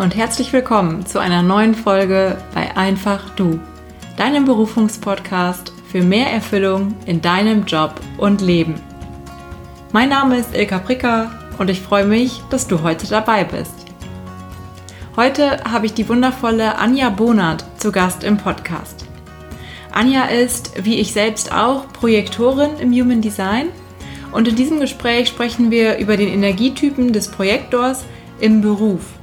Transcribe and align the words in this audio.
und 0.00 0.16
herzlich 0.16 0.50
willkommen 0.54 1.04
zu 1.04 1.18
einer 1.18 1.42
neuen 1.42 1.74
Folge 1.74 2.38
bei 2.54 2.74
Einfach 2.74 3.28
Du, 3.36 3.60
deinem 4.16 4.46
Berufungspodcast 4.46 5.74
für 5.92 6.00
mehr 6.00 6.32
Erfüllung 6.32 6.94
in 7.04 7.20
deinem 7.20 7.66
Job 7.66 8.00
und 8.16 8.40
Leben. 8.40 8.76
Mein 9.92 10.08
Name 10.08 10.38
ist 10.38 10.56
Ilka 10.56 10.78
Pricker 10.78 11.30
und 11.58 11.68
ich 11.68 11.82
freue 11.82 12.06
mich, 12.06 12.40
dass 12.48 12.66
du 12.66 12.80
heute 12.80 13.08
dabei 13.08 13.44
bist. 13.44 13.74
Heute 15.16 15.62
habe 15.64 15.84
ich 15.84 15.92
die 15.92 16.08
wundervolle 16.08 16.78
Anja 16.78 17.10
Bonert 17.10 17.66
zu 17.76 17.92
Gast 17.92 18.24
im 18.24 18.38
Podcast. 18.38 19.04
Anja 19.92 20.24
ist, 20.24 20.82
wie 20.82 20.98
ich 20.98 21.12
selbst 21.12 21.52
auch, 21.52 21.92
Projektorin 21.92 22.78
im 22.80 22.90
Human 22.90 23.20
Design 23.20 23.66
und 24.32 24.48
in 24.48 24.56
diesem 24.56 24.80
Gespräch 24.80 25.28
sprechen 25.28 25.70
wir 25.70 25.98
über 25.98 26.16
den 26.16 26.28
Energietypen 26.28 27.12
des 27.12 27.30
Projektors 27.30 28.06
im 28.40 28.62
Beruf. 28.62 29.19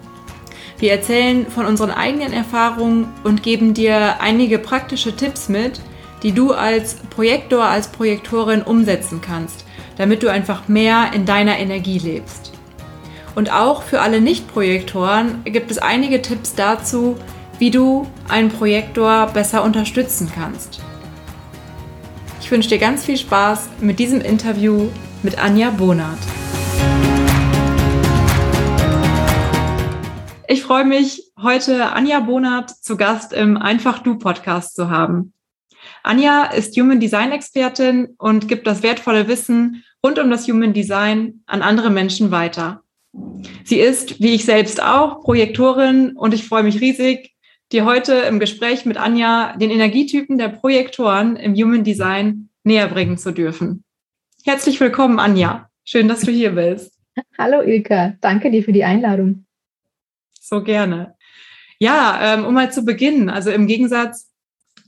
Wir 0.79 0.91
erzählen 0.91 1.47
von 1.47 1.65
unseren 1.65 1.91
eigenen 1.91 2.33
Erfahrungen 2.33 3.07
und 3.23 3.41
geben 3.41 3.73
dir 3.73 4.21
einige 4.21 4.59
praktische 4.59 5.15
Tipps 5.15 5.49
mit, 5.49 5.81
die 6.23 6.31
du 6.31 6.53
als 6.53 6.95
Projektor, 7.09 7.63
als 7.63 7.87
Projektorin 7.87 8.61
umsetzen 8.61 9.21
kannst, 9.21 9.65
damit 9.97 10.21
du 10.21 10.29
einfach 10.29 10.67
mehr 10.67 11.11
in 11.13 11.25
deiner 11.25 11.57
Energie 11.57 11.97
lebst. 11.97 12.53
Und 13.35 13.51
auch 13.51 13.83
für 13.83 14.01
alle 14.01 14.19
Nicht-Projektoren 14.19 15.43
gibt 15.45 15.69
es 15.71 15.77
einige 15.77 16.21
Tipps 16.21 16.55
dazu, 16.55 17.17
wie 17.59 17.71
du 17.71 18.07
einen 18.27 18.49
Projektor 18.49 19.27
besser 19.27 19.63
unterstützen 19.63 20.31
kannst. 20.33 20.79
Ich 22.41 22.51
wünsche 22.51 22.69
dir 22.69 22.79
ganz 22.79 23.05
viel 23.05 23.17
Spaß 23.17 23.69
mit 23.79 23.99
diesem 23.99 24.21
Interview 24.21 24.89
mit 25.23 25.37
Anja 25.37 25.69
Bonert. 25.71 26.19
Ich 30.49 30.63
freue 30.63 30.85
mich, 30.85 31.33
heute 31.37 31.91
Anja 31.91 32.21
Bonert 32.21 32.69
zu 32.69 32.95
Gast 32.95 33.33
im 33.33 33.57
Einfach 33.57 33.99
Du 33.99 34.17
Podcast 34.17 34.77
zu 34.77 34.89
haben. 34.89 35.33
Anja 36.03 36.45
ist 36.45 36.77
Human 36.77 37.01
Design 37.01 37.33
Expertin 37.33 38.15
und 38.17 38.47
gibt 38.47 38.65
das 38.65 38.81
wertvolle 38.81 39.27
Wissen 39.27 39.83
rund 40.01 40.19
um 40.19 40.31
das 40.31 40.47
Human 40.47 40.71
Design 40.71 41.41
an 41.47 41.61
andere 41.61 41.89
Menschen 41.89 42.31
weiter. 42.31 42.81
Sie 43.65 43.77
ist, 43.77 44.21
wie 44.21 44.35
ich 44.35 44.45
selbst 44.45 44.81
auch, 44.81 45.21
Projektorin 45.21 46.15
und 46.15 46.33
ich 46.33 46.47
freue 46.47 46.63
mich 46.63 46.79
riesig, 46.79 47.35
dir 47.73 47.83
heute 47.83 48.13
im 48.13 48.39
Gespräch 48.39 48.85
mit 48.85 48.95
Anja 48.95 49.53
den 49.57 49.69
Energietypen 49.69 50.37
der 50.37 50.47
Projektoren 50.47 51.35
im 51.35 51.55
Human 51.55 51.83
Design 51.83 52.47
näher 52.63 52.87
bringen 52.87 53.17
zu 53.17 53.31
dürfen. 53.31 53.83
Herzlich 54.45 54.79
willkommen, 54.79 55.19
Anja. 55.19 55.69
Schön, 55.83 56.07
dass 56.07 56.21
du 56.21 56.31
hier 56.31 56.51
bist. 56.51 56.93
Hallo 57.37 57.61
Ilka, 57.61 58.13
danke 58.21 58.49
dir 58.49 58.63
für 58.63 58.71
die 58.71 58.85
Einladung. 58.85 59.46
So 60.47 60.63
gerne. 60.63 61.15
Ja, 61.79 62.19
ähm, 62.21 62.45
um 62.45 62.53
mal 62.53 62.71
zu 62.71 62.85
beginnen, 62.85 63.29
also 63.29 63.51
im 63.51 63.67
Gegensatz 63.67 64.31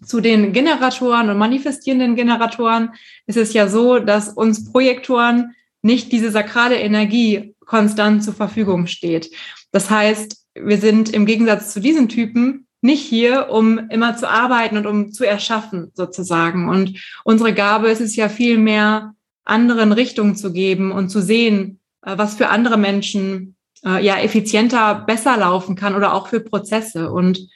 zu 0.06 0.22
den 0.22 0.54
Generatoren 0.54 1.30
und 1.30 1.38
manifestierenden 1.38 2.16
Generatoren 2.16 2.92
ist 3.28 3.38
es 3.38 3.52
ja 3.52 3.68
so, 3.68 4.00
dass 4.00 4.30
uns 4.30 4.72
Projektoren 4.72 5.56
nicht 5.82 6.12
diese 6.14 6.32
sakrale 6.32 6.78
Energie 6.78 7.56
konstant 7.66 8.24
zur 8.24 8.34
Verfügung 8.34 8.88
steht. 8.88 9.32
Das 9.72 9.90
heißt, 9.90 10.46
wir 10.56 10.78
sind 10.78 11.10
im 11.10 11.26
Gegensatz 11.26 11.74
zu 11.74 11.82
diesen 11.82 12.08
Typen 12.08 12.66
nicht 12.82 13.06
hier, 13.06 13.50
um 13.50 13.90
immer 13.90 14.16
zu 14.16 14.30
arbeiten 14.30 14.78
und 14.78 14.88
um 14.88 15.12
zu 15.12 15.26
erschaffen 15.26 15.92
sozusagen. 15.94 16.70
Und 16.70 16.98
unsere 17.26 17.54
Gabe 17.54 17.90
ist 17.90 18.02
es 18.02 18.16
ja 18.16 18.30
viel 18.30 18.58
mehr, 18.58 19.14
anderen 19.44 19.92
Richtung 19.92 20.36
zu 20.36 20.54
geben 20.54 20.92
und 20.92 21.10
zu 21.10 21.22
sehen, 21.22 21.80
äh, 22.04 22.18
was 22.18 22.36
für 22.36 22.48
andere 22.48 22.78
Menschen 22.78 23.56
äh, 23.86 24.04
ja 24.04 24.18
effizienter, 24.18 24.96
besser 24.96 25.38
laufen 25.38 25.76
kann 25.76 25.96
oder 25.96 26.14
auch 26.14 26.28
für 26.28 26.40
Prozesse. 26.40 27.12
Und 27.12 27.50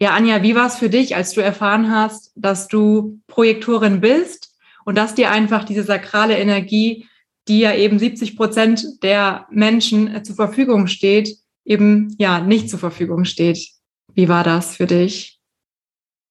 ja, 0.00 0.10
Anja, 0.10 0.42
wie 0.42 0.54
war 0.54 0.66
es 0.66 0.76
für 0.76 0.90
dich, 0.90 1.16
als 1.16 1.32
du 1.32 1.40
erfahren 1.40 1.90
hast, 1.90 2.32
dass 2.36 2.68
du 2.68 3.20
Projektorin 3.26 4.00
bist 4.00 4.54
und 4.84 4.96
dass 4.96 5.14
dir 5.14 5.30
einfach 5.30 5.64
diese 5.64 5.82
sakrale 5.82 6.38
Energie, 6.38 7.08
die 7.48 7.60
ja 7.60 7.74
eben 7.74 7.98
70 7.98 8.36
Prozent 8.36 9.02
der 9.02 9.46
Menschen 9.50 10.14
äh, 10.14 10.22
zur 10.22 10.36
Verfügung 10.36 10.86
steht, 10.86 11.36
eben 11.64 12.14
ja 12.18 12.40
nicht 12.40 12.68
zur 12.68 12.78
Verfügung 12.78 13.24
steht? 13.24 13.70
Wie 14.14 14.28
war 14.28 14.44
das 14.44 14.76
für 14.76 14.86
dich? 14.86 15.40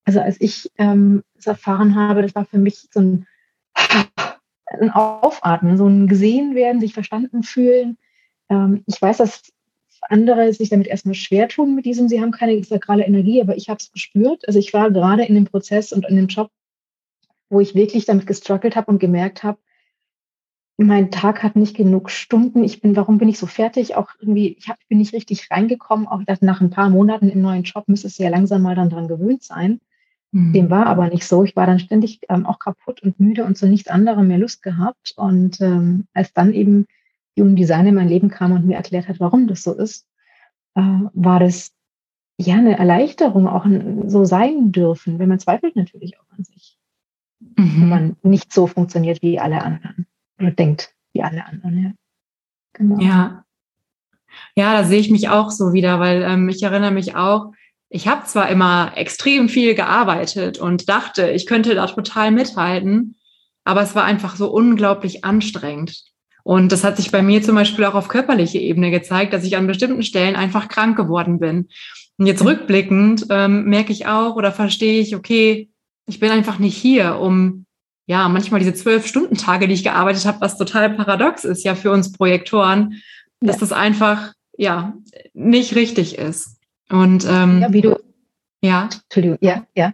Also 0.05 0.19
als 0.19 0.39
ich 0.39 0.71
ähm, 0.77 1.23
das 1.35 1.47
erfahren 1.47 1.95
habe, 1.95 2.21
das 2.21 2.35
war 2.35 2.45
für 2.45 2.59
mich 2.59 2.87
so 2.91 2.99
ein, 2.99 3.27
ein 4.79 4.91
Aufatmen, 4.91 5.77
so 5.77 5.87
ein 5.87 6.07
gesehen 6.07 6.53
werden, 6.53 6.79
sich 6.79 6.93
verstanden 6.93 7.43
fühlen, 7.43 7.97
ähm, 8.49 8.83
ich 8.85 9.01
weiß, 9.01 9.17
dass 9.17 9.43
andere 10.09 10.53
sich 10.53 10.69
damit 10.69 10.87
erstmal 10.87 11.15
schwer 11.15 11.47
tun 11.47 11.75
mit 11.75 11.85
diesem, 11.85 12.07
sie 12.07 12.21
haben 12.21 12.31
keine 12.31 12.63
sakrale 12.63 13.05
Energie, 13.05 13.41
aber 13.41 13.57
ich 13.57 13.69
habe 13.69 13.79
es 13.79 13.91
gespürt. 13.91 14.47
Also 14.47 14.59
ich 14.59 14.73
war 14.73 14.91
gerade 14.91 15.23
in 15.23 15.35
dem 15.35 15.45
Prozess 15.45 15.91
und 15.91 16.05
in 16.05 16.15
dem 16.15 16.27
Job, 16.27 16.51
wo 17.49 17.59
ich 17.59 17.75
wirklich 17.75 18.05
damit 18.05 18.27
gestruggelt 18.27 18.75
habe 18.75 18.91
und 18.91 18.99
gemerkt 18.99 19.43
habe, 19.43 19.57
mein 20.77 21.09
Tag 21.09 21.41
hat 21.41 21.55
nicht 21.55 21.75
genug 21.75 22.09
Stunden. 22.09 22.63
Ich 22.63 22.81
bin, 22.81 22.95
warum 22.95 23.17
bin 23.17 23.29
ich 23.29 23.39
so 23.39 23.45
fertig? 23.45 23.95
Auch 23.95 24.09
irgendwie, 24.19 24.57
ich 24.59 24.67
hab, 24.67 24.77
bin 24.89 24.97
nicht 24.97 25.13
richtig 25.13 25.49
reingekommen. 25.49 26.07
Auch 26.07 26.21
nach 26.41 26.59
ein 26.59 26.69
paar 26.69 26.89
Monaten 26.89 27.29
im 27.29 27.41
neuen 27.41 27.63
Job 27.63 27.87
müsste 27.87 28.07
es 28.07 28.17
ja 28.17 28.29
langsam 28.29 28.61
mal 28.61 28.75
dann 28.75 28.89
dran 28.89 29.07
gewöhnt 29.07 29.41
sein. 29.41 29.79
Mhm. 30.31 30.51
Dem 30.51 30.69
war 30.69 30.87
aber 30.87 31.07
nicht 31.07 31.25
so. 31.25 31.45
Ich 31.45 31.55
war 31.55 31.65
dann 31.65 31.79
ständig 31.79 32.19
ähm, 32.27 32.45
auch 32.45 32.59
kaputt 32.59 33.01
und 33.01 33.19
müde 33.21 33.45
und 33.45 33.57
so 33.57 33.67
nichts 33.67 33.89
anderem 33.89 34.27
mehr 34.27 34.37
Lust 34.37 34.63
gehabt. 34.63 35.13
Und 35.15 35.61
ähm, 35.61 36.07
als 36.13 36.33
dann 36.33 36.51
eben 36.51 36.87
Human 37.37 37.55
Design 37.55 37.87
in 37.87 37.95
mein 37.95 38.07
Leben 38.07 38.29
kam 38.29 38.51
und 38.51 38.65
mir 38.65 38.77
erklärt 38.77 39.07
hat, 39.07 39.19
warum 39.19 39.47
das 39.47 39.63
so 39.63 39.73
ist, 39.73 40.07
äh, 40.75 40.81
war 40.81 41.39
das 41.39 41.71
ja 42.37 42.55
eine 42.55 42.77
Erleichterung, 42.77 43.47
auch 43.47 43.65
so 44.07 44.25
sein 44.25 44.71
dürfen, 44.71 45.19
wenn 45.19 45.29
man 45.29 45.39
zweifelt 45.39 45.75
natürlich 45.75 46.19
auch 46.19 46.37
an 46.37 46.43
sich. 46.43 46.77
Mhm. 47.39 47.81
Wenn 47.81 47.89
man 47.89 48.15
nicht 48.23 48.53
so 48.53 48.67
funktioniert 48.67 49.21
wie 49.21 49.39
alle 49.39 49.61
anderen 49.61 50.07
oder 50.39 50.51
denkt 50.51 50.93
wie 51.13 51.23
alle 51.23 51.45
anderen, 51.45 51.83
ja. 51.83 51.91
Genau. 52.73 52.99
Ja. 52.99 53.45
Ja, 54.55 54.73
da 54.73 54.83
sehe 54.83 54.99
ich 54.99 55.09
mich 55.09 55.29
auch 55.29 55.49
so 55.49 55.71
wieder, 55.71 55.99
weil 56.01 56.21
ähm, 56.23 56.49
ich 56.49 56.61
erinnere 56.61 56.91
mich 56.91 57.15
auch, 57.15 57.53
ich 57.87 58.07
habe 58.09 58.25
zwar 58.25 58.49
immer 58.49 58.91
extrem 58.97 59.47
viel 59.47 59.75
gearbeitet 59.75 60.57
und 60.57 60.89
dachte, 60.89 61.29
ich 61.29 61.45
könnte 61.45 61.75
da 61.75 61.87
total 61.87 62.31
mithalten, 62.31 63.15
aber 63.63 63.81
es 63.81 63.95
war 63.95 64.03
einfach 64.03 64.35
so 64.35 64.51
unglaublich 64.51 65.23
anstrengend. 65.23 66.03
Und 66.45 66.71
das 66.71 66.83
hat 66.83 66.97
sich 66.97 67.09
bei 67.09 67.23
mir 67.23 67.41
zum 67.41 67.55
Beispiel 67.55 67.85
auch 67.85 67.95
auf 67.95 68.07
körperlicher 68.07 68.59
Ebene 68.59 68.91
gezeigt, 68.91 69.33
dass 69.33 69.43
ich 69.43 69.57
an 69.57 69.65
bestimmten 69.65 70.03
Stellen 70.03 70.35
einfach 70.35 70.67
krank 70.67 70.95
geworden 70.95 71.39
bin. 71.39 71.69
Und 72.19 72.27
jetzt 72.27 72.45
rückblickend 72.45 73.25
ähm, 73.31 73.65
merke 73.65 73.91
ich 73.91 74.05
auch 74.05 74.35
oder 74.35 74.51
verstehe 74.51 75.01
ich, 75.01 75.15
okay, 75.15 75.71
ich 76.05 76.19
bin 76.19 76.29
einfach 76.29 76.59
nicht 76.59 76.77
hier, 76.77 77.17
um 77.19 77.65
ja 78.05 78.29
manchmal 78.29 78.59
diese 78.59 78.75
zwölf 78.75 79.07
Stunden 79.07 79.37
Tage, 79.37 79.67
die 79.67 79.73
ich 79.73 79.83
gearbeitet 79.83 80.23
habe, 80.27 80.39
was 80.39 80.55
total 80.55 80.91
paradox 80.91 81.45
ist 81.45 81.63
ja 81.65 81.73
für 81.73 81.89
uns 81.89 82.11
Projektoren, 82.11 83.01
ja. 83.41 83.47
dass 83.47 83.57
das 83.57 83.71
einfach 83.71 84.33
ja 84.55 84.93
nicht 85.33 85.75
richtig 85.75 86.19
ist. 86.19 86.59
Und 86.89 87.25
ähm, 87.27 87.61
ja, 87.61 87.73
wie 87.73 87.81
du 87.81 87.97
ja, 88.61 88.89
Entschuldigung, 89.03 89.39
ja, 89.41 89.65
ja. 89.75 89.93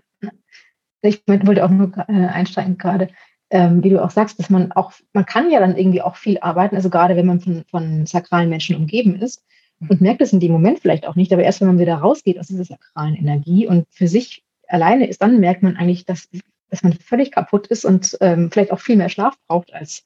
Ich 1.01 1.22
wollte 1.28 1.63
auch 1.63 1.69
nur 1.69 1.94
äh, 2.09 2.28
einsteigen 2.28 2.78
gerade 2.78 3.07
ähm, 3.51 3.84
wie 3.84 3.89
du 3.89 4.03
auch 4.03 4.09
sagst, 4.09 4.39
dass 4.39 4.50
man 4.50 4.72
auch, 4.72 4.94
man 5.13 5.25
kann 5.25 5.51
ja 5.51 5.59
dann 5.59 5.78
irgendwie 5.78 6.01
auch 6.01 6.16
viel 6.16 6.39
arbeiten, 6.39 6.75
also 6.75 6.89
gerade 6.89 7.16
wenn 7.16 7.25
man 7.25 7.41
von, 7.41 7.63
von 7.69 8.06
sakralen 8.06 8.50
Menschen 8.50 8.75
umgeben 8.75 9.16
ist 9.16 9.44
und 9.89 10.01
merkt 10.01 10.22
es 10.22 10.34
in 10.34 10.39
dem 10.39 10.51
Moment 10.51 10.79
vielleicht 10.79 11.06
auch 11.06 11.16
nicht, 11.16 11.34
aber 11.34 11.44
erst 11.44 11.59
wenn 11.59 11.67
man 11.67 11.79
wieder 11.79 11.95
rausgeht 11.95 12.39
aus 12.39 12.47
dieser 12.47 12.63
sakralen 12.63 13.16
Energie 13.16 13.67
und 13.67 13.85
für 13.91 14.07
sich 14.07 14.44
alleine 14.67 15.07
ist, 15.07 15.22
dann 15.22 15.39
merkt 15.39 15.63
man 15.63 15.75
eigentlich, 15.75 16.06
dass, 16.06 16.29
dass 16.69 16.81
man 16.81 16.94
völlig 16.94 17.31
kaputt 17.31 17.67
ist 17.67 17.84
und 17.84 18.17
ähm, 18.22 18.50
vielleicht 18.51 18.72
auch 18.72 18.79
viel 18.79 18.95
mehr 18.95 19.09
Schlaf 19.09 19.36
braucht 19.48 19.74
als, 19.74 20.03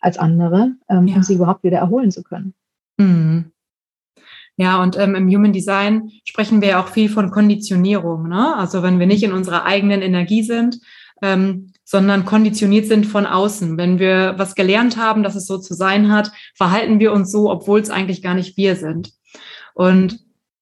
als 0.00 0.18
andere, 0.18 0.72
ähm, 0.90 1.08
ja. 1.08 1.16
um 1.16 1.22
sich 1.22 1.36
überhaupt 1.36 1.64
wieder 1.64 1.78
erholen 1.78 2.10
zu 2.10 2.22
können. 2.22 2.52
Mhm. 2.98 3.52
Ja, 4.56 4.82
und 4.82 4.98
ähm, 4.98 5.14
im 5.14 5.28
Human 5.28 5.54
Design 5.54 6.10
sprechen 6.24 6.60
wir 6.60 6.68
ja 6.68 6.82
auch 6.82 6.88
viel 6.88 7.08
von 7.08 7.30
Konditionierung. 7.30 8.28
Ne? 8.28 8.54
Also 8.54 8.82
wenn 8.82 8.98
wir 8.98 9.06
nicht 9.06 9.22
in 9.22 9.32
unserer 9.32 9.64
eigenen 9.64 10.02
Energie 10.02 10.42
sind, 10.42 10.78
ähm, 11.22 11.71
sondern 11.92 12.24
konditioniert 12.24 12.86
sind 12.86 13.04
von 13.04 13.26
außen. 13.26 13.76
Wenn 13.76 13.98
wir 13.98 14.32
was 14.38 14.54
gelernt 14.54 14.96
haben, 14.96 15.22
dass 15.22 15.34
es 15.34 15.46
so 15.46 15.58
zu 15.58 15.74
sein 15.74 16.10
hat, 16.10 16.32
verhalten 16.54 17.00
wir 17.00 17.12
uns 17.12 17.30
so, 17.30 17.50
obwohl 17.50 17.80
es 17.80 17.90
eigentlich 17.90 18.22
gar 18.22 18.32
nicht 18.34 18.56
wir 18.56 18.76
sind. 18.76 19.12
Und 19.74 20.20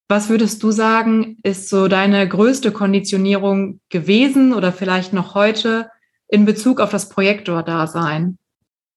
was 0.09 0.29
würdest 0.29 0.61
du 0.65 0.73
sagen, 0.73 1.37
ist 1.44 1.69
so 1.69 1.87
deine 1.87 2.29
größte 2.29 2.73
Konditionierung 2.73 3.79
gewesen 3.91 4.53
oder 4.53 4.73
vielleicht 4.73 5.12
noch 5.12 5.37
heute 5.37 5.88
in 6.27 6.47
Bezug 6.47 6.81
auf 6.81 6.91
das 6.91 7.09
Projektor-Dasein? 7.09 8.37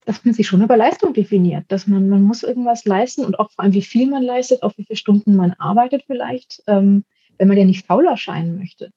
Dass 0.06 0.26
man 0.26 0.34
sich 0.34 0.48
schon 0.48 0.64
über 0.64 0.76
Leistung 0.76 1.14
definiert, 1.14 1.66
dass 1.68 1.86
man, 1.86 2.10
man 2.10 2.24
muss 2.24 2.42
irgendwas 2.42 2.84
leisten 2.84 3.26
und 3.26 3.38
auch 3.38 3.52
vor 3.52 3.64
allem, 3.64 3.74
wie 3.74 3.84
viel 3.84 4.10
man 4.10 4.24
leistet, 4.24 4.64
auch 4.64 4.74
wie 4.76 4.86
viele 4.86 4.98
Stunden 4.98 5.36
man 5.36 5.54
arbeitet 5.60 6.06
vielleicht, 6.08 6.64
ähm, 6.66 7.06
wenn 7.38 7.48
man 7.48 7.58
ja 7.58 7.66
nicht 7.66 7.86
faul 7.86 8.08
erscheinen 8.08 8.58
möchte. 8.58 8.90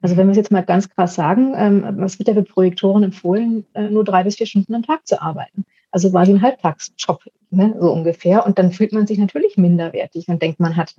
Also 0.00 0.16
wenn 0.16 0.26
wir 0.26 0.32
es 0.32 0.36
jetzt 0.36 0.52
mal 0.52 0.64
ganz 0.64 0.88
krass 0.88 1.14
sagen, 1.14 1.54
ähm, 1.56 1.84
was 1.98 2.18
wird 2.18 2.28
ja 2.28 2.34
für 2.34 2.42
Projektoren 2.42 3.02
empfohlen, 3.02 3.66
äh, 3.74 3.88
nur 3.88 4.04
drei 4.04 4.22
bis 4.22 4.36
vier 4.36 4.46
Stunden 4.46 4.74
am 4.74 4.82
Tag 4.82 5.06
zu 5.06 5.20
arbeiten. 5.20 5.64
Also 5.90 6.10
quasi 6.10 6.32
ein 6.32 6.42
Halbtagsjob, 6.42 7.24
ne, 7.50 7.74
so 7.80 7.92
ungefähr. 7.92 8.46
Und 8.46 8.58
dann 8.58 8.72
fühlt 8.72 8.92
man 8.92 9.06
sich 9.06 9.18
natürlich 9.18 9.56
minderwertig 9.56 10.28
und 10.28 10.40
denkt, 10.40 10.60
man 10.60 10.76
hat 10.76 10.94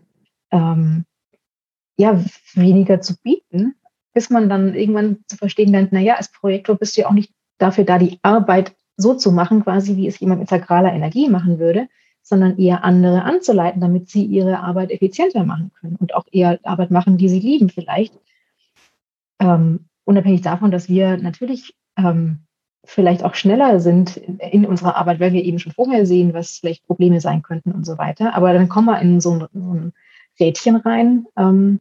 ähm, 0.52 1.06
ja, 1.98 2.24
weniger 2.54 3.02
zu 3.02 3.16
bieten, 3.22 3.76
bis 4.14 4.30
man 4.30 4.50
dann 4.50 4.74
irgendwann 4.74 5.20
zu 5.28 5.38
verstehen 5.38 5.72
lernt, 5.72 5.92
naja, 5.92 6.16
als 6.16 6.32
Projektor 6.32 6.76
bist 6.76 6.98
du 6.98 7.02
ja 7.02 7.08
auch 7.08 7.14
nicht 7.14 7.32
dafür 7.58 7.84
da, 7.84 8.00
die 8.00 8.20
Arbeit 8.22 8.74
so 8.98 9.14
zu 9.14 9.32
machen, 9.32 9.64
quasi 9.64 9.96
wie 9.96 10.08
es 10.08 10.20
jemand 10.20 10.42
mit 10.42 10.50
sakraler 10.50 10.94
Energie 10.94 11.30
machen 11.30 11.60
würde, 11.60 11.88
sondern 12.22 12.58
eher 12.58 12.84
andere 12.84 13.24
anzuleiten, 13.24 13.82
damit 13.82 14.10
sie 14.10 14.26
ihre 14.26 14.60
Arbeit 14.60 14.92
effizienter 14.92 15.44
machen 15.44 15.72
können 15.80 15.96
und 15.96 16.14
auch 16.14 16.26
eher 16.32 16.60
Arbeit 16.64 16.92
machen, 16.92 17.18
die 17.18 17.30
sie 17.30 17.40
lieben 17.40 17.70
vielleicht. 17.70 18.14
Ähm, 19.40 19.86
unabhängig 20.06 20.42
davon, 20.42 20.72
dass 20.72 20.90
wir 20.90 21.18
natürlich 21.18 21.76
ähm, 21.98 22.40
vielleicht 22.86 23.24
auch 23.24 23.36
schneller 23.36 23.80
sind 23.80 24.18
in 24.18 24.66
unserer 24.66 24.96
Arbeit, 24.96 25.20
weil 25.20 25.34
wir 25.34 25.44
eben 25.44 25.60
schon 25.60 25.74
vorher 25.74 26.06
sehen, 26.06 26.34
was 26.34 26.58
vielleicht 26.58 26.86
Probleme 26.88 27.22
sein 27.22 27.42
könnten 27.42 27.72
und 27.72 27.86
so 27.86 27.98
weiter. 27.98 28.36
Aber 28.36 28.54
dann 28.54 28.70
kommen 28.70 28.88
wir 28.88 29.00
in 29.00 29.22
so 29.22 29.34
ein, 29.34 29.48
so 29.54 29.74
ein 29.74 29.94
Rädchen 30.40 30.76
rein, 30.78 31.26
ähm, 31.38 31.80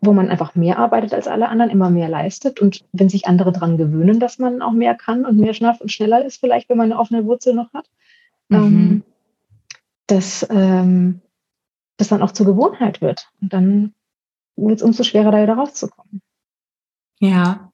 wo 0.00 0.12
man 0.12 0.28
einfach 0.28 0.54
mehr 0.54 0.78
arbeitet 0.78 1.14
als 1.14 1.28
alle 1.28 1.48
anderen, 1.48 1.70
immer 1.70 1.90
mehr 1.90 2.08
leistet. 2.08 2.60
Und 2.60 2.84
wenn 2.92 3.08
sich 3.08 3.26
andere 3.26 3.52
daran 3.52 3.76
gewöhnen, 3.76 4.20
dass 4.20 4.38
man 4.38 4.60
auch 4.60 4.72
mehr 4.72 4.94
kann 4.94 5.24
und 5.24 5.36
mehr 5.36 5.54
schnell 5.54 5.74
und 5.78 5.92
schneller 5.92 6.24
ist, 6.24 6.38
vielleicht, 6.40 6.68
wenn 6.68 6.76
man 6.76 6.90
eine 6.90 7.00
offene 7.00 7.24
Wurzel 7.24 7.54
noch 7.54 7.72
hat, 7.72 7.88
mhm. 8.48 8.56
ähm, 8.56 9.02
dass 10.06 10.46
ähm, 10.50 11.20
das 11.96 12.08
dann 12.08 12.22
auch 12.22 12.32
zur 12.32 12.46
Gewohnheit 12.46 13.00
wird. 13.00 13.30
Und 13.40 13.52
dann 13.52 13.94
wird 14.56 14.78
es 14.78 14.82
umso 14.82 15.04
schwerer, 15.04 15.30
da 15.30 15.42
wieder 15.42 15.54
rauszukommen. 15.54 16.20
Ja. 17.20 17.72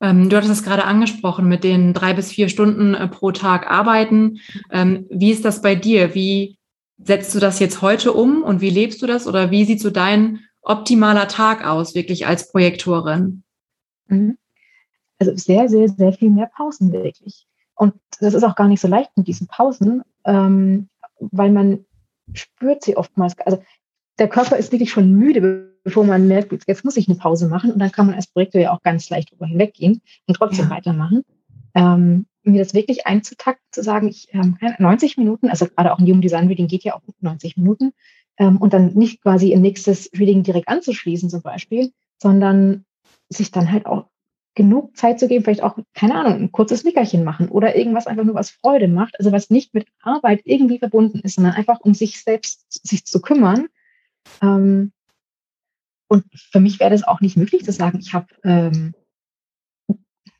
Ähm, 0.00 0.28
du 0.28 0.36
hattest 0.36 0.52
es 0.52 0.62
gerade 0.62 0.84
angesprochen 0.84 1.48
mit 1.48 1.64
den 1.64 1.94
drei 1.94 2.14
bis 2.14 2.32
vier 2.32 2.48
Stunden 2.48 2.94
äh, 2.94 3.08
pro 3.08 3.32
Tag 3.32 3.70
arbeiten. 3.70 4.40
Ähm, 4.70 5.06
wie 5.10 5.30
ist 5.30 5.44
das 5.44 5.62
bei 5.62 5.74
dir? 5.74 6.14
Wie 6.14 6.58
setzt 6.98 7.34
du 7.34 7.38
das 7.40 7.58
jetzt 7.58 7.82
heute 7.82 8.12
um 8.12 8.42
und 8.42 8.60
wie 8.60 8.70
lebst 8.70 9.02
du 9.02 9.06
das? 9.06 9.26
Oder 9.26 9.50
wie 9.50 9.64
sieht 9.64 9.80
so 9.80 9.90
dein 9.90 10.40
optimaler 10.62 11.28
Tag 11.28 11.66
aus, 11.66 11.94
wirklich 11.94 12.26
als 12.26 12.50
Projektorin? 12.50 13.42
Mhm. 14.08 14.38
Also 15.18 15.36
sehr, 15.36 15.68
sehr, 15.68 15.88
sehr 15.88 16.12
viel 16.12 16.30
mehr 16.30 16.50
Pausen 16.54 16.92
wirklich. 16.92 17.46
Und 17.76 17.94
das 18.20 18.34
ist 18.34 18.44
auch 18.44 18.56
gar 18.56 18.68
nicht 18.68 18.80
so 18.80 18.88
leicht 18.88 19.10
mit 19.16 19.26
diesen 19.26 19.46
Pausen, 19.46 20.02
ähm, 20.24 20.88
weil 21.18 21.50
man 21.50 21.84
spürt 22.32 22.84
sie 22.84 22.96
oftmals. 22.96 23.38
Also 23.40 23.62
der 24.18 24.28
Körper 24.28 24.56
ist 24.56 24.72
wirklich 24.72 24.90
schon 24.90 25.12
müde, 25.12 25.74
bevor 25.82 26.04
man 26.04 26.28
merkt, 26.28 26.52
jetzt 26.66 26.84
muss 26.84 26.96
ich 26.96 27.08
eine 27.08 27.18
Pause 27.18 27.48
machen. 27.48 27.72
Und 27.72 27.78
dann 27.78 27.92
kann 27.92 28.06
man 28.06 28.14
als 28.14 28.26
Projektor 28.26 28.60
ja 28.60 28.72
auch 28.72 28.82
ganz 28.82 29.10
leicht 29.10 29.32
drüber 29.32 29.46
hinweggehen 29.46 30.00
und 30.26 30.34
trotzdem 30.34 30.66
ja. 30.66 30.70
weitermachen. 30.70 31.24
Ähm, 31.74 32.26
mir 32.44 32.62
das 32.62 32.74
wirklich 32.74 33.06
einzutakten, 33.06 33.64
zu 33.72 33.82
sagen, 33.82 34.08
ich 34.08 34.28
ähm, 34.32 34.58
90 34.78 35.16
Minuten, 35.16 35.48
also 35.48 35.66
gerade 35.66 35.92
auch 35.92 35.98
ein 35.98 36.06
Human 36.06 36.20
Design 36.20 36.48
Reading 36.48 36.68
geht 36.68 36.84
ja 36.84 36.94
auch 36.94 37.00
90 37.20 37.56
Minuten, 37.56 37.92
ähm, 38.38 38.56
und 38.58 38.72
dann 38.72 38.94
nicht 38.94 39.22
quasi 39.22 39.52
im 39.52 39.60
nächstes 39.60 40.10
Reading 40.14 40.42
direkt 40.42 40.68
anzuschließen 40.68 41.30
zum 41.30 41.42
Beispiel, 41.42 41.92
sondern 42.20 42.84
sich 43.28 43.50
dann 43.50 43.70
halt 43.70 43.86
auch 43.86 44.06
genug 44.54 44.96
Zeit 44.96 45.18
zu 45.18 45.26
geben, 45.26 45.44
vielleicht 45.44 45.62
auch, 45.62 45.78
keine 45.94 46.14
Ahnung, 46.14 46.34
ein 46.34 46.52
kurzes 46.52 46.84
Nickerchen 46.84 47.24
machen 47.24 47.48
oder 47.48 47.76
irgendwas 47.76 48.06
einfach 48.06 48.24
nur 48.24 48.36
was 48.36 48.50
Freude 48.50 48.86
macht, 48.86 49.18
also 49.18 49.32
was 49.32 49.50
nicht 49.50 49.74
mit 49.74 49.86
Arbeit 50.00 50.42
irgendwie 50.44 50.78
verbunden 50.78 51.20
ist, 51.20 51.36
sondern 51.36 51.54
einfach 51.54 51.80
um 51.80 51.94
sich 51.94 52.22
selbst 52.22 52.64
sich 52.86 53.04
zu 53.04 53.20
kümmern. 53.20 53.66
Ähm, 54.42 54.92
und 56.08 56.24
für 56.34 56.60
mich 56.60 56.80
wäre 56.80 56.90
das 56.90 57.04
auch 57.04 57.20
nicht 57.20 57.36
möglich 57.36 57.64
zu 57.64 57.72
sagen, 57.72 57.98
ich 57.98 58.12
habe 58.12 58.26
ähm, 58.44 58.94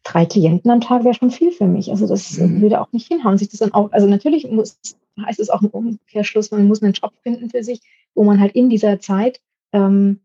drei 0.04 0.26
Klienten 0.26 0.70
am 0.70 0.80
Tag 0.80 1.04
wäre 1.04 1.14
schon 1.14 1.30
viel 1.30 1.50
für 1.50 1.66
mich. 1.66 1.90
Also 1.90 2.06
das 2.06 2.38
mhm. 2.38 2.60
würde 2.60 2.80
auch 2.80 2.92
nicht 2.92 3.08
hinhauen. 3.08 3.38
Sich 3.38 3.48
das 3.48 3.60
dann 3.60 3.72
auch, 3.72 3.90
also 3.92 4.06
natürlich 4.06 4.48
muss, 4.48 4.78
heißt 5.20 5.40
es 5.40 5.50
auch 5.50 5.62
ein 5.62 5.70
Umkehrschluss, 5.70 6.50
man 6.50 6.68
muss 6.68 6.82
einen 6.82 6.92
Job 6.92 7.12
finden 7.22 7.50
für 7.50 7.64
sich, 7.64 7.80
wo 8.14 8.24
man 8.24 8.38
halt 8.38 8.54
in 8.54 8.68
dieser 8.68 9.00
Zeit 9.00 9.40
ähm, 9.72 10.20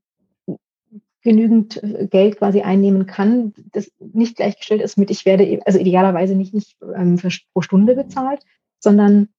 genügend 1.22 1.82
äh, 1.84 2.08
Geld 2.10 2.38
quasi 2.38 2.62
einnehmen 2.62 3.06
kann, 3.06 3.54
das 3.72 3.92
nicht 4.00 4.38
gleichgestellt 4.38 4.82
ist 4.82 4.98
mit, 4.98 5.10
ich 5.10 5.26
werde, 5.26 5.62
also 5.66 5.80
idealerweise 5.80 6.36
nicht, 6.36 6.54
nicht 6.54 6.78
ähm, 6.96 7.18
für, 7.18 7.30
pro 7.54 7.62
Stunde 7.62 7.96
bezahlt, 7.96 8.42
sondern 8.80 9.30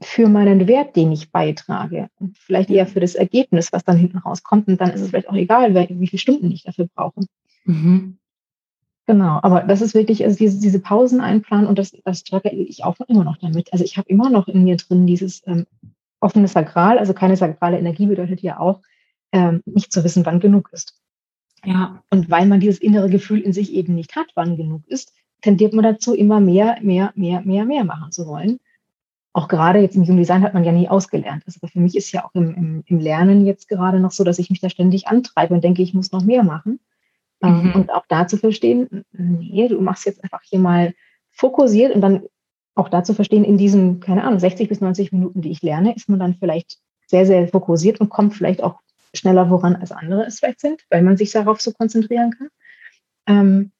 für 0.00 0.28
meinen 0.28 0.68
Wert, 0.68 0.94
den 0.96 1.12
ich 1.12 1.30
beitrage 1.30 2.08
und 2.18 2.36
vielleicht 2.36 2.70
eher 2.70 2.86
für 2.86 3.00
das 3.00 3.14
Ergebnis, 3.14 3.72
was 3.72 3.84
dann 3.84 3.96
hinten 3.96 4.18
rauskommt. 4.18 4.68
Und 4.68 4.80
dann 4.80 4.90
ist 4.90 5.00
es 5.00 5.08
vielleicht 5.08 5.28
auch 5.28 5.34
egal, 5.34 5.74
wie 5.74 6.06
viele 6.06 6.20
Stunden 6.20 6.50
ich 6.50 6.64
dafür 6.64 6.86
brauche. 6.94 7.22
Mhm. 7.64 8.18
Genau, 9.06 9.38
aber 9.42 9.62
das 9.62 9.80
ist 9.80 9.94
wirklich, 9.94 10.24
also 10.24 10.36
diese, 10.36 10.60
diese 10.60 10.80
Pausen 10.80 11.20
einplanen 11.20 11.66
und 11.66 11.78
das, 11.78 11.96
das 12.04 12.20
struggle 12.20 12.52
ich 12.52 12.84
auch 12.84 12.96
immer 13.06 13.24
noch 13.24 13.36
damit. 13.38 13.72
Also 13.72 13.84
ich 13.84 13.96
habe 13.96 14.08
immer 14.08 14.30
noch 14.30 14.48
in 14.48 14.64
mir 14.64 14.76
drin 14.76 15.06
dieses 15.06 15.46
ähm, 15.46 15.66
offene 16.20 16.48
Sakral, 16.48 16.98
also 16.98 17.14
keine 17.14 17.36
sakrale 17.36 17.78
Energie 17.78 18.06
bedeutet 18.06 18.42
ja 18.42 18.58
auch, 18.58 18.80
ähm, 19.32 19.62
nicht 19.64 19.92
zu 19.92 20.02
wissen, 20.02 20.26
wann 20.26 20.40
genug 20.40 20.70
ist. 20.72 21.00
Ja. 21.64 22.02
Und 22.10 22.30
weil 22.30 22.46
man 22.46 22.60
dieses 22.60 22.80
innere 22.80 23.08
Gefühl 23.08 23.40
in 23.40 23.52
sich 23.52 23.72
eben 23.72 23.94
nicht 23.94 24.16
hat, 24.16 24.26
wann 24.34 24.56
genug 24.56 24.82
ist, 24.88 25.12
tendiert 25.40 25.72
man 25.72 25.84
dazu, 25.84 26.14
immer 26.14 26.40
mehr, 26.40 26.78
mehr, 26.82 27.12
mehr, 27.14 27.42
mehr, 27.42 27.64
mehr 27.64 27.84
machen 27.84 28.10
zu 28.10 28.26
wollen. 28.26 28.58
Auch 29.36 29.48
gerade 29.48 29.80
jetzt 29.80 29.96
im 29.96 30.04
Human 30.04 30.16
Design 30.16 30.42
hat 30.42 30.54
man 30.54 30.64
ja 30.64 30.72
nie 30.72 30.88
ausgelernt. 30.88 31.42
Also 31.44 31.60
für 31.66 31.78
mich 31.78 31.94
ist 31.94 32.10
ja 32.10 32.24
auch 32.24 32.34
im, 32.34 32.54
im, 32.54 32.84
im 32.86 32.98
Lernen 32.98 33.44
jetzt 33.44 33.68
gerade 33.68 34.00
noch 34.00 34.12
so, 34.12 34.24
dass 34.24 34.38
ich 34.38 34.48
mich 34.48 34.60
da 34.60 34.70
ständig 34.70 35.08
antreibe 35.08 35.52
und 35.52 35.62
denke, 35.62 35.82
ich 35.82 35.92
muss 35.92 36.10
noch 36.10 36.24
mehr 36.24 36.42
machen. 36.42 36.80
Ähm, 37.42 37.64
mhm. 37.64 37.72
Und 37.74 37.92
auch 37.92 38.06
da 38.08 38.26
zu 38.26 38.38
verstehen, 38.38 39.04
nee, 39.12 39.68
du 39.68 39.78
machst 39.82 40.06
jetzt 40.06 40.24
einfach 40.24 40.40
hier 40.42 40.58
mal 40.58 40.94
fokussiert 41.32 41.94
und 41.94 42.00
dann 42.00 42.22
auch 42.74 42.88
da 42.88 43.04
zu 43.04 43.12
verstehen, 43.12 43.44
in 43.44 43.58
diesen, 43.58 44.00
keine 44.00 44.24
Ahnung, 44.24 44.38
60 44.38 44.70
bis 44.70 44.80
90 44.80 45.12
Minuten, 45.12 45.42
die 45.42 45.50
ich 45.50 45.60
lerne, 45.60 45.94
ist 45.94 46.08
man 46.08 46.18
dann 46.18 46.36
vielleicht 46.36 46.78
sehr, 47.06 47.26
sehr 47.26 47.46
fokussiert 47.46 48.00
und 48.00 48.08
kommt 48.08 48.32
vielleicht 48.32 48.62
auch 48.62 48.80
schneller 49.12 49.50
voran, 49.50 49.76
als 49.76 49.92
andere 49.92 50.24
es 50.24 50.38
vielleicht 50.38 50.60
sind, 50.60 50.82
weil 50.88 51.02
man 51.02 51.18
sich 51.18 51.30
darauf 51.30 51.60
so 51.60 51.72
konzentrieren 51.72 52.30
kann. 52.30 52.48
Ähm, 53.26 53.72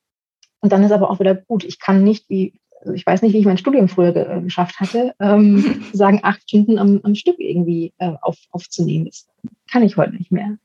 und 0.60 0.72
dann 0.72 0.84
ist 0.84 0.92
aber 0.92 1.10
auch 1.10 1.18
wieder 1.18 1.34
gut. 1.34 1.64
Ich 1.64 1.80
kann 1.80 2.04
nicht, 2.04 2.28
wie, 2.28 2.60
also 2.86 2.94
ich 2.94 3.04
weiß 3.04 3.22
nicht, 3.22 3.32
wie 3.32 3.38
ich 3.38 3.44
mein 3.44 3.58
Studium 3.58 3.88
früher 3.88 4.12
ge 4.12 4.22
äh, 4.22 4.40
geschafft 4.40 4.78
hatte, 4.78 5.14
ähm, 5.18 5.82
sagen, 5.92 6.20
acht 6.22 6.42
Stunden 6.42 6.78
am, 6.78 7.00
am 7.02 7.16
Stück 7.16 7.36
irgendwie 7.38 7.92
äh, 7.98 8.12
auf, 8.22 8.36
aufzunehmen. 8.52 9.06
Das 9.06 9.26
kann 9.70 9.82
ich 9.82 9.96
heute 9.96 10.14
nicht 10.14 10.30
mehr. 10.30 10.56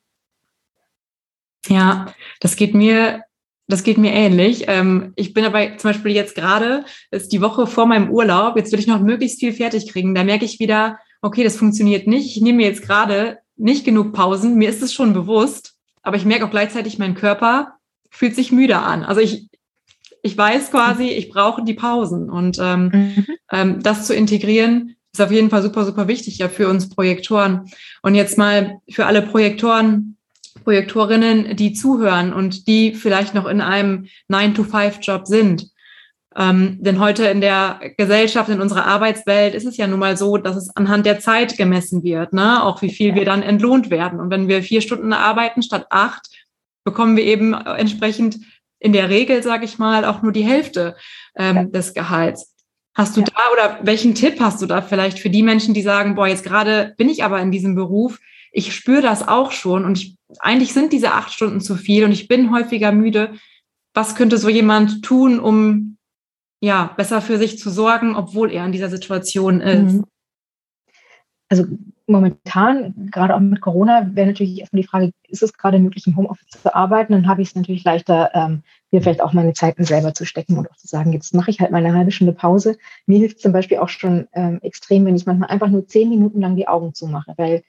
Ja, 1.67 2.13
das 2.39 2.55
geht 2.55 2.75
mir, 2.75 3.23
das 3.67 3.83
geht 3.83 3.97
mir 3.97 4.13
ähnlich. 4.13 4.65
Ähm, 4.67 5.13
ich 5.15 5.33
bin 5.33 5.45
aber 5.45 5.77
zum 5.77 5.89
Beispiel 5.89 6.11
jetzt 6.11 6.35
gerade, 6.35 6.85
ist 7.09 7.31
die 7.31 7.41
Woche 7.41 7.65
vor 7.65 7.87
meinem 7.87 8.11
Urlaub, 8.11 8.55
jetzt 8.55 8.71
will 8.71 8.79
ich 8.79 8.87
noch 8.87 9.01
möglichst 9.01 9.39
viel 9.39 9.53
fertig 9.53 9.89
kriegen. 9.89 10.13
Da 10.13 10.23
merke 10.23 10.45
ich 10.45 10.59
wieder, 10.59 10.99
okay, 11.23 11.43
das 11.43 11.57
funktioniert 11.57 12.05
nicht. 12.05 12.35
Ich 12.35 12.41
nehme 12.43 12.57
mir 12.57 12.67
jetzt 12.67 12.83
gerade 12.83 13.39
nicht 13.55 13.83
genug 13.83 14.13
Pausen. 14.13 14.57
Mir 14.57 14.69
ist 14.69 14.83
es 14.83 14.93
schon 14.93 15.13
bewusst, 15.13 15.75
aber 16.03 16.17
ich 16.17 16.25
merke 16.25 16.45
auch 16.45 16.51
gleichzeitig, 16.51 16.99
mein 16.99 17.15
Körper 17.15 17.73
fühlt 18.11 18.35
sich 18.35 18.51
müde 18.51 18.77
an. 18.77 19.03
Also 19.03 19.21
ich, 19.21 19.50
ich 20.21 20.37
weiß 20.37 20.71
quasi, 20.71 21.09
ich 21.09 21.29
brauche 21.29 21.63
die 21.63 21.73
Pausen 21.73 22.29
und 22.29 22.57
ähm, 22.61 22.91
mhm. 22.93 23.25
ähm, 23.51 23.83
das 23.83 24.05
zu 24.05 24.13
integrieren 24.13 24.95
ist 25.13 25.21
auf 25.21 25.31
jeden 25.31 25.49
Fall 25.49 25.61
super, 25.61 25.85
super 25.85 26.07
wichtig 26.07 26.37
ja 26.37 26.47
für 26.47 26.69
uns 26.69 26.89
Projektoren. 26.89 27.69
Und 28.01 28.15
jetzt 28.15 28.37
mal 28.37 28.79
für 28.89 29.05
alle 29.05 29.21
Projektoren, 29.21 30.17
Projektorinnen, 30.63 31.55
die 31.55 31.73
zuhören 31.73 32.33
und 32.33 32.67
die 32.67 32.93
vielleicht 32.95 33.33
noch 33.33 33.45
in 33.45 33.61
einem 33.61 34.07
9-to-5-Job 34.29 35.27
sind. 35.27 35.69
Ähm, 36.33 36.77
denn 36.79 36.99
heute 36.99 37.25
in 37.25 37.41
der 37.41 37.81
Gesellschaft, 37.97 38.49
in 38.49 38.61
unserer 38.61 38.85
Arbeitswelt 38.85 39.53
ist 39.53 39.65
es 39.65 39.75
ja 39.75 39.85
nun 39.85 39.99
mal 39.99 40.15
so, 40.15 40.37
dass 40.37 40.55
es 40.55 40.73
anhand 40.77 41.05
der 41.05 41.19
Zeit 41.19 41.57
gemessen 41.57 42.03
wird, 42.03 42.31
ne? 42.31 42.63
auch 42.63 42.81
wie 42.81 42.89
viel 42.89 43.15
wir 43.15 43.25
dann 43.25 43.43
entlohnt 43.43 43.89
werden. 43.89 44.21
Und 44.21 44.29
wenn 44.29 44.47
wir 44.47 44.63
vier 44.63 44.79
Stunden 44.79 45.11
arbeiten 45.11 45.61
statt 45.61 45.87
acht, 45.89 46.29
bekommen 46.85 47.17
wir 47.17 47.25
eben 47.25 47.53
entsprechend 47.53 48.39
in 48.81 48.93
der 48.93 49.09
Regel, 49.09 49.43
sage 49.43 49.63
ich 49.63 49.77
mal, 49.77 50.03
auch 50.05 50.23
nur 50.23 50.31
die 50.31 50.43
Hälfte 50.43 50.95
ähm, 51.35 51.55
ja. 51.55 51.63
des 51.65 51.93
Gehalts. 51.93 52.53
Hast 52.95 53.15
du 53.15 53.21
ja. 53.21 53.27
da 53.27 53.41
oder 53.53 53.79
welchen 53.83 54.15
Tipp 54.15 54.39
hast 54.41 54.61
du 54.61 54.65
da 54.65 54.81
vielleicht 54.81 55.19
für 55.19 55.29
die 55.29 55.43
Menschen, 55.43 55.73
die 55.73 55.83
sagen, 55.83 56.15
boah, 56.15 56.27
jetzt 56.27 56.43
gerade 56.43 56.93
bin 56.97 57.07
ich 57.07 57.23
aber 57.23 57.39
in 57.39 57.51
diesem 57.51 57.75
Beruf, 57.75 58.19
ich 58.51 58.75
spüre 58.75 59.01
das 59.01 59.27
auch 59.27 59.51
schon 59.51 59.85
und 59.85 59.97
ich, 59.97 60.17
eigentlich 60.39 60.73
sind 60.73 60.91
diese 60.91 61.13
acht 61.13 61.31
Stunden 61.31 61.61
zu 61.61 61.75
viel 61.75 62.03
und 62.03 62.11
ich 62.11 62.27
bin 62.27 62.51
häufiger 62.51 62.91
müde. 62.91 63.35
Was 63.93 64.15
könnte 64.15 64.37
so 64.37 64.49
jemand 64.49 65.03
tun, 65.05 65.39
um 65.39 65.97
ja 66.59 66.93
besser 66.97 67.21
für 67.21 67.37
sich 67.37 67.59
zu 67.59 67.69
sorgen, 67.69 68.15
obwohl 68.15 68.51
er 68.51 68.65
in 68.65 68.71
dieser 68.71 68.89
Situation 68.89 69.61
ist? 69.61 69.93
Mhm. 69.93 70.03
Also 71.51 71.65
momentan, 72.07 73.09
gerade 73.11 73.35
auch 73.35 73.41
mit 73.41 73.59
Corona, 73.59 74.09
wäre 74.13 74.27
natürlich 74.27 74.61
erstmal 74.61 74.81
die 74.81 74.87
Frage, 74.87 75.11
ist 75.27 75.43
es 75.43 75.51
gerade 75.51 75.79
möglich, 75.79 76.07
im 76.07 76.15
Homeoffice 76.15 76.47
zu 76.47 76.73
arbeiten? 76.73 77.11
Dann 77.11 77.27
habe 77.27 77.41
ich 77.41 77.49
es 77.49 77.55
natürlich 77.55 77.83
leichter, 77.83 78.31
ähm, 78.33 78.63
mir 78.89 79.01
vielleicht 79.01 79.21
auch 79.21 79.33
meine 79.33 79.51
Zeiten 79.51 79.83
selber 79.83 80.13
zu 80.13 80.25
stecken 80.25 80.57
und 80.57 80.71
auch 80.71 80.77
zu 80.77 80.87
sagen, 80.87 81.11
jetzt 81.11 81.33
mache 81.33 81.51
ich 81.51 81.59
halt 81.59 81.71
mal 81.71 81.85
eine 81.85 81.93
halbe 81.93 82.11
Stunde 82.11 82.31
Pause. 82.31 82.77
Mir 83.05 83.19
hilft 83.19 83.41
zum 83.41 83.51
Beispiel 83.51 83.79
auch 83.79 83.89
schon 83.89 84.29
ähm, 84.31 84.59
extrem, 84.61 85.05
wenn 85.05 85.17
ich 85.17 85.25
manchmal 85.25 85.49
einfach 85.49 85.67
nur 85.67 85.85
zehn 85.85 86.07
Minuten 86.07 86.39
lang 86.39 86.55
die 86.55 86.69
Augen 86.69 86.93
zumache, 86.93 87.33
weil 87.35 87.63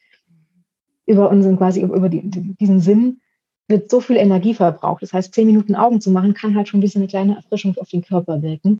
über 1.04 1.28
unseren 1.28 1.56
quasi 1.56 1.80
über 1.80 2.08
die, 2.08 2.22
diesen 2.24 2.78
Sinn 2.78 3.20
wird 3.66 3.90
so 3.90 4.00
viel 4.00 4.16
Energie 4.16 4.54
verbraucht. 4.54 5.02
Das 5.02 5.12
heißt, 5.12 5.34
zehn 5.34 5.48
Minuten 5.48 5.74
Augen 5.74 6.00
zu 6.00 6.12
machen, 6.12 6.34
kann 6.34 6.54
halt 6.54 6.68
schon 6.68 6.78
ein 6.78 6.82
bisschen 6.82 7.02
eine 7.02 7.08
kleine 7.08 7.34
Erfrischung 7.34 7.76
auf 7.78 7.88
den 7.88 8.02
Körper 8.02 8.42
wirken. 8.42 8.78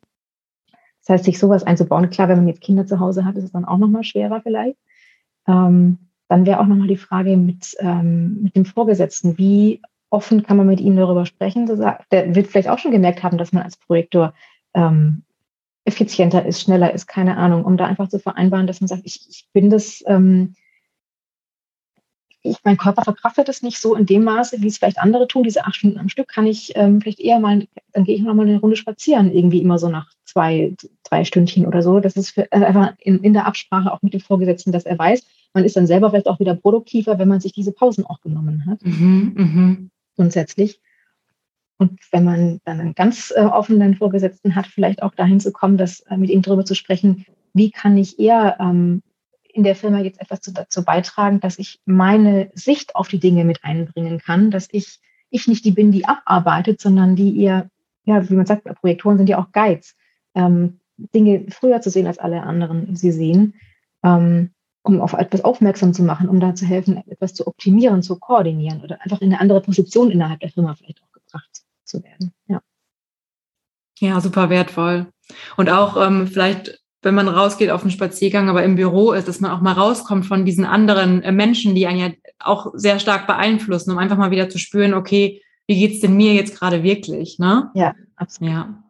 Das 1.01 1.15
heißt, 1.15 1.25
sich 1.25 1.41
sowas 1.41 1.65
einzubauen. 1.65 2.11
Klar, 2.11 2.29
wenn 2.29 2.37
man 2.37 2.47
jetzt 2.47 2.61
Kinder 2.61 2.87
zu 2.87 3.01
Hause 3.01 3.25
hat, 3.25 3.37
ist 3.37 3.45
es 3.45 3.53
dann 3.53 3.65
auch 3.65 3.79
nochmal 3.79 4.05
schwerer 4.05 4.41
vielleicht. 4.41 4.79
Ähm, 5.47 5.99
dann 6.29 6.47
wäre 6.47 6.61
auch 6.61 6.67
nochmal 6.67 6.89
die 6.89 6.97
Frage 6.97 7.37
mit, 7.37 7.77
ähm, 7.81 8.43
mit 8.43 8.57
dem 8.57 8.65
Vorgesetzten, 8.65 9.37
wie 9.39 9.83
offen 10.09 10.43
kann 10.43 10.57
man 10.57 10.67
mit 10.67 10.81
ihnen 10.81 10.97
darüber 10.97 11.27
sprechen. 11.27 11.67
Der 11.67 12.35
wird 12.35 12.47
vielleicht 12.47 12.69
auch 12.69 12.79
schon 12.79 12.93
gemerkt 12.93 13.23
haben, 13.23 13.39
dass 13.39 13.53
man 13.53 13.63
als 13.63 13.77
Projektor 13.77 14.35
ähm, 14.75 15.23
effizienter 15.85 16.47
ist, 16.47 16.61
schneller 16.61 16.95
ist, 16.95 17.07
keine 17.07 17.37
Ahnung, 17.37 17.65
um 17.65 17.77
da 17.77 17.87
einfach 17.87 18.09
zu 18.09 18.19
vereinbaren, 18.19 18.67
dass 18.67 18.81
man 18.81 18.89
sagt, 18.89 19.03
ich, 19.05 19.27
ich 19.29 19.49
bin 19.53 19.69
das, 19.71 20.03
ähm, 20.07 20.55
ich, 22.43 22.59
mein 22.65 22.77
Körper 22.77 23.03
verkraftet 23.03 23.49
es 23.49 23.63
nicht 23.63 23.79
so 23.79 23.95
in 23.95 24.07
dem 24.07 24.25
Maße, 24.25 24.63
wie 24.63 24.67
es 24.67 24.79
vielleicht 24.79 24.99
andere 24.99 25.29
tun. 25.29 25.45
Diese 25.45 25.65
acht 25.65 25.77
Stunden 25.77 25.99
am 25.99 26.09
Stück 26.09 26.29
kann 26.29 26.47
ich 26.47 26.73
ähm, 26.77 27.01
vielleicht 27.01 27.21
eher 27.21 27.39
mal, 27.39 27.67
dann 27.93 28.05
gehe 28.05 28.17
ich 28.17 28.23
noch 28.23 28.35
mal 28.35 28.47
eine 28.47 28.61
Runde 28.61 28.77
spazieren, 28.77 29.33
irgendwie 29.33 29.61
immer 29.61 29.79
so 29.79 29.89
nach 29.89 30.11
zwei, 30.33 30.75
drei 31.05 31.25
Stündchen 31.25 31.67
oder 31.67 31.83
so. 31.83 32.01
Das 32.01 32.17
ist 32.17 32.31
für, 32.31 32.51
also 32.51 32.67
einfach 32.67 32.95
in, 32.99 33.21
in 33.21 33.33
der 33.33 33.47
Absprache 33.47 33.93
auch 33.93 34.03
mit 34.03 34.15
dem 34.15 34.21
Vorgesetzten, 34.21 34.73
dass 34.73 34.85
er 34.85 34.99
weiß, 34.99 35.25
man 35.55 35.65
ist 35.65 35.77
dann 35.77 35.87
selber 35.87 36.11
vielleicht 36.11 36.29
auch 36.29 36.41
wieder 36.41 36.55
produktiver, 36.55 37.19
wenn 37.19 37.29
man 37.29 37.41
sich 37.41 37.53
diese 37.53 37.73
Pausen 37.73 38.07
auch 38.07 38.21
genommen 38.21 38.67
hat. 38.67 38.83
Mhm, 38.85 39.33
mh. 39.35 39.77
Grundsätzlich. 40.17 40.81
Und 41.79 42.01
wenn 42.11 42.25
man 42.25 42.61
dann 42.65 42.81
einen 42.81 42.95
ganz 42.95 43.33
äh, 43.35 43.41
offenen 43.41 43.97
Vorgesetzten 43.97 44.55
hat, 44.55 44.67
vielleicht 44.67 45.03
auch 45.03 45.15
dahin 45.15 45.41
zu 45.41 45.53
kommen, 45.53 45.77
dass 45.77 46.01
äh, 46.01 46.17
mit 46.17 46.31
ihm 46.31 46.43
darüber 46.43 46.65
zu 46.65 46.75
sprechen, 46.75 47.27
wie 47.55 47.71
kann 47.71 47.99
ich 47.99 48.19
eher 48.19 48.57
ähm, 48.61 49.03
in 49.53 49.65
der 49.65 49.77
Firma 49.77 49.99
jetzt 50.01 50.21
etwas 50.21 50.41
zu, 50.41 50.53
dazu 50.53 50.85
beitragen, 50.85 51.41
dass 51.41 51.59
ich 51.59 51.81
meine 51.85 52.51
Sicht 52.55 52.97
auf 52.97 53.09
die 53.09 53.19
Dinge 53.19 53.45
mit 53.45 53.65
einbringen 53.65 54.19
kann, 54.19 54.51
dass 54.51 54.69
ich, 54.71 55.01
ich 55.31 55.49
nicht 55.49 55.65
die 55.65 55.73
bin, 55.73 55.93
die 55.93 56.07
abarbeitet, 56.07 56.81
sondern 56.81 57.17
die 57.17 57.39
eher, 57.41 57.69
ja, 58.05 58.29
wie 58.31 58.35
man 58.35 58.47
sagt, 58.47 58.65
Projektoren 58.65 59.19
sind 59.19 59.29
ja 59.29 59.39
auch 59.39 59.53
Guides, 59.53 59.97
ähm, 60.35 60.81
Dinge 60.97 61.47
früher 61.49 61.81
zu 61.81 61.91
sehen, 61.91 62.07
als 62.07 62.19
alle 62.19 62.43
anderen 62.43 62.95
sie 62.97 63.13
sehen, 63.13 63.55
ähm, 64.05 64.51
um 64.83 65.01
auf 65.01 65.13
etwas 65.13 65.45
aufmerksam 65.45 65.95
zu 65.95 66.03
machen, 66.03 66.29
um 66.29 66.41
da 66.41 66.55
zu 66.55 66.67
helfen, 66.67 67.03
etwas 67.09 67.35
zu 67.35 67.47
optimieren, 67.47 68.03
zu 68.03 68.19
koordinieren 68.19 68.83
oder 68.83 69.01
einfach 69.01 69.21
in 69.21 69.33
eine 69.33 69.41
andere 69.41 69.61
Position 69.61 70.11
innerhalb 70.11 70.41
der 70.41 70.51
Firma 70.51 70.75
vielleicht 70.75 71.03
auch 71.03 71.13
gebracht 71.13 71.63
zu 71.85 72.03
werden. 72.03 72.33
Ja. 72.47 72.61
Ja, 73.99 74.21
super 74.21 74.51
wertvoll. 74.51 75.07
Und 75.57 75.71
auch 75.71 75.97
ähm, 75.97 76.27
vielleicht, 76.27 76.83
wenn 77.03 77.15
man 77.15 77.29
rausgeht 77.29 77.71
auf 77.71 77.83
einen 77.83 77.93
Spaziergang, 77.93 78.49
aber 78.49 78.65
im 78.65 78.75
Büro 78.75 79.13
ist, 79.13 79.29
dass 79.29 79.41
man 79.41 79.53
auch 79.53 79.61
mal 79.61 79.73
rauskommt 79.73 80.27
von 80.27 80.45
diesen 80.45 80.65
anderen 80.65 81.23
äh, 81.23 81.31
Menschen, 81.31 81.75
die 81.75 81.87
einen 81.87 81.99
ja 81.99 82.11
auch 82.41 82.73
sehr 82.75 82.99
stark 82.99 83.29
beeinflussen, 83.29 83.93
um 83.93 83.99
einfach 83.99 84.17
mal 84.17 84.33
wieder 84.33 84.49
zu 84.49 84.59
spüren, 84.59 84.95
okay, 84.95 85.41
wie 85.69 85.79
geht's 85.79 86.01
denn 86.01 86.17
mir 86.17 86.35
jetzt 86.35 86.59
gerade 86.59 86.83
wirklich? 86.83 87.39
Ne? 87.39 87.71
Ja, 87.75 87.95
absolut. 88.17 88.53
Ja. 88.53 88.82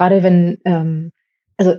Gerade 0.00 0.22
wenn, 0.22 0.56
ähm, 0.64 1.12
also 1.58 1.74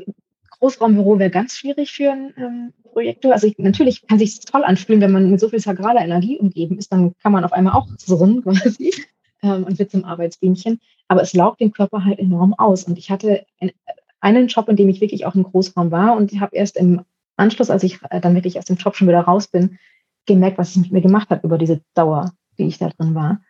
Großraumbüro 0.60 1.18
wäre 1.18 1.32
ganz 1.32 1.56
schwierig 1.56 1.92
für 1.92 2.12
einen 2.12 2.34
ähm, 2.38 2.74
Projektor. 2.84 3.34
Also 3.34 3.48
ich, 3.48 3.58
natürlich 3.58 4.06
kann 4.08 4.20
sich 4.20 4.42
toll 4.42 4.63
anfühlen, 4.63 5.01
wenn 5.01 5.12
man 5.12 5.32
mit 5.32 5.40
so 5.40 5.50
viel 5.50 5.60
sakraler 5.60 6.01
Energie 6.01 6.38
umgeben 6.38 6.78
ist, 6.78 6.92
dann 6.94 7.16
kann 7.24 7.32
man 7.32 7.44
auf 7.44 7.51
einmal 7.51 7.74
auch 7.74 7.88
surren 7.98 8.42
quasi 8.44 8.94
ähm, 9.42 9.63
und 9.63 9.80
wird 9.80 9.90
zum 9.90 10.06
Arbeitsbienchen. 10.06 10.80
Aber 11.08 11.24
es 11.24 11.34
laugt 11.34 11.62
den 11.62 11.72
Körper 11.72 12.06
halt 12.06 12.20
enorm 12.20 12.54
aus. 12.54 12.84
Und 12.84 13.00
ich 13.00 13.10
hatte 13.10 13.44
ein, 13.60 13.72
einen 14.20 14.46
Job, 14.46 14.70
in 14.70 14.75
dem 14.75 14.90
ich 14.90 15.01
wirklich 15.01 15.25
auch 15.25 15.34
im 15.34 15.42
Großraum 15.42 15.90
war 15.90 16.16
und 16.16 16.32
ich 16.32 16.42
habe 16.42 16.56
erst 16.56 16.78
im 16.78 17.01
Anschluss, 17.38 17.72
als 17.72 17.82
ich 17.82 17.98
äh, 18.12 18.22
dann 18.22 18.36
wirklich 18.36 18.60
aus 18.60 18.66
dem 18.66 18.75
Job 18.75 18.96
schon 18.96 19.08
wieder 19.08 19.22
raus 19.22 19.48
bin, 19.48 19.80
gemerkt, 20.28 20.60
was 20.60 20.70
es 20.70 20.75
mit 20.75 20.92
mir 20.92 21.01
gemacht 21.01 21.32
hat 21.32 21.44
über 21.44 21.58
diese 21.58 21.82
Dauer, 21.96 22.34
die 22.60 22.68
ich 22.68 22.78
da 22.78 22.90
drin 22.90 23.16
war. 23.16 23.42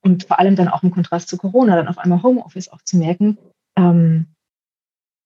Und 0.00 0.24
vor 0.24 0.38
allem 0.38 0.56
dann 0.56 0.68
auch 0.68 0.82
im 0.82 0.90
Kontrast 0.90 1.28
zu 1.28 1.36
Corona, 1.36 1.76
dann 1.76 1.88
auf 1.88 1.98
einmal 1.98 2.22
Homeoffice 2.22 2.70
auch 2.70 2.80
zu 2.80 2.96
merken, 2.96 3.36
ähm, 3.76 4.26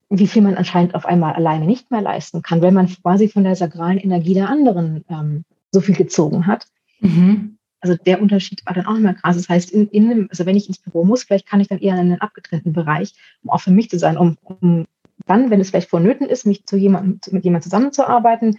wie 0.09 0.26
viel 0.26 0.42
man 0.42 0.57
anscheinend 0.57 0.95
auf 0.95 1.07
einmal 1.07 1.35
alleine 1.35 1.66
nicht 1.66 1.90
mehr 1.90 2.02
leisten 2.02 2.42
kann, 2.42 2.62
wenn 2.62 2.75
man 2.75 2.88
quasi 2.88 3.28
von 3.28 3.45
der 3.45 3.54
sakralen 3.57 3.99
Energie 3.99 4.35
der 4.35 4.49
anderen 4.49 5.04
ähm, 5.09 5.45
so 5.71 5.80
viel 5.80 5.95
gezogen 5.95 6.47
hat. 6.47 6.66
Mhm 7.00 7.59
also 7.80 7.97
der 7.97 8.21
Unterschied 8.21 8.64
war 8.66 8.75
dann 8.75 8.87
auch 8.87 8.97
immer 8.97 9.14
krass. 9.14 9.37
Das 9.37 9.49
heißt, 9.49 9.71
in, 9.71 9.88
in 9.88 10.11
einem, 10.11 10.26
also 10.30 10.47
wenn 10.47 10.57
ich 10.57 10.69
ins 10.69 10.78
Büro 10.78 11.04
muss, 11.04 11.25
vielleicht 11.25 11.47
kann 11.47 11.61
ich 11.61 11.69
dann 11.69 11.78
eher 11.78 11.95
in 11.95 12.00
einen 12.00 12.21
abgetrennten 12.21 12.73
Bereich, 12.73 13.14
um 13.42 13.50
auch 13.50 13.61
für 13.61 13.71
mich 13.71 13.90
zu 13.90 13.99
sein, 13.99 14.16
um, 14.16 14.37
um 14.42 14.87
dann, 15.26 15.50
wenn 15.50 15.61
es 15.61 15.71
vielleicht 15.71 15.90
vonnöten 15.90 16.26
ist, 16.26 16.47
mich 16.47 16.66
zu 16.66 16.76
jemandem, 16.76 17.21
mit 17.33 17.45
jemandem 17.45 17.64
zusammenzuarbeiten, 17.64 18.59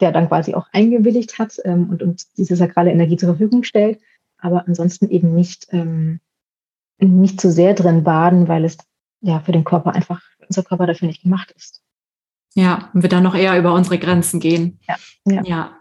der 0.00 0.12
dann 0.12 0.28
quasi 0.28 0.54
auch 0.54 0.68
eingewilligt 0.72 1.38
hat 1.38 1.56
ähm, 1.64 1.90
und 1.90 2.02
uns 2.02 2.32
diese 2.32 2.56
sakrale 2.56 2.90
Energie 2.90 3.16
zur 3.16 3.30
Verfügung 3.30 3.64
stellt, 3.64 4.00
aber 4.38 4.66
ansonsten 4.66 5.10
eben 5.10 5.34
nicht, 5.34 5.66
ähm, 5.72 6.20
nicht 6.98 7.40
zu 7.40 7.50
sehr 7.50 7.74
drin 7.74 8.04
baden, 8.04 8.48
weil 8.48 8.64
es 8.64 8.78
ja 9.20 9.40
für 9.40 9.52
den 9.52 9.64
Körper 9.64 9.94
einfach, 9.94 10.20
unser 10.46 10.62
Körper 10.62 10.86
dafür 10.86 11.08
nicht 11.08 11.22
gemacht 11.22 11.52
ist. 11.56 11.82
Ja, 12.54 12.90
und 12.94 13.02
wir 13.02 13.08
dann 13.08 13.22
noch 13.22 13.36
eher 13.36 13.56
über 13.58 13.74
unsere 13.74 13.98
Grenzen 13.98 14.40
gehen. 14.40 14.80
Ja, 14.88 14.96
ja. 15.26 15.42
ja 15.44 15.80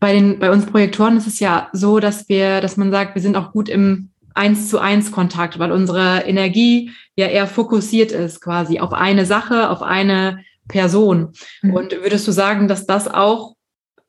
bei 0.00 0.12
den, 0.12 0.38
bei 0.38 0.50
uns 0.50 0.66
Projektoren 0.66 1.16
ist 1.16 1.26
es 1.26 1.40
ja 1.40 1.68
so, 1.72 1.98
dass 1.98 2.28
wir, 2.28 2.60
dass 2.60 2.76
man 2.76 2.90
sagt, 2.90 3.14
wir 3.14 3.22
sind 3.22 3.36
auch 3.36 3.52
gut 3.52 3.68
im 3.68 4.10
eins 4.34 4.68
zu 4.68 4.78
eins 4.78 5.10
Kontakt, 5.10 5.58
weil 5.58 5.72
unsere 5.72 6.20
Energie 6.20 6.92
ja 7.16 7.26
eher 7.26 7.48
fokussiert 7.48 8.12
ist 8.12 8.40
quasi 8.40 8.78
auf 8.78 8.92
eine 8.92 9.26
Sache, 9.26 9.68
auf 9.68 9.82
eine 9.82 10.44
Person. 10.68 11.32
Mhm. 11.62 11.74
Und 11.74 11.92
würdest 12.02 12.28
du 12.28 12.32
sagen, 12.32 12.68
dass 12.68 12.86
das 12.86 13.08
auch, 13.08 13.54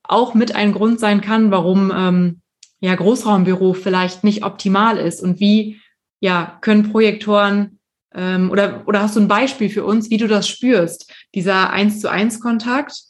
auch 0.03 0.35
mit 0.35 0.55
ein 0.55 0.71
Grund 0.71 0.99
sein 0.99 1.21
kann, 1.21 1.49
warum 1.49 1.91
ähm, 1.95 2.41
ja 2.79 2.93
Großraumbüro 2.93 3.73
vielleicht 3.73 4.23
nicht 4.23 4.43
optimal 4.43 4.97
ist? 4.97 5.23
Und 5.23 5.39
wie 5.39 5.81
ja, 6.19 6.57
können 6.61 6.91
Projektoren 6.91 7.79
ähm, 8.13 8.51
oder, 8.51 8.87
oder 8.87 9.01
hast 9.01 9.15
du 9.15 9.21
ein 9.21 9.27
Beispiel 9.27 9.69
für 9.69 9.85
uns, 9.85 10.09
wie 10.09 10.17
du 10.17 10.27
das 10.27 10.47
spürst, 10.47 11.13
dieser 11.35 11.69
eins 11.71 12.01
zu 12.01 12.09
eins 12.09 12.39
Kontakt? 12.39 13.09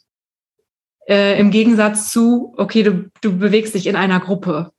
äh, 1.10 1.38
im 1.38 1.50
Gegensatz 1.50 2.12
zu, 2.12 2.54
okay, 2.56 2.84
du, 2.84 3.10
du 3.20 3.36
bewegst 3.36 3.74
dich 3.74 3.86
in 3.88 3.96
einer 3.96 4.20
Gruppe. 4.20 4.72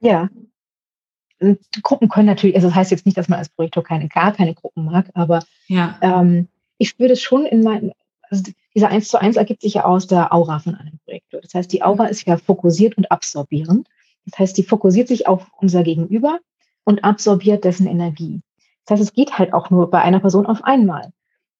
Ja. 0.00 0.28
Gruppen 1.82 2.08
können 2.08 2.26
natürlich, 2.26 2.56
also 2.56 2.68
das 2.68 2.76
heißt 2.76 2.90
jetzt 2.92 3.04
nicht, 3.04 3.18
dass 3.18 3.28
man 3.28 3.40
als 3.40 3.50
Projektor 3.50 3.82
keine, 3.82 4.08
gar 4.08 4.32
keine 4.32 4.54
Gruppen 4.54 4.84
mag, 4.84 5.10
aber 5.14 5.42
ja. 5.66 5.98
ähm, 6.00 6.48
ich 6.78 6.88
spüre 6.88 7.10
das 7.10 7.20
schon 7.20 7.44
in 7.44 7.62
meinem, 7.62 7.92
also 8.30 8.44
dieser 8.74 8.88
1 8.88 9.08
zu 9.08 9.20
1 9.20 9.36
ergibt 9.36 9.60
sich 9.60 9.74
ja 9.74 9.84
aus 9.84 10.06
der 10.06 10.32
Aura 10.32 10.60
von 10.60 10.76
einem 10.76 10.98
Projektor. 11.04 11.40
Das 11.40 11.52
heißt, 11.52 11.72
die 11.72 11.82
Aura 11.82 12.06
ist 12.06 12.26
ja 12.26 12.36
fokussiert 12.38 12.96
und 12.96 13.10
absorbierend. 13.10 13.88
Das 14.24 14.38
heißt, 14.38 14.56
die 14.56 14.62
fokussiert 14.62 15.08
sich 15.08 15.26
auf 15.26 15.46
unser 15.58 15.82
Gegenüber 15.82 16.38
und 16.86 17.04
absorbiert 17.04 17.64
dessen 17.64 17.86
Energie. 17.86 18.40
Das 18.86 18.98
heißt, 18.98 19.10
es 19.10 19.14
geht 19.14 19.38
halt 19.38 19.52
auch 19.52 19.68
nur 19.68 19.90
bei 19.90 20.00
einer 20.00 20.20
Person 20.20 20.46
auf 20.46 20.64
einmal. 20.64 21.12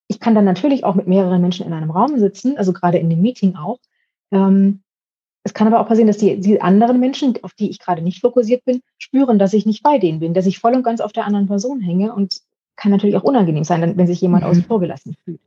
Ich 0.09 0.21
kann 0.21 0.35
dann 0.35 0.45
natürlich 0.47 0.85
auch 0.85 0.95
mit 0.95 1.06
mehreren 1.06 1.42
Menschen 1.42 1.66
in 1.66 1.75
einem 1.75 1.90
Raum 1.90 2.18
sitzen, 2.18 2.56
also 2.56 2.73
gerade 2.73 2.97
in 2.97 3.11
dem 3.11 3.21
Meeting 3.21 3.56
auch, 3.56 3.78
ähm, 4.30 4.80
es 5.47 5.54
kann 5.54 5.68
aber 5.68 5.78
auch 5.78 5.87
passieren, 5.87 6.09
dass 6.09 6.18
die, 6.18 6.40
die 6.40 6.61
anderen 6.61 6.99
Menschen, 6.99 7.38
auf 7.42 7.54
die 7.54 7.71
ich 7.71 7.78
gerade 7.78 8.02
nicht 8.02 8.21
fokussiert 8.21 8.64
bin, 8.64 8.80
spüren, 8.99 9.38
dass 9.38 9.52
ich 9.52 9.64
nicht 9.64 9.85
bei 9.85 9.97
denen 9.97 10.18
bin, 10.18 10.35
dass 10.35 10.47
ich 10.47 10.59
voll 10.59 10.75
und 10.75 10.83
ganz 10.83 11.00
auf 11.00 11.12
der 11.12 11.25
anderen 11.25 11.47
Person 11.47 11.80
hänge 11.80 12.12
und 12.12 12.40
kann 12.75 12.90
natürlich 12.90 13.16
auch 13.16 13.23
unangenehm 13.23 13.62
sein, 13.62 13.97
wenn 13.97 14.06
sich 14.09 14.21
jemand 14.21 14.42
mhm. 14.42 14.50
außen 14.50 14.64
vor 14.64 14.80
gelassen 14.80 15.16
fühlt. 15.25 15.40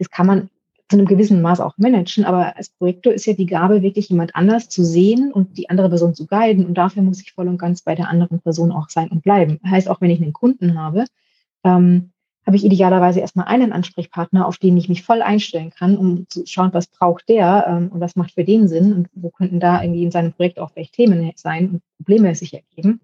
Das 0.00 0.10
kann 0.10 0.26
man 0.26 0.50
zu 0.94 1.00
einem 1.00 1.08
gewissen 1.08 1.42
Maß 1.42 1.58
auch 1.58 1.76
managen, 1.76 2.24
aber 2.24 2.56
als 2.56 2.68
Projektor 2.68 3.12
ist 3.12 3.26
ja 3.26 3.32
die 3.32 3.46
Gabe, 3.46 3.82
wirklich 3.82 4.08
jemand 4.10 4.36
anders 4.36 4.68
zu 4.68 4.84
sehen 4.84 5.32
und 5.32 5.58
die 5.58 5.68
andere 5.68 5.88
Person 5.88 6.14
zu 6.14 6.26
guiden 6.26 6.64
und 6.66 6.74
dafür 6.74 7.02
muss 7.02 7.20
ich 7.20 7.32
voll 7.32 7.48
und 7.48 7.58
ganz 7.58 7.82
bei 7.82 7.96
der 7.96 8.08
anderen 8.08 8.40
Person 8.40 8.70
auch 8.70 8.88
sein 8.88 9.08
und 9.08 9.22
bleiben. 9.24 9.58
Heißt, 9.68 9.88
auch 9.88 10.00
wenn 10.00 10.10
ich 10.10 10.22
einen 10.22 10.32
Kunden 10.32 10.78
habe, 10.78 11.04
ähm, 11.64 12.12
habe 12.46 12.56
ich 12.56 12.64
idealerweise 12.64 13.18
erstmal 13.18 13.46
einen 13.46 13.72
Ansprechpartner, 13.72 14.46
auf 14.46 14.58
den 14.58 14.76
ich 14.76 14.88
mich 14.88 15.02
voll 15.02 15.20
einstellen 15.20 15.70
kann, 15.70 15.96
um 15.96 16.26
zu 16.28 16.46
schauen, 16.46 16.72
was 16.72 16.86
braucht 16.86 17.28
der 17.28 17.66
ähm, 17.66 17.88
und 17.88 18.00
was 18.00 18.14
macht 18.14 18.32
für 18.34 18.44
den 18.44 18.68
Sinn 18.68 18.92
und 18.92 19.08
wo 19.14 19.30
könnten 19.30 19.58
da 19.58 19.82
irgendwie 19.82 20.04
in 20.04 20.12
seinem 20.12 20.32
Projekt 20.32 20.60
auch 20.60 20.70
vielleicht 20.70 20.94
Themen 20.94 21.32
sein 21.34 21.70
und 21.70 21.82
Probleme 21.96 22.34
sich 22.36 22.54
ergeben. 22.54 23.00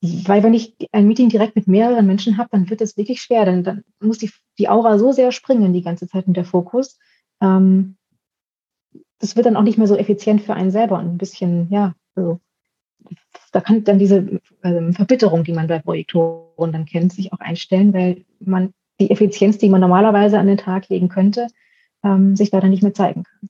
Weil 0.00 0.44
wenn 0.44 0.54
ich 0.54 0.76
ein 0.92 1.08
Meeting 1.08 1.28
direkt 1.28 1.56
mit 1.56 1.66
mehreren 1.66 2.06
Menschen 2.06 2.38
habe, 2.38 2.50
dann 2.52 2.70
wird 2.70 2.82
es 2.82 2.96
wirklich 2.96 3.20
schwer, 3.20 3.46
denn 3.46 3.64
dann 3.64 3.82
muss 3.98 4.18
die, 4.18 4.30
die 4.58 4.68
Aura 4.68 4.98
so 4.98 5.12
sehr 5.12 5.32
springen 5.32 5.72
die 5.72 5.82
ganze 5.82 6.08
Zeit 6.08 6.26
mit 6.26 6.36
der 6.36 6.44
Fokus. 6.44 6.98
Ähm, 7.40 7.96
das 9.18 9.36
wird 9.36 9.46
dann 9.46 9.56
auch 9.56 9.62
nicht 9.62 9.78
mehr 9.78 9.86
so 9.86 9.96
effizient 9.96 10.42
für 10.42 10.54
einen 10.54 10.70
selber 10.70 10.98
und 10.98 11.06
ein 11.06 11.18
bisschen, 11.18 11.68
ja, 11.70 11.94
so 12.14 12.40
da 13.52 13.60
kann 13.60 13.84
dann 13.84 13.98
diese 13.98 14.40
äh, 14.62 14.92
Verbitterung, 14.92 15.44
die 15.44 15.52
man 15.52 15.66
bei 15.66 15.78
Projektoren 15.78 16.72
dann 16.72 16.86
kennt, 16.86 17.12
sich 17.12 17.32
auch 17.32 17.40
einstellen, 17.40 17.94
weil 17.94 18.24
man 18.40 18.72
die 19.00 19.10
Effizienz, 19.10 19.58
die 19.58 19.68
man 19.68 19.80
normalerweise 19.80 20.38
an 20.38 20.46
den 20.46 20.58
Tag 20.58 20.88
legen 20.88 21.08
könnte, 21.08 21.48
ähm, 22.02 22.36
sich 22.36 22.50
dann 22.50 22.68
nicht 22.68 22.82
mehr 22.82 22.94
zeigen 22.94 23.24
kann. 23.24 23.48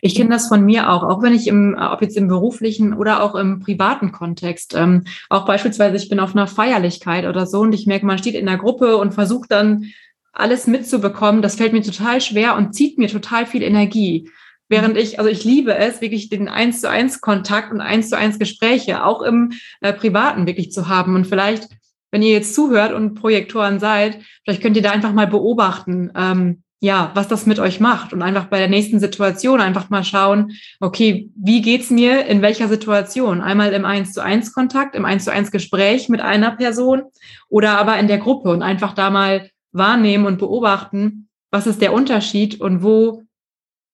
Ich 0.00 0.14
kenne 0.14 0.30
das 0.30 0.48
von 0.48 0.64
mir 0.64 0.90
auch, 0.90 1.02
auch 1.02 1.22
wenn 1.22 1.34
ich 1.34 1.48
im, 1.48 1.76
ob 1.78 2.00
jetzt 2.02 2.16
im 2.16 2.28
beruflichen 2.28 2.94
oder 2.94 3.22
auch 3.22 3.34
im 3.34 3.60
privaten 3.60 4.12
Kontext, 4.12 4.74
ähm, 4.74 5.04
auch 5.28 5.44
beispielsweise 5.44 5.96
ich 5.96 6.08
bin 6.08 6.20
auf 6.20 6.34
einer 6.34 6.46
Feierlichkeit 6.46 7.26
oder 7.26 7.46
so 7.46 7.60
und 7.60 7.74
ich 7.74 7.86
merke, 7.86 8.06
man 8.06 8.18
steht 8.18 8.34
in 8.34 8.46
der 8.46 8.58
Gruppe 8.58 8.96
und 8.96 9.14
versucht 9.14 9.50
dann 9.50 9.86
alles 10.32 10.66
mitzubekommen. 10.66 11.42
Das 11.42 11.56
fällt 11.56 11.72
mir 11.72 11.82
total 11.82 12.20
schwer 12.20 12.56
und 12.56 12.74
zieht 12.74 12.98
mir 12.98 13.08
total 13.08 13.46
viel 13.46 13.62
Energie. 13.62 14.30
Während 14.68 14.96
ich, 14.96 15.18
also 15.18 15.30
ich 15.30 15.44
liebe 15.44 15.76
es, 15.76 16.00
wirklich 16.00 16.28
den 16.28 16.48
eins 16.48 16.80
zu 16.80 16.90
eins 16.90 17.20
Kontakt 17.20 17.72
und 17.72 17.80
eins 17.80 18.10
zu 18.10 18.16
eins 18.16 18.38
Gespräche 18.38 19.04
auch 19.04 19.22
im 19.22 19.52
äh, 19.80 19.92
Privaten 19.92 20.46
wirklich 20.46 20.72
zu 20.72 20.88
haben. 20.88 21.14
Und 21.14 21.26
vielleicht, 21.26 21.68
wenn 22.10 22.22
ihr 22.22 22.32
jetzt 22.32 22.54
zuhört 22.54 22.92
und 22.92 23.14
Projektoren 23.14 23.78
seid, 23.78 24.18
vielleicht 24.44 24.62
könnt 24.62 24.76
ihr 24.76 24.82
da 24.82 24.90
einfach 24.90 25.12
mal 25.12 25.28
beobachten, 25.28 26.10
ähm, 26.16 26.62
ja, 26.80 27.10
was 27.14 27.28
das 27.28 27.46
mit 27.46 27.58
euch 27.58 27.80
macht 27.80 28.12
und 28.12 28.22
einfach 28.22 28.46
bei 28.46 28.58
der 28.58 28.68
nächsten 28.68 29.00
Situation 29.00 29.60
einfach 29.60 29.88
mal 29.88 30.04
schauen, 30.04 30.52
okay, 30.78 31.30
wie 31.34 31.62
geht's 31.62 31.90
mir 31.90 32.26
in 32.26 32.42
welcher 32.42 32.68
Situation? 32.68 33.40
Einmal 33.40 33.72
im 33.72 33.86
1 33.86 34.12
zu 34.12 34.22
1 34.22 34.52
Kontakt, 34.52 34.94
im 34.94 35.06
1 35.06 35.24
zu 35.24 35.32
1 35.32 35.50
Gespräch 35.50 36.08
mit 36.08 36.20
einer 36.20 36.52
Person 36.52 37.04
oder 37.48 37.78
aber 37.78 37.98
in 37.98 38.08
der 38.08 38.18
Gruppe 38.18 38.50
und 38.50 38.62
einfach 38.62 38.92
da 38.92 39.10
mal 39.10 39.50
wahrnehmen 39.72 40.26
und 40.26 40.38
beobachten, 40.38 41.28
was 41.50 41.66
ist 41.66 41.80
der 41.80 41.94
Unterschied 41.94 42.60
und 42.60 42.82
wo, 42.82 43.22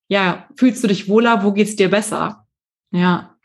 ja, 0.09 0.49
fühlst 0.57 0.83
du 0.83 0.89
dich 0.89 1.09
wohler, 1.09 1.45
wo 1.45 1.53
geht's 1.53 1.77
dir 1.77 1.91
besser? 1.91 2.47
Ja. 2.91 3.37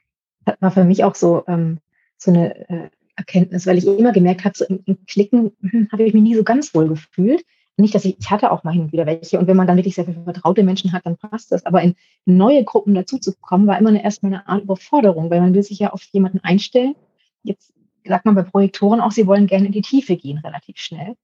Das 0.46 0.56
war 0.62 0.72
für 0.72 0.84
mich 0.84 1.04
auch 1.04 1.14
so, 1.14 1.44
ähm, 1.48 1.80
so 2.18 2.32
eine 2.32 2.70
äh, 2.70 2.90
Erkenntnis, 3.16 3.68
weil 3.68 3.78
ich 3.78 3.86
immer 3.86 4.14
gemerkt 4.14 4.46
habe, 4.46 4.58
so 4.58 4.66
im, 4.66 4.82
im 4.86 5.06
Klicken 5.06 5.52
hm, 5.62 5.90
habe 5.92 6.04
ich 6.04 6.14
mich 6.14 6.24
nie 6.24 6.36
so 6.36 6.44
ganz 6.44 6.74
wohl 6.74 6.88
gefühlt 6.88 7.44
nicht, 7.78 7.94
dass 7.94 8.06
ich, 8.06 8.18
ich 8.20 8.32
hatte 8.32 8.52
auch 8.52 8.64
mal 8.64 8.72
hin 8.72 8.84
und 8.84 8.92
wieder 8.92 9.06
welche. 9.06 9.38
Und 9.38 9.48
wenn 9.48 9.56
man 9.56 9.68
dann 9.68 9.78
wirklich 9.78 9.96
sehr 9.96 10.06
viele 10.06 10.24
vertraute 10.24 10.64
Menschen 10.64 10.94
hat, 10.94 11.06
dann 11.06 11.16
passt 11.16 11.52
das. 11.52 11.66
Aber 11.66 11.82
in 11.82 11.96
neue 12.26 12.64
Gruppen 12.64 12.96
dazu 12.96 13.20
zu 13.20 13.34
kommen, 13.40 13.68
war 13.68 13.78
immer 13.78 13.90
eine, 13.90 14.04
erstmal 14.04 14.34
eine 14.34 14.48
Art 14.48 14.64
Überforderung, 14.64 15.30
weil 15.30 15.42
man 15.42 15.54
will 15.54 15.64
sich 15.64 15.80
ja 15.80 15.92
auf 15.92 16.02
jemanden 16.12 16.40
einstellen. 16.40 16.96
Jetzt 17.44 17.74
sagt 18.04 18.26
man 18.26 18.36
bei 18.36 18.42
Projektoren 18.42 19.00
auch, 19.00 19.12
sie 19.12 19.28
wollen 19.28 19.46
gerne 19.46 19.68
in 19.68 19.72
die 19.72 19.82
Tiefe 19.82 20.16
gehen, 20.16 20.40
relativ 20.40 20.78
schnell. 20.78 21.16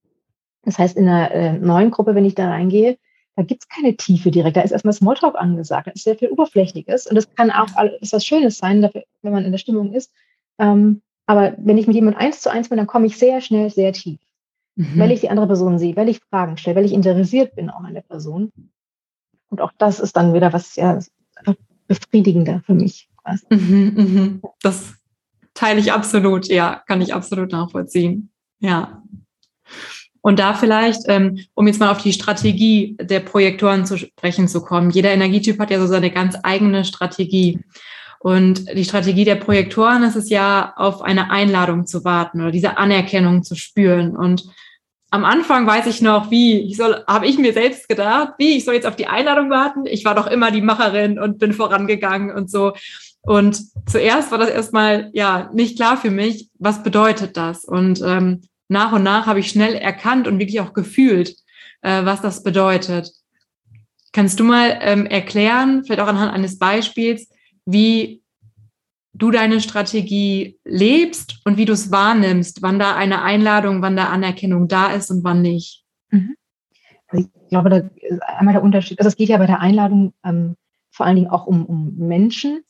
Das 0.64 0.78
heißt, 0.78 0.96
in 0.96 1.08
einer 1.08 1.32
äh, 1.32 1.54
neuen 1.54 1.92
Gruppe, 1.92 2.14
wenn 2.14 2.26
ich 2.26 2.36
da 2.36 2.50
reingehe, 2.50 2.98
da 3.36 3.42
gibt's 3.42 3.68
keine 3.68 3.96
Tiefe 3.98 4.30
direkt. 4.30 4.56
Da 4.56 4.62
ist 4.62 4.72
erstmal 4.72 4.94
Smalltalk 4.94 5.36
angesagt. 5.36 5.88
Da 5.88 5.92
ist 5.92 6.04
sehr 6.04 6.16
viel 6.16 6.30
Oberflächliches. 6.30 7.08
Und 7.08 7.16
das 7.16 7.34
kann 7.34 7.50
auch 7.50 7.68
ist 8.00 8.14
was 8.14 8.26
Schönes 8.26 8.60
sein, 8.60 8.88
wenn 9.24 9.34
man 9.34 9.44
in 9.44 9.52
der 9.52 9.58
Stimmung 9.58 9.92
ist. 9.92 10.14
Ähm, 10.60 11.02
aber 11.26 11.56
wenn 11.58 11.80
ich 11.80 11.88
mit 11.88 11.96
jemandem 11.96 12.22
eins 12.22 12.42
zu 12.42 12.52
eins 12.52 12.70
bin, 12.70 12.78
dann 12.78 12.86
komme 12.86 13.08
ich 13.08 13.18
sehr 13.18 13.42
schnell 13.42 13.72
sehr 13.72 13.92
tief 13.92 14.20
mhm. 14.76 15.00
weil 15.00 15.12
ich 15.12 15.22
die 15.22 15.30
andere 15.30 15.48
Person 15.48 15.80
sehe, 15.80 15.96
weil 15.96 16.10
ich 16.10 16.20
Fragen 16.30 16.58
stelle, 16.58 16.78
weil 16.78 16.86
ich 16.86 16.94
interessiert 16.94 17.56
bin 17.56 17.70
auch 17.70 17.84
an 17.84 17.94
der 17.94 18.02
Person. 18.02 18.52
Und 19.50 19.62
auch 19.62 19.72
das 19.78 20.00
ist 20.00 20.16
dann 20.16 20.34
wieder 20.34 20.54
was 20.54 20.76
ja 20.76 21.00
befriedigender 21.88 22.62
für 22.66 22.74
mich. 22.74 23.10
Mhm, 23.50 23.94
mhm. 23.96 24.42
Das 24.62 24.96
teile 25.54 25.80
ich 25.80 25.92
absolut, 25.92 26.48
ja, 26.48 26.82
kann 26.88 27.02
ich 27.02 27.14
absolut 27.14 27.52
nachvollziehen. 27.52 28.30
Ja. 28.60 29.04
Und 30.22 30.40
da 30.40 30.54
vielleicht, 30.54 31.02
ähm, 31.08 31.40
um 31.54 31.68
jetzt 31.68 31.80
mal 31.80 31.92
auf 31.92 32.02
die 32.02 32.14
Strategie 32.14 32.98
der 33.00 33.20
Projektoren 33.20 33.86
zu 33.86 33.98
sprechen 33.98 34.48
zu 34.48 34.62
kommen. 34.62 34.90
Jeder 34.90 35.12
Energietyp 35.12 35.60
hat 35.60 35.70
ja 35.70 35.80
so 35.80 35.88
seine 35.88 36.12
ganz 36.12 36.38
eigene 36.44 36.86
Strategie. 36.86 37.60
Und 38.24 38.70
die 38.74 38.86
Strategie 38.86 39.26
der 39.26 39.36
Projektoren 39.36 40.02
ist 40.04 40.16
es 40.16 40.30
ja, 40.30 40.72
auf 40.78 41.02
eine 41.02 41.30
Einladung 41.30 41.86
zu 41.86 42.06
warten 42.06 42.40
oder 42.40 42.52
diese 42.52 42.78
Anerkennung 42.78 43.44
zu 43.44 43.54
spüren. 43.56 44.16
Und 44.16 44.46
am 45.12 45.26
Anfang 45.26 45.68
weiß 45.68 45.88
ich 45.88 46.02
noch, 46.02 46.32
wie 46.32 46.58
ich 46.58 46.78
soll, 46.78 47.04
habe 47.06 47.28
ich 47.28 47.38
mir 47.38 47.52
selbst 47.52 47.90
gedacht, 47.90 48.36
wie 48.38 48.56
ich 48.56 48.64
soll 48.64 48.76
jetzt 48.76 48.88
auf 48.88 48.96
die 48.96 49.08
Einladung 49.08 49.50
warten. 49.50 49.86
Ich 49.86 50.06
war 50.06 50.16
doch 50.16 50.28
immer 50.28 50.52
die 50.52 50.62
Macherin 50.62 51.20
und 51.20 51.38
bin 51.38 51.52
vorangegangen 51.52 52.34
und 52.34 52.50
so. 52.50 52.72
Und 53.24 53.62
zuerst 53.90 54.32
war 54.32 54.38
das 54.38 54.50
erstmal 54.50 55.10
ja 55.12 55.50
nicht 55.54 55.76
klar 55.76 55.98
für 55.98 56.12
mich, 56.12 56.48
was 56.58 56.82
bedeutet 56.82 57.36
das. 57.36 57.66
Und 57.66 58.02
ähm, 58.06 58.44
nach 58.70 58.94
und 58.94 59.04
nach 59.04 59.28
habe 59.28 59.42
ich 59.42 59.50
schnell 59.50 59.76
erkannt 59.76 60.30
und 60.30 60.40
wirklich 60.40 60.62
auch 60.62 60.72
gefühlt, 60.72 61.36
äh, 61.82 62.06
was 62.06 62.22
das 62.22 62.42
bedeutet. 62.42 63.12
Kannst 64.14 64.40
du 64.40 64.46
mal 64.46 64.80
ähm, 64.80 65.08
erklären, 65.08 65.84
vielleicht 65.84 66.00
auch 66.00 66.08
anhand 66.08 66.32
eines 66.32 66.58
Beispiels, 66.58 67.28
wie 67.66 68.24
du 69.14 69.32
deine 69.32 69.62
Strategie 69.62 70.60
lebst 70.66 71.40
und 71.46 71.58
wie 71.58 71.66
du 71.66 71.74
es 71.74 71.92
wahrnimmst, 71.92 72.62
wann 72.62 72.80
da 72.80 72.96
eine 72.96 73.22
Einladung, 73.22 73.82
wann 73.82 73.96
da 73.96 74.10
Anerkennung 74.10 74.68
da 74.68 74.92
ist 74.92 75.12
und 75.12 75.24
wann 75.24 75.42
nicht. 75.42 75.84
Mhm. 76.10 76.36
Also 77.08 77.26
ich 77.26 77.50
glaube, 77.50 77.70
da 77.70 77.78
ist 77.78 78.24
einmal 78.24 78.54
der 78.54 78.64
Unterschied. 78.64 79.00
Also 79.00 79.10
es 79.10 79.16
geht 79.16 79.30
ja 79.30 79.38
bei 79.38 79.46
der 79.46 79.60
Einladung 79.60 80.14
ähm, 80.26 80.56
vor 80.90 81.06
allen 81.06 81.16
Dingen 81.16 81.30
auch 81.30 81.46
um, 81.46 81.66
um 81.66 81.96
Menschen, 81.96 82.64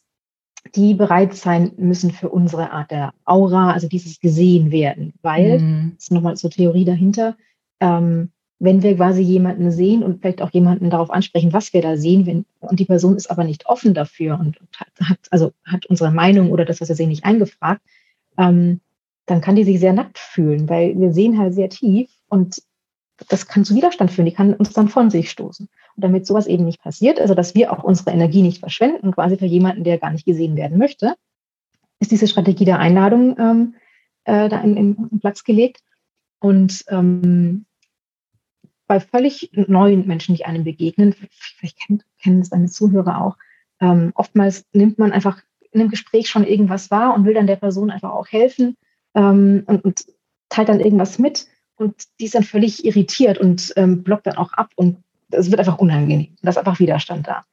die 0.75 0.93
bereit 0.93 1.33
sein 1.33 1.71
müssen 1.77 2.11
für 2.11 2.29
unsere 2.29 2.71
Art 2.71 2.91
der 2.91 3.13
Aura, 3.25 3.71
also 3.71 3.87
dieses 3.87 4.19
gesehen 4.19 4.71
werden, 4.71 5.13
weil, 5.21 5.59
mhm. 5.59 5.91
das 5.95 6.05
ist 6.05 6.11
nochmal 6.11 6.35
so 6.35 6.49
Theorie 6.49 6.85
dahinter, 6.85 7.37
ähm, 7.79 8.31
wenn 8.63 8.81
wir 8.81 8.95
quasi 8.95 9.21
jemanden 9.21 9.71
sehen 9.71 10.03
und 10.03 10.21
vielleicht 10.21 10.41
auch 10.41 10.51
jemanden 10.51 10.89
darauf 10.89 11.11
ansprechen, 11.11 11.51
was 11.51 11.73
wir 11.73 11.81
da 11.81 11.97
sehen, 11.97 12.25
wenn, 12.25 12.45
und 12.61 12.79
die 12.79 12.85
Person 12.85 13.17
ist 13.17 13.29
aber 13.29 13.43
nicht 13.43 13.65
offen 13.65 13.93
dafür 13.93 14.39
und 14.39 14.57
hat, 14.77 15.19
also 15.31 15.51
hat 15.65 15.85
unsere 15.87 16.11
Meinung 16.11 16.49
oder 16.49 16.63
das, 16.63 16.79
was 16.79 16.87
wir 16.87 16.95
sehen, 16.95 17.09
nicht 17.09 17.25
eingefragt, 17.25 17.81
ähm, 18.37 18.79
dann 19.25 19.41
kann 19.41 19.57
die 19.57 19.65
sich 19.65 19.81
sehr 19.81 19.91
nackt 19.91 20.17
fühlen, 20.17 20.69
weil 20.69 20.97
wir 20.97 21.11
sehen 21.11 21.37
halt 21.37 21.53
sehr 21.53 21.67
tief 21.69 22.09
und 22.29 22.61
das 23.27 23.47
kann 23.47 23.65
zu 23.65 23.75
Widerstand 23.75 24.11
führen, 24.11 24.27
die 24.27 24.33
kann 24.33 24.53
uns 24.53 24.71
dann 24.71 24.87
von 24.87 25.09
sich 25.09 25.29
stoßen. 25.29 25.67
Und 25.95 26.03
damit 26.03 26.25
sowas 26.25 26.47
eben 26.47 26.63
nicht 26.63 26.81
passiert, 26.81 27.19
also 27.19 27.35
dass 27.35 27.55
wir 27.55 27.73
auch 27.73 27.83
unsere 27.83 28.11
Energie 28.11 28.43
nicht 28.43 28.59
verschwenden, 28.59 29.11
quasi 29.11 29.35
für 29.35 29.45
jemanden, 29.45 29.83
der 29.83 29.97
gar 29.97 30.11
nicht 30.11 30.25
gesehen 30.25 30.55
werden 30.55 30.77
möchte, 30.77 31.15
ist 31.99 32.11
diese 32.11 32.27
Strategie 32.27 32.65
der 32.65 32.79
Einladung 32.79 33.37
ähm, 33.37 33.75
äh, 34.23 34.47
da 34.47 34.61
in, 34.61 34.77
in, 34.77 35.19
Platz 35.19 35.43
gelegt. 35.43 35.81
Und 36.39 36.85
ähm, 36.87 37.65
bei 38.87 38.99
völlig 38.99 39.51
neuen 39.53 40.07
Menschen, 40.07 40.35
die 40.35 40.45
einem 40.45 40.63
begegnen, 40.63 41.15
vielleicht 41.29 41.79
kennen, 41.79 42.03
kennen 42.21 42.41
es 42.41 42.49
deine 42.49 42.67
Zuhörer 42.67 43.21
auch, 43.21 43.37
ähm, 43.79 44.11
oftmals 44.15 44.65
nimmt 44.73 44.99
man 44.99 45.11
einfach 45.11 45.41
in 45.71 45.81
einem 45.81 45.89
Gespräch 45.89 46.29
schon 46.29 46.45
irgendwas 46.45 46.91
wahr 46.91 47.13
und 47.13 47.25
will 47.25 47.33
dann 47.33 47.47
der 47.47 47.55
Person 47.55 47.91
einfach 47.91 48.11
auch 48.11 48.27
helfen 48.27 48.77
ähm, 49.15 49.63
und, 49.65 49.83
und, 49.83 50.05
teilt 50.49 50.69
dann 50.69 50.81
irgendwas 50.81 51.17
mit 51.17 51.47
und 51.77 51.95
die 52.19 52.25
ist 52.25 52.35
dann 52.35 52.43
völlig 52.43 52.85
irritiert 52.85 53.39
und 53.39 53.73
ähm, 53.75 54.03
blockt 54.03 54.27
dann 54.27 54.37
auch 54.37 54.53
ab 54.53 54.69
und 54.75 54.97
es 55.31 55.49
wird 55.49 55.59
einfach 55.59 55.79
unangenehm. 55.79 56.35
Da 56.43 56.49
ist 56.51 56.59
einfach 56.59 56.79
Widerstand 56.79 57.27
da. 57.27 57.43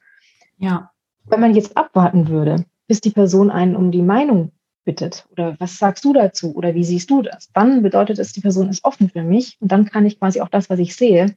Ja. 0.58 0.90
Wenn 1.24 1.40
man 1.40 1.54
jetzt 1.54 1.78
abwarten 1.78 2.28
würde, 2.28 2.66
bis 2.88 3.00
die 3.00 3.10
Person 3.10 3.50
einen 3.50 3.74
um 3.74 3.90
die 3.90 4.02
Meinung 4.02 4.52
bittet 4.84 5.26
oder 5.30 5.56
was 5.58 5.78
sagst 5.78 6.04
du 6.04 6.12
dazu 6.12 6.54
oder 6.54 6.74
wie 6.74 6.84
siehst 6.84 7.10
du 7.10 7.22
das? 7.22 7.50
Dann 7.52 7.82
bedeutet 7.82 8.18
es, 8.18 8.32
die 8.32 8.40
Person 8.40 8.68
ist 8.68 8.84
offen 8.84 9.10
für 9.10 9.22
mich 9.22 9.56
und 9.60 9.70
dann 9.70 9.84
kann 9.84 10.06
ich 10.06 10.18
quasi 10.18 10.40
auch 10.40 10.48
das, 10.48 10.70
was 10.70 10.78
ich 10.78 10.96
sehe, 10.96 11.34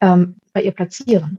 ähm, 0.00 0.36
bei 0.52 0.62
ihr 0.62 0.72
platzieren. 0.72 1.38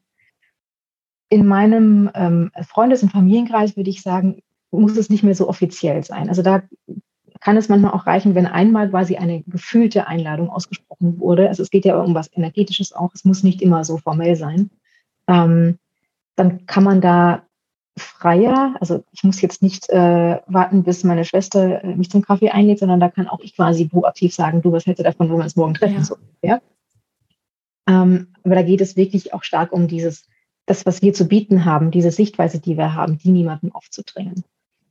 In 1.30 1.48
meinem 1.48 2.10
ähm, 2.14 2.52
Freundes- 2.68 3.04
und 3.04 3.12
Familienkreis 3.12 3.76
würde 3.76 3.90
ich 3.90 4.02
sagen, 4.02 4.42
muss 4.72 4.98
es 4.98 5.10
nicht 5.10 5.24
mehr 5.24 5.36
so 5.36 5.50
offiziell 5.50 6.04
sein. 6.04 6.30
Also 6.30 6.42
da 6.42 6.64
kann 7.40 7.58
es 7.58 7.70
manchmal 7.70 7.92
auch 7.92 8.08
reichen, 8.08 8.36
wenn 8.36 8.48
einmal 8.48 8.90
quasi 8.90 9.18
eine 9.18 9.44
gefühlte 9.44 10.08
Einladung 10.08 10.50
ausgesprochen 10.50 11.20
wurde. 11.20 11.48
Also 11.48 11.64
es 11.64 11.70
geht 11.70 11.86
ja 11.86 12.00
um 12.00 12.16
was 12.16 12.32
Energetisches 12.32 12.94
auch, 12.94 13.14
es 13.14 13.26
muss 13.26 13.44
nicht 13.44 13.62
immer 13.62 13.84
so 13.84 13.98
formell 13.98 14.36
sein. 14.36 14.70
Ähm, 15.28 15.78
dann 16.36 16.66
kann 16.66 16.84
man 16.84 17.02
da 17.02 17.45
freier. 17.98 18.76
Also 18.80 19.04
ich 19.12 19.24
muss 19.24 19.42
jetzt 19.42 19.62
nicht 19.62 19.90
äh, 19.90 20.40
warten, 20.48 20.84
bis 20.84 21.04
meine 21.04 21.26
Schwester 21.26 21.84
äh, 21.84 21.96
mich 21.96 22.10
zum 22.10 22.22
Kaffee 22.22 22.50
einlädt, 22.50 22.80
sondern 22.80 23.00
da 23.00 23.10
kann 23.10 23.28
auch 23.28 23.40
ich 23.40 23.56
quasi 23.56 23.88
proaktiv 23.88 24.34
sagen, 24.34 24.62
du, 24.62 24.72
was 24.72 24.86
hältst 24.86 25.00
du 25.00 25.04
davon, 25.04 25.30
wenn 25.30 25.38
wir 25.38 25.44
uns 25.44 25.56
morgen 25.56 25.76
treffen? 25.76 25.98
Ja. 25.98 26.04
So, 26.04 26.18
ja? 26.42 26.62
Ähm, 27.88 28.28
aber 28.44 28.56
da 28.56 28.64
geht 28.64 28.82
es 28.82 28.98
wirklich 28.98 29.34
auch 29.34 29.44
stark 29.44 29.72
um 29.72 29.88
dieses, 29.88 30.28
das, 30.66 30.86
was 30.86 31.02
wir 31.02 31.14
zu 31.14 31.28
bieten 31.28 31.66
haben, 31.66 31.92
diese 31.92 32.12
Sichtweise, 32.12 32.60
die 32.60 32.78
wir 32.78 32.94
haben, 32.94 33.18
die 33.18 33.30
niemandem 33.30 33.74
aufzudrängen. 33.74 34.44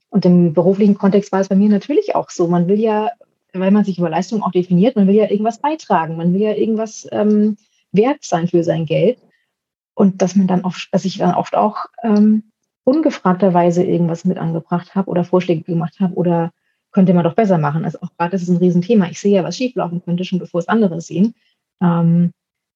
Und 0.09 0.25
im 0.25 0.55
beruflichen 0.55 0.97
Kontext 0.97 1.33
war 1.33 1.41
es 1.41 1.49
bei 1.49 1.57
mir 1.57 1.69
natürlich 1.69 2.15
auch 2.15 2.31
so. 2.31 2.47
Man 2.47 2.69
will 2.69 2.79
ja, 2.79 3.11
weil 3.53 3.73
man 3.73 3.85
sich 3.85 3.99
über 3.99 4.09
Leistung 4.09 4.43
auch 4.43 4.53
definiert, 4.53 4.97
man 4.97 5.09
will 5.09 5.17
ja 5.17 5.29
irgendwas 5.29 5.59
beitragen, 5.59 6.17
man 6.17 6.33
will 6.33 6.41
ja 6.41 6.53
irgendwas 6.53 7.07
ähm, 7.11 7.57
wert 7.91 8.25
sein 8.25 8.49
für 8.49 8.63
sein 8.63 8.87
Geld. 8.87 9.19
Und 9.95 10.23
dass 10.23 10.37
man 10.37 10.47
dann 10.47 10.65
oft, 10.65 10.89
dass 10.93 11.05
ich 11.05 11.19
dann 11.19 11.35
oft 11.35 11.57
auch 11.57 11.87
ähm, 12.03 12.45
ungefragterweise 12.85 13.83
irgendwas 13.83 14.25
mit 14.25 14.39
angebracht 14.39 14.95
habe 14.95 15.11
oder 15.11 15.25
Vorschläge 15.25 15.63
gemacht 15.63 16.01
habe 16.01 16.15
oder 16.15 16.53
könnte 16.93 17.13
man 17.13 17.25
doch 17.25 17.35
besser 17.35 17.59
machen. 17.59 17.85
Also 17.85 17.99
auch 18.01 18.11
gerade 18.17 18.33
das 18.33 18.43
ist 18.43 18.49
ein 18.49 18.59
Riesenthema. 18.59 19.09
Ich 19.11 19.21
sehe 19.21 19.35
ja, 19.35 19.45
was 19.45 19.57
schieflaufen 19.57 20.03
könnte, 20.05 20.25
schon 20.25 20.39
bevor 20.39 20.61
es 20.61 20.69
andere 20.69 21.01
sehen. 21.01 21.35
Ähm, 21.83 22.33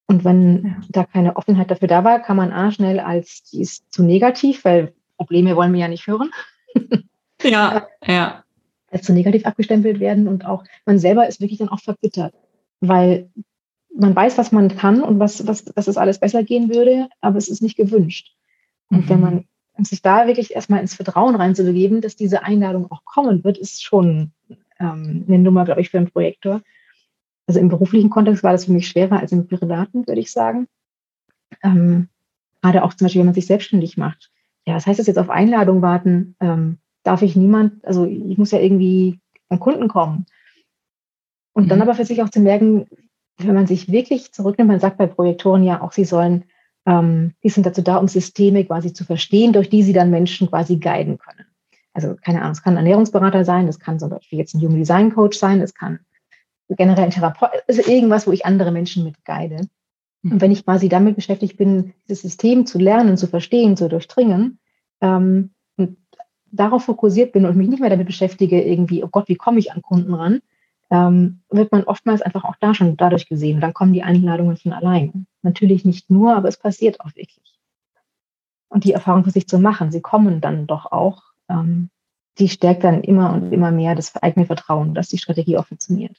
und 0.07 0.25
wenn 0.25 0.64
ja. 0.64 0.77
da 0.88 1.05
keine 1.05 1.37
Offenheit 1.37 1.71
dafür 1.71 1.88
da 1.88 2.03
war, 2.03 2.21
kann 2.21 2.37
man 2.37 2.53
A 2.53 2.73
schnell 2.73 2.99
als, 2.99 3.42
die 3.44 3.61
ist 3.61 3.92
zu 3.92 4.03
negativ, 4.03 4.64
weil 4.64 4.92
Probleme 5.16 5.55
wollen 5.55 5.73
wir 5.73 5.81
ja 5.81 5.88
nicht 5.88 6.07
hören. 6.07 6.31
ja, 7.42 7.87
ja. 8.07 8.44
Als 8.90 9.05
zu 9.05 9.12
negativ 9.12 9.44
abgestempelt 9.44 10.01
werden 10.01 10.27
und 10.27 10.47
auch 10.47 10.64
man 10.87 10.99
selber 10.99 11.29
ist 11.29 11.40
wirklich 11.40 11.59
dann 11.59 11.68
auch 11.68 11.81
verbittert, 11.81 12.33
weil 12.81 13.31
man 13.94 14.16
weiß, 14.16 14.38
was 14.38 14.51
man 14.51 14.75
kann 14.75 15.03
und 15.03 15.18
was, 15.18 15.47
was, 15.47 15.64
dass 15.64 15.88
es 15.88 15.99
alles 15.99 16.18
besser 16.18 16.42
gehen 16.42 16.71
würde, 16.71 17.09
aber 17.21 17.37
es 17.37 17.49
ist 17.49 17.61
nicht 17.61 17.77
gewünscht. 17.77 18.35
Und 18.90 19.05
mhm. 19.05 19.09
wenn 19.09 19.21
man 19.21 19.48
und 19.79 19.87
sich 19.87 20.03
da 20.03 20.27
wirklich 20.27 20.55
erstmal 20.55 20.81
ins 20.81 20.97
Vertrauen 20.97 21.37
reinzubegeben, 21.37 22.01
dass 22.01 22.17
diese 22.17 22.43
Einladung 22.43 22.91
auch 22.91 23.05
kommen 23.05 23.45
wird, 23.45 23.57
ist 23.59 23.83
schon 23.83 24.33
ähm, 24.81 25.25
eine 25.27 25.38
Nummer, 25.38 25.64
glaube 25.64 25.81
ich, 25.81 25.91
für 25.91 25.99
einen 25.99 26.11
Projektor. 26.11 26.62
Also 27.47 27.61
im 27.61 27.69
beruflichen 27.69 28.11
Kontext 28.11 28.43
war 28.43 28.53
das 28.53 28.64
für 28.64 28.73
mich 28.73 28.88
schwerer 28.88 29.21
als 29.21 29.31
im 29.31 29.47
privaten, 29.47 30.07
würde 30.07 30.21
ich 30.21 30.33
sagen. 30.33 30.67
Ähm, 31.62 32.09
gerade 32.61 32.83
auch 32.83 32.93
zum 32.93 33.07
Beispiel, 33.07 33.21
wenn 33.21 33.27
man 33.27 33.35
sich 33.35 33.47
selbstständig 33.47 33.97
macht. 33.97 34.31
Ja, 34.67 34.75
was 34.75 34.87
heißt 34.87 34.99
das 34.99 35.07
jetzt 35.07 35.19
auf 35.19 35.31
Einladung 35.31 35.81
warten? 35.81 36.35
Ähm, 36.41 36.79
darf 37.05 37.23
ich 37.23 37.37
niemand, 37.37 37.85
also 37.87 38.05
ich 38.05 38.37
muss 38.37 38.51
ja 38.51 38.59
irgendwie 38.59 39.21
an 39.49 39.61
Kunden 39.61 39.87
kommen. 39.87 40.27
Und 41.53 41.64
mhm. 41.64 41.69
dann 41.69 41.83
aber 41.83 41.95
für 41.95 42.05
sich 42.05 42.21
auch 42.21 42.31
zu 42.31 42.41
merken, 42.41 42.88
wenn 43.38 43.55
man 43.55 43.69
sich 43.69 43.93
wirklich 43.93 44.33
zurücknimmt, 44.33 44.69
man 44.69 44.81
sagt 44.81 44.99
bei 44.99 45.07
Projektoren 45.07 45.62
ja 45.62 45.81
auch, 45.81 45.93
sie 45.93 46.05
sollen 46.05 46.45
Ähm, 46.88 47.35
die 47.44 47.51
sind 47.51 47.66
dazu 47.66 47.83
da, 47.83 47.96
um 47.96 48.09
Systeme 48.09 48.64
quasi 48.64 48.94
zu 48.94 49.05
verstehen, 49.05 49.53
durch 49.53 49.68
die 49.68 49.83
sie 49.83 49.92
dann 49.92 50.11
Menschen 50.11 50.48
quasi 50.48 50.79
guiden 50.79 51.18
können. 51.18 51.44
Also 51.92 52.16
keine 52.22 52.40
Ahnung, 52.40 52.53
es 52.53 52.62
kann 52.62 52.74
ein 52.74 52.79
Ernährungsberater 52.79 53.44
sein, 53.44 53.68
es 53.68 53.79
kann 53.79 53.98
zum 53.98 54.09
Beispiel 54.09 54.38
jetzt 54.38 54.55
ein 54.55 54.61
Human 54.61 54.79
Design 54.79 55.12
Coach 55.12 55.37
sein, 55.37 55.61
es 55.61 55.74
kann 55.74 56.01
generell 56.70 57.05
ein 57.05 57.11
Therapeut, 57.11 57.51
also 57.66 57.83
irgendwas, 57.83 58.27
wo 58.27 58.33
ich 58.33 58.46
andere 58.46 58.72
Menschen 58.72 59.05
mit 59.05 59.22
guide. 59.24 59.68
Und 60.24 60.35
mhm. 60.35 60.40
wenn 60.40 60.51
ich 60.51 60.64
quasi 60.64 60.88
damit 60.88 61.16
beschäftigt 61.16 61.59
bin, 61.59 61.92
dieses 62.09 62.22
System 62.22 62.64
zu 62.64 62.79
lernen, 62.79 63.16
zu 63.16 63.27
verstehen, 63.27 63.77
zu 63.77 63.88
durchdringen, 63.88 64.59
ähm, 65.01 65.51
und 65.77 65.98
darauf 66.51 66.85
fokussiert 66.85 67.33
bin 67.33 67.44
und 67.44 67.57
mich 67.57 67.68
nicht 67.68 67.81
mehr 67.81 67.90
damit 67.90 68.07
beschäftige, 68.07 68.62
irgendwie, 68.62 69.05
oh 69.05 69.09
Gott, 69.09 69.29
wie 69.29 69.37
komme 69.37 69.59
ich 69.59 69.72
an 69.72 69.83
Kunden 69.83 70.14
ran, 70.14 70.40
ähm, 70.90 71.40
wird 71.51 71.70
man 71.70 71.85
oftmals 71.85 72.22
einfach 72.22 72.44
auch 72.44 72.57
da 72.61 72.74
schon 72.74 72.96
dadurch 72.96 73.29
gesehen. 73.29 73.57
Und 73.57 73.61
dann 73.61 73.74
kommen 73.74 73.92
die 73.92 74.03
Einladungen 74.03 74.57
von 74.57 74.72
allein. 74.72 75.27
Natürlich 75.49 75.87
nicht 75.87 76.11
nur, 76.11 76.37
aber 76.37 76.49
es 76.49 76.59
passiert 76.59 77.01
auch 77.01 77.17
wirklich. 77.17 77.59
Und 78.69 78.85
die 78.85 78.93
Erfahrung 78.93 79.25
für 79.25 79.31
sich 79.31 79.49
zu 79.49 79.59
machen, 79.59 79.91
sie 79.91 80.03
kommen 80.03 80.43
dann 80.43 80.67
doch 80.67 80.93
auch, 80.93 81.23
ähm, 81.49 81.89
die 82.39 82.51
stärkt 82.51 82.85
dann 82.85 83.03
immer 83.03 83.33
und 83.33 83.51
immer 83.51 83.71
mehr 83.71 83.95
das 83.95 84.15
eigene 84.17 84.45
Vertrauen, 84.45 84.93
dass 84.93 85.09
die 85.09 85.17
Strategie 85.17 85.57
auch 85.57 85.67
funktioniert. 85.67 86.15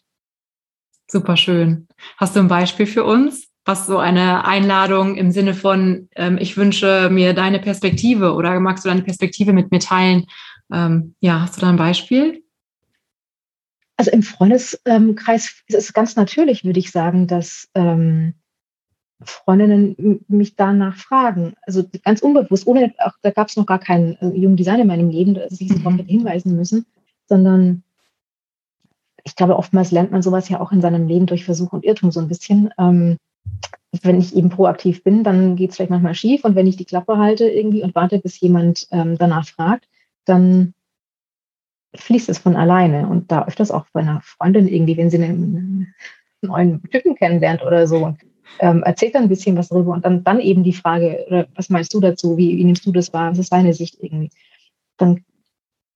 Super 1.07 1.37
schön. 1.37 1.87
Hast 2.17 2.35
du 2.35 2.39
ein 2.39 2.47
Beispiel 2.47 2.87
für 2.87 3.03
uns, 3.03 3.49
was 3.65 3.85
so 3.85 3.99
eine 3.99 4.45
Einladung 4.45 5.15
im 5.15 5.29
Sinne 5.29 5.53
von, 5.53 6.09
ähm, 6.15 6.39
ich 6.39 6.57
wünsche 6.57 7.09
mir 7.11 7.35
deine 7.35 7.59
Perspektive 7.59 8.33
oder 8.33 8.59
magst 8.59 8.83
du 8.83 8.89
deine 8.89 9.03
Perspektive 9.03 9.53
mit 9.53 9.69
mir 9.69 9.79
teilen? 9.79 10.25
Ähm, 10.73 11.13
ja, 11.19 11.41
hast 11.41 11.57
du 11.57 11.61
da 11.61 11.69
ein 11.69 11.77
Beispiel? 11.77 12.43
Also 13.95 14.09
im 14.09 14.23
Freundeskreis 14.23 15.61
ist 15.67 15.75
es 15.75 15.93
ganz 15.93 16.15
natürlich, 16.15 16.63
würde 16.63 16.79
ich 16.79 16.89
sagen, 16.89 17.27
dass 17.27 17.69
ähm, 17.75 18.33
Freundinnen 19.21 20.23
mich 20.27 20.55
danach 20.55 20.95
fragen. 20.95 21.53
Also 21.63 21.83
ganz 22.03 22.21
unbewusst, 22.21 22.67
ohne, 22.67 22.93
auch, 22.99 23.13
da 23.21 23.31
gab 23.31 23.49
es 23.49 23.57
noch 23.57 23.65
gar 23.65 23.79
keinen 23.79 24.15
äh, 24.21 24.29
jungen 24.29 24.55
Design 24.55 24.79
in 24.79 24.87
meinem 24.87 25.09
Leben, 25.09 25.33
dass 25.33 25.59
ich 25.59 25.69
sie 25.69 25.83
darauf 25.83 25.99
hinweisen 26.05 26.55
müssen, 26.55 26.85
sondern 27.27 27.83
ich 29.25 29.35
glaube, 29.35 29.57
oftmals 29.57 29.91
lernt 29.91 30.11
man 30.11 30.21
sowas 30.21 30.47
ja 30.47 30.61
auch 30.61 30.71
in 30.71 30.81
seinem 30.81 31.07
Leben 31.07 31.25
durch 31.25 31.43
Versuch 31.43 31.73
und 31.73 31.83
Irrtum 31.83 32.11
so 32.11 32.21
ein 32.21 32.29
bisschen. 32.29 32.69
Ähm, 32.77 33.17
wenn 34.03 34.19
ich 34.19 34.35
eben 34.35 34.49
proaktiv 34.49 35.03
bin, 35.03 35.23
dann 35.23 35.55
geht 35.55 35.71
es 35.71 35.75
vielleicht 35.75 35.91
manchmal 35.91 36.15
schief 36.15 36.45
und 36.45 36.55
wenn 36.55 36.67
ich 36.67 36.77
die 36.77 36.85
Klappe 36.85 37.17
halte 37.17 37.49
irgendwie 37.49 37.83
und 37.83 37.95
warte, 37.95 38.19
bis 38.19 38.39
jemand 38.39 38.87
ähm, 38.91 39.17
danach 39.17 39.47
fragt, 39.47 39.87
dann 40.25 40.73
fließt 41.95 42.29
es 42.29 42.37
von 42.37 42.55
alleine. 42.55 43.07
Und 43.07 43.31
da 43.31 43.45
öfters 43.45 43.71
auch 43.71 43.85
bei 43.91 44.01
einer 44.01 44.21
Freundin 44.21 44.67
irgendwie, 44.67 44.95
wenn 44.97 45.09
sie 45.09 45.21
einen 45.21 45.93
neuen 46.41 46.81
Typen 46.83 47.15
kennenlernt 47.15 47.63
oder 47.63 47.87
so, 47.87 48.15
ähm, 48.59 48.83
erzählt 48.83 49.15
dann 49.15 49.23
ein 49.23 49.29
bisschen 49.29 49.55
was 49.55 49.69
darüber 49.69 49.93
und 49.93 50.03
dann, 50.05 50.23
dann 50.23 50.39
eben 50.39 50.63
die 50.63 50.73
Frage, 50.73 51.47
was 51.55 51.69
meinst 51.69 51.93
du 51.93 51.99
dazu, 51.99 52.37
wie, 52.37 52.57
wie 52.57 52.63
nimmst 52.63 52.85
du 52.85 52.91
das 52.91 53.13
wahr, 53.13 53.31
was 53.31 53.39
ist 53.39 53.53
deine 53.53 53.73
Sicht 53.73 53.97
irgendwie? 54.01 54.31
Dann 54.97 55.23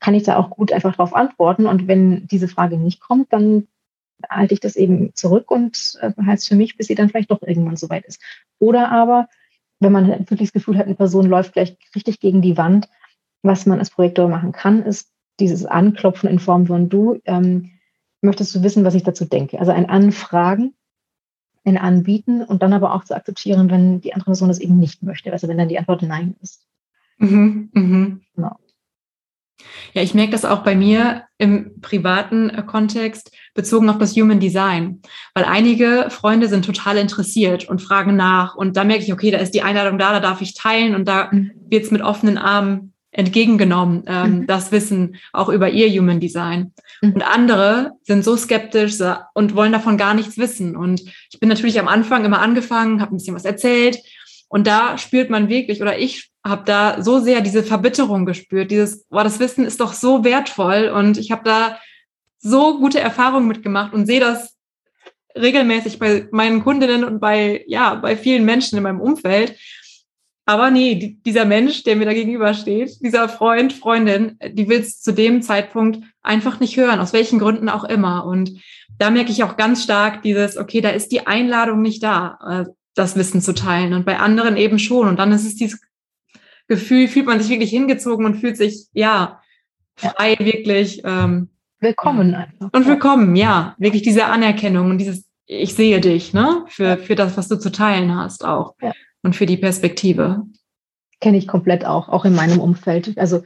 kann 0.04 0.16
ich 0.16 0.24
da 0.24 0.38
auch 0.38 0.50
gut 0.50 0.74
einfach 0.74 0.98
darauf 0.98 1.16
antworten. 1.16 1.66
Und 1.66 1.88
wenn 1.88 2.28
diese 2.28 2.50
Frage 2.50 2.78
nicht 2.78 3.00
kommt, 3.00 3.32
dann 3.32 3.68
halte 4.30 4.54
ich 4.54 4.60
das 4.60 4.76
eben 4.76 5.16
zurück 5.16 5.50
und 5.50 5.98
äh, 6.02 6.12
halte 6.18 6.40
es 6.40 6.48
für 6.48 6.56
mich, 6.56 6.76
bis 6.76 6.88
sie 6.88 6.96
dann 6.96 7.10
vielleicht 7.10 7.32
doch 7.32 7.42
irgendwann 7.42 7.78
soweit 7.78 8.06
ist. 8.06 8.22
Oder 8.60 8.92
aber, 8.92 9.30
wenn 9.80 9.94
man 9.94 10.10
wirklich 10.10 10.50
das 10.50 10.54
Gefühl 10.54 10.78
hat, 10.78 10.88
eine 10.88 10.96
Person 10.96 11.26
läuft 11.26 11.54
vielleicht 11.54 11.78
richtig 11.96 12.20
gegen 12.20 12.42
die 12.42 12.58
Wand, 12.58 12.90
was 13.44 13.66
man 13.66 13.80
als 13.80 13.92
Projektor 13.92 14.28
machen 14.28 14.52
kann, 14.52 14.84
ist 14.84 15.10
dieses 15.40 15.66
Anklopfen 15.66 16.30
in 16.30 16.40
Form 16.40 16.68
von 16.68 16.90
du, 16.90 17.20
ähm, 17.24 17.72
möchtest 18.22 18.54
du 18.56 18.62
wissen, 18.62 18.84
was 18.84 18.96
ich 18.96 19.04
dazu 19.04 19.24
denke? 19.24 19.60
Also 19.60 19.72
ein 19.72 19.90
Anfragen, 19.90 20.74
ein 21.66 21.78
Anbieten 21.78 22.44
und 22.44 22.62
dann 22.62 22.74
aber 22.74 22.94
auch 22.94 23.04
zu 23.04 23.16
akzeptieren, 23.16 23.70
wenn 23.70 24.02
die 24.02 24.14
andere 24.14 24.32
Person 24.32 24.50
das 24.50 24.60
eben 24.60 24.78
nicht 24.78 25.04
möchte, 25.04 25.32
also 25.32 25.48
wenn 25.48 25.58
dann 25.58 25.70
die 25.70 25.80
Antwort 25.80 26.02
Nein 26.02 26.36
ist. 26.42 26.66
Mhm, 27.18 27.70
mh. 27.74 28.18
Genau. 28.36 28.58
Ja, 29.94 30.02
ich 30.02 30.14
merke 30.14 30.32
das 30.32 30.46
auch 30.46 30.64
bei 30.64 30.76
mir 30.76 31.24
im 31.38 31.80
privaten 31.82 32.50
äh, 32.50 32.64
Kontext 32.64 33.32
bezogen 33.54 33.90
auf 33.90 33.98
das 33.98 34.16
Human 34.16 34.40
Design, 34.40 35.02
weil 35.34 35.46
einige 35.46 36.08
Freunde 36.10 36.48
sind 36.48 36.66
total 36.66 36.98
interessiert 36.98 37.70
und 37.70 37.82
fragen 37.82 38.16
nach 38.16 38.56
und 38.56 38.76
da 38.76 38.84
merke 38.84 39.04
ich, 39.04 39.14
okay, 39.14 39.32
da 39.32 39.38
ist 39.38 39.54
die 39.54 39.62
Einladung 39.62 39.98
da, 39.98 40.12
da 40.12 40.20
darf 40.20 40.42
ich 40.42 40.56
teilen 40.56 40.96
und 40.96 41.08
da 41.08 41.30
mhm. 41.32 41.52
wird 41.70 41.86
es 41.86 41.92
mit 41.92 42.02
offenen 42.02 42.38
Armen 42.38 42.93
entgegengenommen, 43.14 44.04
ähm, 44.08 44.32
mhm. 44.32 44.48
das 44.48 44.72
Wissen 44.72 45.16
auch 45.32 45.50
über 45.50 45.70
ihr 45.70 45.88
Human 45.90 46.20
Design. 46.20 46.74
Mhm. 47.02 47.14
Und 47.14 47.24
andere 47.24 47.92
sind 48.04 48.24
so 48.24 48.36
skeptisch 48.36 48.96
und 49.34 49.56
wollen 49.56 49.72
davon 49.72 49.98
gar 49.98 50.14
nichts 50.14 50.38
wissen. 50.38 50.76
Und 50.76 51.02
ich 51.32 51.40
bin 51.40 51.50
natürlich 51.50 51.80
am 51.80 51.88
Anfang 51.88 52.26
immer 52.26 52.42
angefangen, 52.42 53.02
habe 53.02 53.16
ein 53.16 53.18
bisschen 53.18 53.36
was 53.36 53.46
erzählt 53.46 54.00
und 54.54 54.68
da 54.68 55.00
spürt 55.00 55.32
man 55.32 55.50
wirklich, 55.50 55.82
oder 55.82 55.98
ich 55.98 56.30
habe 56.46 56.62
da 56.64 57.02
so 57.02 57.20
sehr 57.20 57.42
diese 57.42 57.64
Verbitterung 57.64 58.28
gespürt, 58.28 58.70
dieses, 58.70 59.04
boah, 59.06 59.24
das 59.24 59.40
Wissen 59.40 59.66
ist 59.66 59.80
doch 59.80 59.94
so 59.94 60.24
wertvoll 60.24 60.92
und 60.96 61.18
ich 61.18 61.32
habe 61.32 61.42
da 61.44 61.80
so 62.38 62.78
gute 62.78 63.00
Erfahrungen 63.00 63.48
mitgemacht 63.48 63.94
und 63.94 64.06
sehe 64.06 64.20
das 64.20 64.56
regelmäßig 65.36 65.98
bei 65.98 66.28
meinen 66.32 66.64
Kundinnen 66.64 67.04
und 67.04 67.20
bei, 67.20 67.64
ja, 67.66 67.96
bei 67.96 68.16
vielen 68.16 68.46
Menschen 68.46 68.78
in 68.78 68.84
meinem 68.84 69.02
Umfeld. 69.02 69.58
Aber 70.46 70.72
nee, 70.72 71.18
dieser 71.26 71.46
Mensch, 71.46 71.84
der 71.84 71.96
mir 71.96 72.06
da 72.06 72.14
gegenübersteht, 72.14 72.98
dieser 73.02 73.30
Freund, 73.30 73.72
Freundin, 73.72 74.38
die 74.52 74.68
will 74.68 74.82
es 74.82 75.02
zu 75.02 75.14
dem 75.14 75.42
Zeitpunkt 75.42 76.00
einfach 76.22 76.60
nicht 76.60 76.76
hören, 76.76 77.00
aus 77.00 77.14
welchen 77.14 77.40
Gründen 77.40 77.70
auch 77.70 77.86
immer. 77.86 78.26
Und 78.26 78.52
da 78.98 79.10
merke 79.10 79.32
ich 79.32 79.44
auch 79.44 79.56
ganz 79.56 79.84
stark 79.84 80.22
dieses, 80.22 80.58
okay, 80.58 80.82
da 80.82 80.90
ist 80.90 81.12
die 81.14 81.28
Einladung 81.28 81.82
nicht 81.82 82.04
da. 82.04 82.66
Äh, 82.68 82.72
das 82.96 83.16
Wissen 83.16 83.42
zu 83.42 83.54
teilen 83.54 83.94
und 83.94 84.06
bei 84.06 84.20
anderen 84.20 84.58
eben 84.58 84.80
schon. 84.80 85.08
Und 85.08 85.18
dann 85.18 85.32
ist 85.32 85.46
es 85.46 85.56
dieses 85.56 85.82
Gefühl, 86.68 87.08
fühlt 87.08 87.26
man 87.26 87.40
sich 87.40 87.50
wirklich 87.50 87.72
hingezogen 87.72 88.26
und 88.26 88.36
fühlt 88.36 88.58
sich, 88.58 88.88
ja, 88.94 89.42
frei, 89.96 90.36
wirklich. 90.40 91.02
Ähm, 91.04 91.50
willkommen 91.80 92.36
einfach. 92.36 92.70
Und 92.72 92.88
willkommen, 92.88 93.36
ja. 93.36 93.76
Wirklich 93.78 94.04
diese 94.04 94.26
Anerkennung 94.26 94.92
und 94.92 94.98
dieses, 94.98 95.26
ich 95.46 95.74
sehe 95.74 96.00
dich, 96.00 96.34
ne? 96.34 96.66
Für, 96.68 96.98
für 96.98 97.16
das, 97.16 97.36
was 97.38 97.48
du 97.48 97.58
zu 97.58 97.72
teilen 97.72 98.16
hast 98.16 98.46
auch. 98.46 98.76
Ja. 98.82 98.94
Und 99.24 99.36
für 99.36 99.46
die 99.46 99.58
Perspektive. 99.58 100.44
Kenne 101.20 101.38
ich 101.38 101.48
komplett 101.48 101.86
auch, 101.86 102.10
auch 102.10 102.26
in 102.26 102.36
meinem 102.36 102.60
Umfeld. 102.60 103.18
Also 103.18 103.44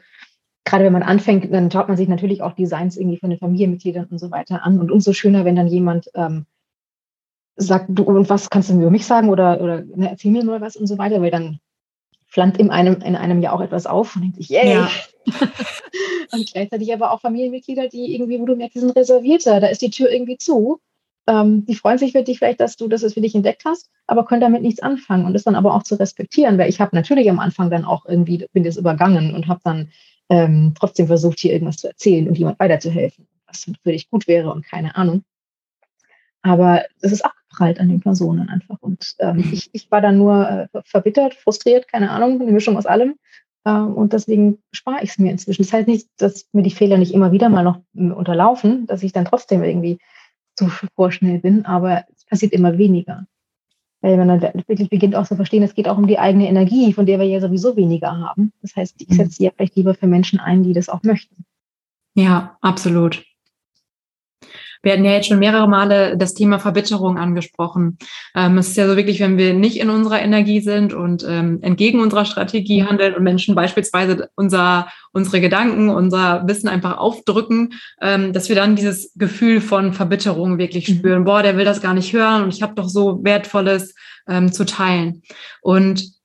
gerade 0.66 0.84
wenn 0.84 0.94
man 0.94 1.04
anfängt, 1.04 1.52
dann 1.54 1.72
schaut 1.72 1.88
man 1.88 1.98
sich 1.98 2.08
natürlich 2.08 2.42
auch 2.42 2.54
Designs 2.54 2.98
irgendwie 2.98 3.18
von 3.18 3.30
den 3.30 3.40
Familienmitgliedern 3.40 4.06
und 4.06 4.20
so 4.20 4.32
weiter 4.32 4.64
an. 4.64 4.80
Und 4.80 4.92
umso 4.92 5.14
schöner, 5.14 5.46
wenn 5.46 5.56
dann 5.56 5.68
jemand 5.68 6.10
ähm, 6.16 6.46
sagt, 7.56 7.86
du, 7.90 8.04
und 8.04 8.30
was 8.30 8.50
kannst 8.50 8.70
du 8.70 8.74
mir 8.74 8.82
über 8.82 8.92
mich 8.92 9.06
sagen 9.06 9.30
oder, 9.30 9.62
oder 9.62 9.84
ne, 9.84 10.10
erzähl 10.10 10.32
mir 10.32 10.44
mal 10.44 10.62
was 10.62 10.76
und 10.76 10.88
so 10.88 10.98
weiter, 10.98 11.22
weil 11.22 11.32
dann 11.32 11.60
flammt 12.28 12.58
in 12.58 12.70
einem, 12.70 13.02
in 13.02 13.16
einem 13.16 13.42
ja 13.42 13.52
auch 13.52 13.62
etwas 13.62 13.86
auf 13.86 14.16
und 14.16 14.24
denkt 14.24 14.38
sich, 14.38 14.50
yay! 14.50 14.74
Ja. 14.74 14.90
und 16.32 16.52
gleichzeitig 16.52 16.94
aber 16.94 17.12
auch 17.12 17.22
Familienmitglieder, 17.22 17.88
die 17.88 18.14
irgendwie, 18.14 18.40
wo 18.40 18.46
du 18.46 18.56
merkst, 18.56 18.76
die 18.76 18.80
sind 18.82 18.96
reservierter, 18.96 19.60
da 19.60 19.68
ist 19.68 19.82
die 19.82 19.90
Tür 19.90 20.12
irgendwie 20.12 20.38
zu. 20.38 20.80
Ähm, 21.28 21.66
die 21.66 21.76
freuen 21.76 21.98
sich 21.98 22.14
für 22.14 22.24
dich 22.24 22.40
vielleicht, 22.40 22.60
dass 22.60 22.78
du 22.78 22.88
das 22.88 23.02
für 23.14 23.22
dich 23.22 23.36
entdeckt 23.36 23.64
hast, 23.66 23.90
aber 24.08 24.26
können 24.26 24.42
damit 24.42 24.62
nichts 24.62 24.82
anfangen 24.82 25.26
und 25.26 25.34
das 25.34 25.44
dann 25.44 25.56
aber 25.56 25.74
auch 25.74 25.84
zu 25.84 25.96
respektieren, 25.96 26.58
weil 26.58 26.70
ich 26.70 26.80
habe 26.80 26.96
natürlich 26.96 27.30
am 27.30 27.40
Anfang 27.40 27.70
dann 27.70 27.86
auch 27.86 28.06
irgendwie, 28.06 28.48
bin 28.54 28.64
das 28.64 28.78
übergangen 28.78 29.36
und 29.36 29.48
habe 29.48 29.60
dann 29.64 29.90
ähm, 30.30 30.74
trotzdem 30.78 31.08
versucht, 31.08 31.40
hier 31.40 31.54
irgendwas 31.54 31.78
zu 31.78 31.88
erzählen 31.88 32.28
und 32.28 32.38
jemand 32.38 32.60
weiterzuhelfen, 32.60 33.28
was 33.46 33.64
für 33.64 33.92
dich 33.92 34.10
gut 34.10 34.28
wäre 34.28 34.52
und 34.52 34.66
keine 34.66 34.96
Ahnung. 34.96 35.24
Aber 36.42 36.86
es 37.02 37.12
ist 37.12 37.26
abgeprallt 37.26 37.80
an 37.80 37.90
den 37.90 38.00
Personen 38.00 38.50
einfach. 38.50 38.78
Und 38.80 39.16
ähm, 39.20 39.38
mhm. 39.38 39.50
ich, 39.52 39.70
ich 39.74 39.92
war 39.92 40.02
dann 40.02 40.18
nur 40.18 40.50
äh, 40.50 40.82
verbittert, 40.86 41.34
frustriert, 41.34 41.88
keine 41.88 42.12
Ahnung, 42.12 42.40
eine 42.40 42.52
Mischung 42.52 42.78
aus 42.78 42.86
allem. 42.86 43.16
Ähm, 43.66 43.94
und 43.94 44.14
deswegen 44.14 44.60
spare 44.72 45.04
ich 45.04 45.10
es 45.10 45.20
mir 45.20 45.32
inzwischen. 45.32 45.64
Das 45.64 45.74
heißt 45.74 45.88
nicht, 45.88 46.08
dass 46.18 46.48
mir 46.54 46.64
die 46.64 46.72
Fehler 46.72 46.98
nicht 46.98 47.14
immer 47.14 47.32
wieder 47.32 47.50
mal 47.50 47.64
noch 47.64 47.82
äh, 47.96 48.12
unterlaufen, 48.12 48.86
dass 48.88 49.04
ich 49.04 49.12
dann 49.12 49.26
trotzdem 49.26 49.64
irgendwie 49.64 50.00
zu 50.58 50.70
vorschnell 50.96 51.40
bin, 51.40 51.66
aber 51.66 52.06
es 52.16 52.26
passiert 52.26 52.52
immer 52.52 52.78
weniger. 52.78 53.26
Weil 54.02 54.18
man 54.18 54.40
dann 54.40 54.64
wirklich 54.68 54.90
beginnt 54.90 55.16
auch 55.16 55.28
zu 55.28 55.36
verstehen, 55.36 55.64
es 55.64 55.74
geht 55.74 55.88
auch 55.88 55.98
um 55.98 56.08
die 56.08 56.20
eigene 56.20 56.48
Energie, 56.48 56.94
von 56.94 57.06
der 57.06 57.20
wir 57.20 57.26
ja 57.26 57.40
sowieso 57.40 57.76
weniger 57.76 58.18
haben. 58.18 58.52
Das 58.62 58.76
heißt, 58.76 58.96
ich 59.00 59.10
mhm. 59.10 59.14
setze 59.14 59.32
sie 59.32 59.44
ja 59.46 59.52
vielleicht 59.56 59.76
lieber 59.76 59.96
für 59.96 60.08
Menschen 60.08 60.40
ein, 60.40 60.64
die 60.64 60.74
das 60.74 60.90
auch 60.90 61.04
möchten. 61.04 61.46
Ja, 62.14 62.58
absolut. 62.62 63.24
Wir 64.88 64.94
hatten 64.94 65.04
ja 65.04 65.12
jetzt 65.12 65.28
schon 65.28 65.40
mehrere 65.40 65.68
Male 65.68 66.16
das 66.16 66.34
Thema 66.34 66.60
Verbitterung 66.60 67.18
angesprochen. 67.18 67.98
Ähm, 68.34 68.58
es 68.58 68.70
ist 68.70 68.78
ja 68.78 68.88
so 68.88 68.96
wirklich, 68.96 69.20
wenn 69.20 69.38
wir 69.38 69.54
nicht 69.54 69.82
in 69.82 69.90
unserer 69.90 70.22
Energie 70.22 70.62
sind 70.62 70.94
und 70.94 71.26
ähm, 71.28 71.60
entgegen 71.62 72.00
unserer 72.00 72.24
Strategie 72.24 72.86
handeln 72.86 73.14
und 73.14 73.22
Menschen 73.22 73.54
beispielsweise 73.54 74.30
unser, 74.36 74.88
unsere 75.12 75.42
Gedanken, 75.42 75.90
unser 75.90 76.48
Wissen 76.48 76.70
einfach 76.70 77.00
aufdrücken, 77.00 77.74
ähm, 78.02 78.32
dass 78.32 78.48
wir 78.48 78.56
dann 78.56 78.78
dieses 78.78 79.12
Gefühl 79.16 79.60
von 79.60 79.92
Verbitterung 79.92 80.58
wirklich 80.58 80.88
mhm. 80.88 80.94
spüren. 80.94 81.26
Boah, 81.26 81.44
der 81.44 81.58
will 81.58 81.66
das 81.66 81.82
gar 81.82 81.94
nicht 81.94 82.14
hören 82.14 82.44
und 82.44 82.54
ich 82.54 82.62
habe 82.62 82.74
doch 82.74 82.88
so 82.88 83.22
Wertvolles 83.26 83.94
ähm, 84.30 84.54
zu 84.54 84.66
teilen. 84.66 85.22
Und 85.62 86.18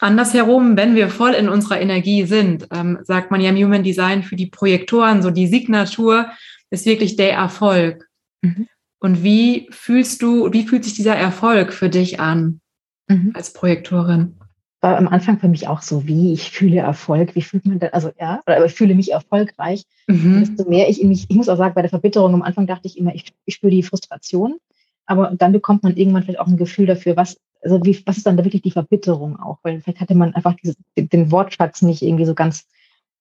Andersherum, 0.00 0.76
wenn 0.76 0.96
wir 0.96 1.08
voll 1.08 1.30
in 1.30 1.48
unserer 1.48 1.80
Energie 1.80 2.24
sind, 2.24 2.66
ähm, 2.74 2.98
sagt 3.04 3.30
man 3.30 3.40
ja 3.40 3.48
im 3.50 3.56
Human 3.56 3.84
Design 3.84 4.24
für 4.24 4.34
die 4.34 4.48
Projektoren, 4.48 5.22
so 5.22 5.30
die 5.30 5.46
Signatur, 5.46 6.26
ist 6.72 6.86
wirklich 6.86 7.16
der 7.16 7.32
Erfolg. 7.32 8.08
Mhm. 8.42 8.68
Und 8.98 9.22
wie 9.22 9.68
fühlst 9.70 10.22
du, 10.22 10.52
wie 10.52 10.66
fühlt 10.66 10.84
sich 10.84 10.94
dieser 10.94 11.16
Erfolg 11.16 11.72
für 11.72 11.88
dich 11.88 12.20
an 12.20 12.60
mhm. 13.08 13.32
als 13.34 13.52
Projektorin? 13.52 14.36
war 14.82 14.98
am 14.98 15.06
Anfang 15.06 15.38
für 15.38 15.48
mich 15.48 15.68
auch 15.68 15.80
so, 15.80 16.06
wie 16.08 16.32
ich 16.32 16.50
fühle 16.50 16.80
Erfolg, 16.80 17.36
wie 17.36 17.42
fühlt 17.42 17.64
man 17.64 17.78
das, 17.78 17.92
also 17.92 18.10
ja, 18.18 18.42
oder 18.46 18.64
ich 18.64 18.74
fühle 18.74 18.96
mich 18.96 19.12
erfolgreich. 19.12 19.84
Mhm. 20.08 20.40
Desto 20.40 20.68
mehr 20.68 20.88
ich 20.88 21.00
mich, 21.04 21.26
ich 21.28 21.36
muss 21.36 21.48
auch 21.48 21.56
sagen, 21.56 21.74
bei 21.74 21.82
der 21.82 21.88
Verbitterung 21.88 22.34
am 22.34 22.42
Anfang 22.42 22.66
dachte 22.66 22.88
ich 22.88 22.98
immer, 22.98 23.14
ich, 23.14 23.32
ich 23.44 23.54
spüre 23.54 23.70
die 23.70 23.84
Frustration, 23.84 24.58
aber 25.06 25.32
dann 25.36 25.52
bekommt 25.52 25.84
man 25.84 25.96
irgendwann 25.96 26.24
vielleicht 26.24 26.40
auch 26.40 26.48
ein 26.48 26.56
Gefühl 26.56 26.86
dafür, 26.86 27.16
was, 27.16 27.38
also 27.62 27.80
wie, 27.84 28.02
was 28.06 28.16
ist 28.16 28.26
dann 28.26 28.36
da 28.36 28.44
wirklich 28.44 28.62
die 28.62 28.72
Verbitterung 28.72 29.38
auch, 29.38 29.58
weil 29.62 29.80
vielleicht 29.80 30.00
hatte 30.00 30.16
man 30.16 30.34
einfach 30.34 30.54
dieses, 30.54 30.74
den, 30.98 31.08
den 31.08 31.30
Wortschatz 31.30 31.82
nicht 31.82 32.02
irgendwie 32.02 32.26
so 32.26 32.34
ganz, 32.34 32.66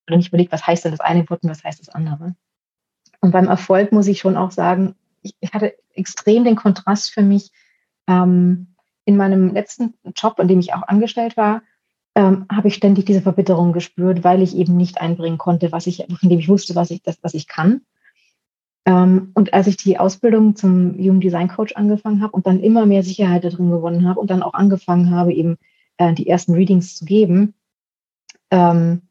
oder 0.07 0.17
nicht 0.17 0.29
überlegt, 0.29 0.51
was 0.51 0.65
heißt 0.65 0.83
denn 0.83 0.91
das 0.91 0.99
eine 0.99 1.29
Wort 1.29 1.43
und 1.43 1.51
was 1.51 1.63
heißt 1.63 1.79
das 1.79 1.89
andere. 1.89 2.33
Und 3.21 3.31
beim 3.31 3.47
Erfolg 3.47 3.91
muss 3.91 4.07
ich 4.07 4.19
schon 4.19 4.35
auch 4.35 4.51
sagen, 4.51 4.95
ich, 5.21 5.35
ich 5.39 5.53
hatte 5.53 5.75
extrem 5.93 6.43
den 6.43 6.55
Kontrast 6.55 7.13
für 7.13 7.21
mich, 7.21 7.51
ähm, 8.07 8.67
in 9.05 9.17
meinem 9.17 9.53
letzten 9.53 9.93
Job, 10.15 10.39
in 10.39 10.47
dem 10.47 10.59
ich 10.59 10.73
auch 10.73 10.83
angestellt 10.83 11.37
war, 11.37 11.61
ähm, 12.15 12.45
habe 12.51 12.67
ich 12.67 12.75
ständig 12.75 13.05
diese 13.05 13.21
Verbitterung 13.21 13.73
gespürt, 13.73 14.23
weil 14.23 14.41
ich 14.41 14.55
eben 14.55 14.75
nicht 14.75 14.99
einbringen 14.99 15.37
konnte, 15.37 15.71
was 15.71 15.87
ich, 15.87 16.05
von 16.19 16.29
dem 16.29 16.39
ich 16.39 16.49
wusste, 16.49 16.75
was 16.75 16.91
ich, 16.91 17.01
das, 17.01 17.17
was 17.21 17.33
ich 17.33 17.47
kann. 17.47 17.81
Ähm, 18.85 19.31
und 19.33 19.53
als 19.53 19.67
ich 19.67 19.77
die 19.77 19.97
Ausbildung 19.99 20.55
zum 20.55 20.97
Human 20.97 21.21
Design 21.21 21.47
Coach 21.47 21.75
angefangen 21.75 22.21
habe 22.21 22.33
und 22.33 22.47
dann 22.47 22.59
immer 22.59 22.85
mehr 22.85 23.03
Sicherheit 23.03 23.43
darin 23.43 23.69
gewonnen 23.69 24.07
habe 24.07 24.19
und 24.19 24.29
dann 24.29 24.43
auch 24.43 24.53
angefangen 24.53 25.11
habe, 25.11 25.33
eben 25.33 25.57
äh, 25.97 26.13
die 26.13 26.27
ersten 26.27 26.53
Readings 26.53 26.95
zu 26.95 27.05
geben, 27.05 27.53
ähm, 28.49 29.03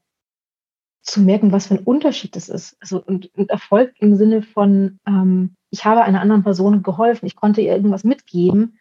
zu 1.02 1.20
merken, 1.20 1.52
was 1.52 1.66
für 1.68 1.74
ein 1.74 1.84
Unterschied 1.84 2.36
das 2.36 2.48
ist. 2.48 2.76
Also 2.80 3.02
und, 3.02 3.30
und 3.36 3.50
Erfolg 3.50 3.94
im 3.98 4.16
Sinne 4.16 4.42
von, 4.42 4.98
ähm, 5.06 5.54
ich 5.70 5.84
habe 5.84 6.02
einer 6.02 6.20
anderen 6.20 6.42
Person 6.42 6.82
geholfen, 6.82 7.26
ich 7.26 7.36
konnte 7.36 7.60
ihr 7.60 7.74
irgendwas 7.74 8.04
mitgeben, 8.04 8.78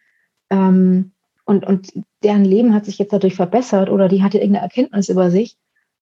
ähm, 0.50 1.12
und, 1.44 1.66
und 1.66 1.92
deren 2.22 2.44
Leben 2.44 2.74
hat 2.74 2.84
sich 2.84 2.98
jetzt 2.98 3.12
dadurch 3.12 3.34
verbessert 3.34 3.90
oder 3.90 4.08
die 4.08 4.22
hatte 4.22 4.38
irgendeine 4.38 4.64
Erkenntnis 4.64 5.08
über 5.08 5.30
sich. 5.30 5.56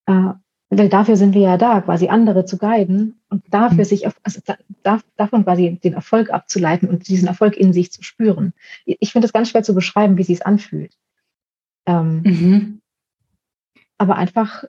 Äh, 0.07 0.33
weil 0.70 0.90
dafür 0.90 1.16
sind 1.16 1.35
wir 1.35 1.40
ja 1.40 1.57
da, 1.57 1.81
quasi 1.81 2.09
andere 2.09 2.44
zu 2.44 2.59
guiden 2.59 3.20
und 3.31 3.42
dafür 3.48 3.78
mhm. 3.78 3.88
sich, 3.88 4.07
auf, 4.07 4.14
also 4.22 4.40
da, 4.83 5.00
davon 5.16 5.44
quasi 5.44 5.78
den 5.83 5.94
Erfolg 5.94 6.31
abzuleiten 6.31 6.88
und 6.90 7.09
diesen 7.09 7.28
Erfolg 7.28 7.57
in 7.57 7.72
sich 7.72 7.90
zu 7.90 8.02
spüren. 8.02 8.52
Ich 8.85 9.12
finde 9.12 9.26
es 9.26 9.33
ganz 9.33 9.48
schwer 9.48 9.62
zu 9.62 9.74
beschreiben, 9.74 10.18
wie 10.18 10.24
sie 10.24 10.35
es 10.35 10.42
anfühlt. 10.42 10.92
Ähm, 11.87 12.22
mhm. 12.22 12.81
Aber 13.96 14.16
einfach, 14.16 14.64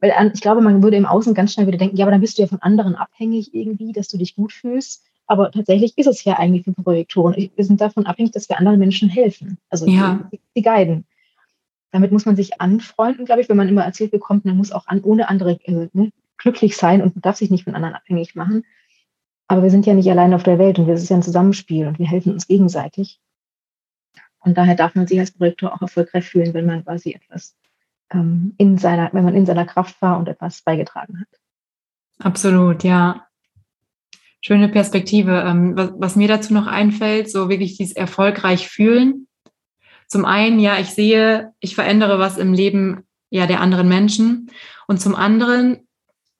weil 0.00 0.32
ich 0.32 0.40
glaube, 0.40 0.60
man 0.62 0.82
würde 0.82 0.96
im 0.96 1.06
Außen 1.06 1.34
ganz 1.34 1.52
schnell 1.52 1.66
wieder 1.66 1.78
denken, 1.78 1.96
ja, 1.96 2.04
aber 2.04 2.12
dann 2.12 2.20
bist 2.20 2.38
du 2.38 2.42
ja 2.42 2.48
von 2.48 2.62
anderen 2.62 2.94
abhängig 2.94 3.54
irgendwie, 3.54 3.92
dass 3.92 4.08
du 4.08 4.16
dich 4.16 4.34
gut 4.34 4.52
fühlst. 4.52 5.04
Aber 5.26 5.50
tatsächlich 5.50 5.96
ist 5.96 6.06
es 6.06 6.24
ja 6.24 6.38
eigentlich 6.38 6.64
für 6.64 6.72
Projektoren. 6.72 7.36
Wir 7.54 7.64
sind 7.64 7.80
davon 7.80 8.06
abhängig, 8.06 8.32
dass 8.32 8.48
wir 8.48 8.58
anderen 8.58 8.78
Menschen 8.78 9.08
helfen. 9.08 9.58
Also 9.68 9.86
ja. 9.86 10.28
die, 10.32 10.40
die 10.56 10.62
guiden. 10.62 11.04
Damit 11.92 12.12
muss 12.12 12.26
man 12.26 12.36
sich 12.36 12.60
anfreunden, 12.60 13.26
glaube 13.26 13.40
ich, 13.40 13.48
wenn 13.48 13.56
man 13.56 13.68
immer 13.68 13.84
erzählt 13.84 14.10
bekommt, 14.10 14.44
man 14.44 14.56
muss 14.56 14.72
auch 14.72 14.86
an, 14.86 15.02
ohne 15.02 15.28
andere 15.28 15.58
also, 15.66 15.88
ne, 15.92 16.10
glücklich 16.38 16.76
sein 16.76 17.02
und 17.02 17.14
darf 17.24 17.36
sich 17.36 17.50
nicht 17.50 17.64
von 17.64 17.74
anderen 17.74 17.94
abhängig 17.94 18.34
machen. 18.34 18.64
Aber 19.48 19.62
wir 19.62 19.70
sind 19.70 19.86
ja 19.86 19.94
nicht 19.94 20.10
allein 20.10 20.32
auf 20.32 20.44
der 20.44 20.58
Welt 20.58 20.78
und 20.78 20.86
wir 20.86 20.96
sind 20.96 21.10
ja 21.10 21.16
ein 21.16 21.22
Zusammenspiel 21.22 21.86
und 21.86 21.98
wir 21.98 22.06
helfen 22.06 22.32
uns 22.32 22.46
gegenseitig. 22.46 23.20
Und 24.40 24.56
daher 24.56 24.74
darf 24.74 24.94
man 24.94 25.06
sich 25.06 25.18
als 25.20 25.32
Projektor 25.32 25.74
auch 25.74 25.82
erfolgreich 25.82 26.24
fühlen, 26.24 26.54
wenn 26.54 26.66
man 26.66 26.84
quasi 26.84 27.12
etwas 27.12 27.56
ähm, 28.12 28.54
in 28.58 28.78
seiner, 28.78 29.10
wenn 29.12 29.24
man 29.24 29.34
in 29.34 29.46
seiner 29.46 29.66
Kraft 29.66 30.00
war 30.00 30.18
und 30.18 30.28
etwas 30.28 30.62
beigetragen 30.62 31.20
hat. 31.20 31.40
Absolut, 32.18 32.84
ja. 32.84 33.26
Schöne 34.42 34.68
Perspektive. 34.68 35.44
Ähm, 35.46 35.76
was, 35.76 35.92
was 35.96 36.16
mir 36.16 36.28
dazu 36.28 36.54
noch 36.54 36.66
einfällt, 36.66 37.30
so 37.30 37.48
wirklich 37.48 37.76
dieses 37.76 37.94
erfolgreich 37.94 38.68
fühlen. 38.68 39.26
Zum 40.06 40.24
einen, 40.24 40.58
ja, 40.58 40.78
ich 40.78 40.90
sehe, 40.90 41.52
ich 41.60 41.74
verändere 41.74 42.18
was 42.18 42.36
im 42.36 42.52
Leben 42.52 43.04
ja 43.30 43.46
der 43.46 43.60
anderen 43.60 43.88
Menschen. 43.88 44.50
Und 44.86 45.00
zum 45.00 45.14
anderen 45.14 45.86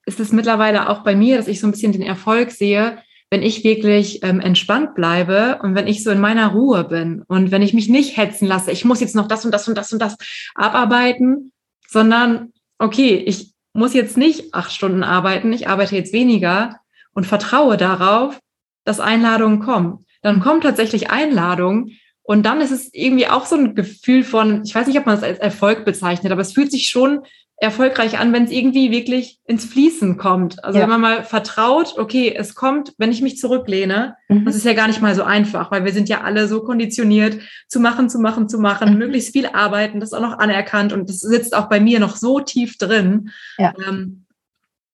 ist 0.07 0.21
es 0.21 0.33
mittlerweile 0.33 0.89
auch 0.89 1.05
bei 1.05 1.15
mir, 1.15 1.37
dass 1.37 1.49
ich 1.49 1.61
so 1.61 1.67
ein 1.67 1.71
bisschen 1.71 1.93
den 1.93 2.03
Erfolg 2.03 2.51
sehe, 2.51 2.99
wenn 3.31 3.43
ich 3.43 3.63
wirklich 3.63 4.25
ähm, 4.25 4.41
entspannt 4.41 4.95
bleibe 4.97 5.61
und 5.63 5.77
wenn 5.77 5.87
ich 5.87 6.03
so 6.03 6.11
in 6.11 6.21
meiner 6.21 6.49
Ruhe 6.49 6.83
bin 6.83 7.23
und 7.29 7.53
wenn 7.53 7.63
ich 7.63 7.75
mich 7.75 7.89
nicht 7.89 8.17
hetzen 8.17 8.47
lasse, 8.47 8.73
ich 8.73 8.85
muss 8.85 9.01
jetzt 9.01 9.15
noch 9.15 9.29
das 9.29 9.45
und 9.45 9.53
das 9.53 9.69
und 9.69 9.77
das 9.79 9.93
und 9.93 10.01
das 10.01 10.17
abarbeiten, 10.57 11.53
sondern 11.91 12.53
okay, 12.79 13.17
ich 13.17 13.53
muss 13.73 13.95
jetzt 13.95 14.17
nicht 14.17 14.55
acht 14.55 14.73
Stunden 14.73 15.03
arbeiten, 15.03 15.53
ich 15.53 15.69
arbeite 15.69 15.97
jetzt 15.97 16.13
weniger 16.13 16.81
und 17.13 17.27
vertraue 17.27 17.77
darauf, 17.77 18.39
dass 18.85 19.01
Einladungen 19.01 19.61
kommen. 19.61 20.07
Dann 20.23 20.41
kommen 20.41 20.61
tatsächlich 20.61 21.11
Einladungen 21.11 21.99
und 22.23 22.45
dann 22.45 22.61
ist 22.61 22.71
es 22.71 22.93
irgendwie 22.93 23.27
auch 23.27 23.47
so 23.47 23.57
ein 23.57 23.75
Gefühl 23.75 24.25
von, 24.25 24.63
ich 24.65 24.75
weiß 24.75 24.87
nicht, 24.87 24.99
ob 24.99 25.07
man 25.07 25.17
es 25.17 25.23
als 25.23 25.39
Erfolg 25.39 25.85
bezeichnet, 25.85 26.33
aber 26.33 26.43
es 26.43 26.53
fühlt 26.53 26.71
sich 26.71 26.89
schon 26.89 27.21
erfolgreich 27.61 28.19
an, 28.19 28.33
wenn 28.33 28.45
es 28.45 28.51
irgendwie 28.51 28.91
wirklich 28.91 29.39
ins 29.45 29.67
Fließen 29.67 30.17
kommt. 30.17 30.65
Also 30.65 30.79
ja. 30.79 30.85
wenn 30.85 30.91
man 30.91 31.01
mal 31.03 31.25
vertraut, 31.25 31.99
okay, 31.99 32.35
es 32.35 32.55
kommt, 32.55 32.95
wenn 32.97 33.13
ich 33.13 33.21
mich 33.21 33.37
zurücklehne, 33.37 34.17
mhm. 34.29 34.47
das 34.47 34.57
ist 34.57 34.65
ja 34.65 34.73
gar 34.73 34.87
nicht 34.87 35.03
mal 35.03 35.15
so 35.15 35.25
einfach, 35.25 35.71
weil 35.71 35.85
wir 35.85 35.93
sind 35.93 36.09
ja 36.09 36.23
alle 36.23 36.49
so 36.49 36.63
konditioniert, 36.63 37.39
zu 37.69 37.79
machen, 37.79 38.09
zu 38.09 38.19
machen, 38.19 38.49
zu 38.49 38.59
machen, 38.59 38.95
mhm. 38.95 38.99
möglichst 38.99 39.33
viel 39.33 39.47
arbeiten, 39.47 40.01
das 40.01 40.11
ist 40.11 40.19
auch 40.19 40.23
noch 40.23 40.39
anerkannt 40.39 40.95
und 40.95 41.11
das 41.11 41.21
sitzt 41.21 41.55
auch 41.55 41.69
bei 41.69 41.81
mir 41.81 42.01
noch 42.01 42.17
so 42.17 42.41
tief 42.41 42.79
drin. 42.79 43.29
Ja. 43.59 43.75
Ähm, 43.87 44.25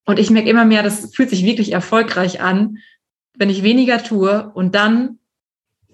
und 0.05 0.19
ich 0.19 0.31
merke 0.31 0.51
immer 0.51 0.65
mehr, 0.65 0.83
das 0.83 1.15
fühlt 1.15 1.31
sich 1.31 1.45
wirklich 1.45 1.73
erfolgreich 1.73 2.41
an, 2.41 2.79
wenn 3.37 3.49
ich 3.49 3.63
weniger 3.63 4.03
tue 4.03 4.51
und 4.55 4.75
dann, 4.75 5.21